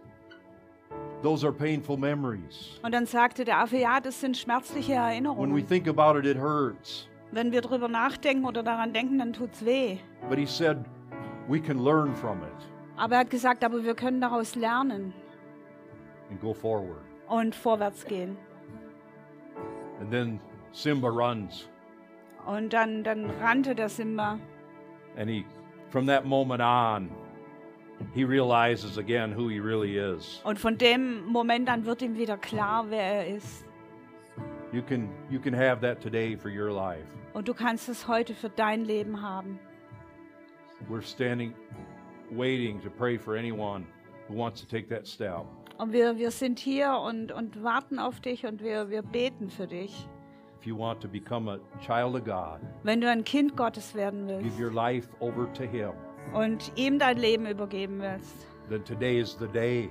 those 1.23 1.43
are 1.45 1.51
painful 1.53 1.97
memories. 1.97 2.79
Und 2.83 2.93
dann 2.93 3.05
sagte 3.07 3.43
der 3.45 3.57
Affe, 3.59 3.77
ja, 3.77 3.99
das 3.99 4.21
sind 4.21 4.37
schmerzliche 4.37 4.91
When 4.93 4.99
we 4.99 5.03
Erinnerungen. 5.07 5.67
think 5.67 5.87
about 5.87 6.19
it, 6.19 6.25
it 6.25 6.37
hurts. 6.37 7.07
Wenn 7.31 7.51
wir 7.51 7.61
drüber 7.61 7.87
nachdenken 7.87 8.45
oder 8.45 8.61
daran 8.61 8.93
denken, 8.93 9.17
dann 9.17 9.33
tut's 9.33 9.65
weh. 9.65 9.97
But 10.29 10.37
he 10.37 10.45
said, 10.45 10.77
We 11.47 11.59
can 11.59 11.83
learn 11.83 12.15
from 12.15 12.37
it 12.43 12.67
Aber 12.95 13.15
er 13.15 13.21
hat 13.21 13.29
gesagt, 13.31 13.63
aber 13.63 13.83
wir 13.83 13.95
können 13.95 14.21
daraus 14.21 14.53
lernen 14.55 15.13
and 16.29 16.39
go 16.39 16.53
forward. 16.53 17.01
und 17.27 17.55
vorwärts 17.55 18.05
gehen. 18.05 18.37
And 19.99 20.11
then 20.11 20.39
Simba 20.71 21.07
runs. 21.09 21.67
Und 22.45 22.73
dann, 22.73 23.03
dann 23.03 23.29
rannte 23.41 23.73
der 23.73 23.89
Simba. 23.89 24.37
And 25.17 25.29
he, 25.29 25.45
from 25.89 26.05
that 26.07 26.25
moment 26.25 26.61
on, 26.61 27.09
he 28.13 28.23
realizes 28.23 28.97
again 28.97 29.31
who 29.31 29.47
he 29.47 29.59
really 29.59 29.97
is. 29.97 30.41
Und 30.43 30.59
von 30.59 30.77
dem 30.77 31.25
Moment 31.25 31.69
an 31.69 31.85
wird 31.85 32.01
ihm 32.01 32.17
wieder 32.17 32.37
klar, 32.37 32.85
wer 32.89 33.01
er 33.01 33.35
ist. 33.35 33.65
You 34.71 34.81
can, 34.81 35.09
you 35.29 35.39
can 35.39 35.53
have 35.53 35.81
that 35.81 36.01
today 36.01 36.35
for 36.35 36.49
your 36.49 36.71
life. 36.71 37.05
Und 37.33 37.47
du 37.47 37.53
kannst 37.53 37.89
es 37.89 38.07
heute 38.07 38.33
für 38.33 38.49
dein 38.49 38.85
Leben 38.85 39.21
haben. 39.21 39.59
We're 40.89 41.01
standing, 41.01 41.53
waiting 42.31 42.81
to 42.81 42.89
pray 42.89 43.17
for 43.17 43.35
anyone 43.35 43.85
who 44.27 44.35
wants 44.35 44.61
to 44.61 44.67
take 44.67 44.87
that 44.89 45.07
step. 45.07 45.45
Und 45.77 45.91
wir, 45.91 46.17
wir 46.17 46.31
sind 46.31 46.59
hier 46.59 46.97
und, 46.97 47.31
und 47.31 47.63
warten 47.63 47.99
auf 47.99 48.19
dich 48.19 48.45
und 48.45 48.63
wir, 48.63 48.89
wir 48.89 49.01
beten 49.01 49.49
für 49.49 49.67
dich. 49.67 50.07
If 50.59 50.67
you 50.67 50.77
want 50.77 51.01
to 51.01 51.07
become 51.07 51.49
a 51.49 51.59
child 51.79 52.15
of 52.15 52.23
God, 52.23 52.61
Wenn 52.83 53.01
du 53.01 53.09
ein 53.09 53.23
Kind 53.23 53.57
Gottes 53.57 53.93
werden 53.95 54.27
give 54.27 54.43
willst 54.43 54.59
your 54.59 54.71
life 54.71 55.09
over 55.19 55.51
to 55.53 55.63
Him, 55.63 55.91
und 56.33 56.71
ihm 56.75 56.99
dein 56.99 57.17
Leben 57.17 57.45
übergeben 57.47 57.99
willst, 57.99 58.35
then 58.69 58.83
today 58.83 59.19
is 59.19 59.37
the 59.39 59.47
day. 59.47 59.89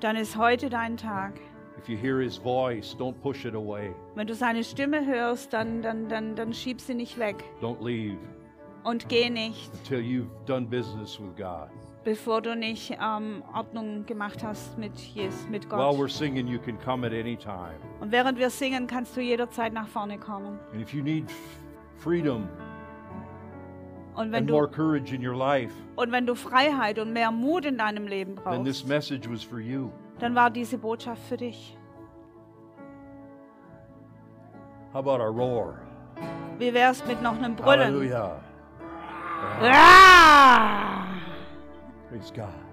dann 0.00 0.16
ist 0.16 0.36
heute 0.36 0.68
dein 0.68 0.96
Tag. 0.96 1.32
If 1.78 1.88
you 1.88 1.96
hear 1.96 2.20
His 2.20 2.36
voice, 2.36 2.94
don't 2.98 3.14
push 3.20 3.44
it 3.44 3.54
away. 3.54 3.92
Wenn 4.14 4.26
du 4.26 4.34
seine 4.34 4.62
Stimme 4.64 5.04
hörst, 5.06 5.52
dann, 5.52 5.82
dann, 5.82 6.08
dann, 6.08 6.36
dann 6.36 6.52
schieb 6.54 6.80
sie 6.80 6.94
nicht 6.94 7.18
weg 7.18 7.42
Don't 7.60 7.84
leave 7.84 8.16
und 8.84 9.08
geh 9.08 9.28
nicht, 9.30 9.70
until 9.72 9.98
you've 10.00 10.28
done 10.46 10.66
business 10.66 11.18
with 11.18 11.34
God. 11.36 11.68
bevor 12.04 12.40
du 12.42 12.54
nicht 12.54 12.96
ähm, 13.02 13.42
Ordnung 13.54 14.04
gemacht 14.06 14.44
hast 14.44 14.76
mit, 14.78 14.96
Jesus, 14.98 15.48
mit 15.48 15.68
While 15.70 15.78
we're 15.96 16.02
Gott. 16.02 16.10
singing, 16.10 16.46
you 16.46 16.58
can 16.60 16.78
come 16.78 17.04
at 17.06 17.12
any 17.12 17.36
time. 17.36 17.74
Und 18.00 18.12
während 18.12 18.38
wir 18.38 18.50
singen, 18.50 18.86
kannst 18.86 19.16
du 19.16 19.20
jederzeit 19.22 19.72
nach 19.72 19.88
vorne 19.88 20.18
kommen. 20.18 20.58
And 20.72 20.80
if 20.82 20.92
you 20.94 21.02
need 21.02 21.24
f- 21.30 21.34
freedom 21.96 22.46
Und 24.14 24.30
wenn 24.30 24.42
and 24.42 24.50
more 24.50 24.68
du, 24.68 24.74
courage 24.74 25.12
in 25.12 25.26
your 25.26 25.36
life, 25.36 25.72
und 25.96 26.12
wenn 26.12 26.26
du 26.26 26.34
Freiheit 26.34 26.98
und 26.98 27.12
mehr 27.12 27.30
Mut 27.30 27.64
in 27.64 27.78
deinem 27.78 28.06
Leben 28.06 28.36
then 28.36 28.64
this 28.64 28.82
brauchst, 28.82 28.88
message 28.88 29.28
was 29.28 29.42
for 29.42 29.58
you. 29.58 29.90
dann 30.20 30.34
war 30.34 30.50
diese 30.50 30.78
Botschaft 30.78 31.22
für 31.28 31.36
dich. 31.36 31.76
How 34.92 35.00
about 35.00 35.20
a 35.20 35.26
roar? 35.26 35.80
Wie 36.58 36.72
wär's 36.72 37.04
mit 37.06 37.20
noch 37.20 37.36
einem 37.36 37.56
Brüllen? 37.56 37.80
Hallelujah. 37.80 38.40
Ah! 39.60 41.06
Praise 42.08 42.32
God. 42.32 42.63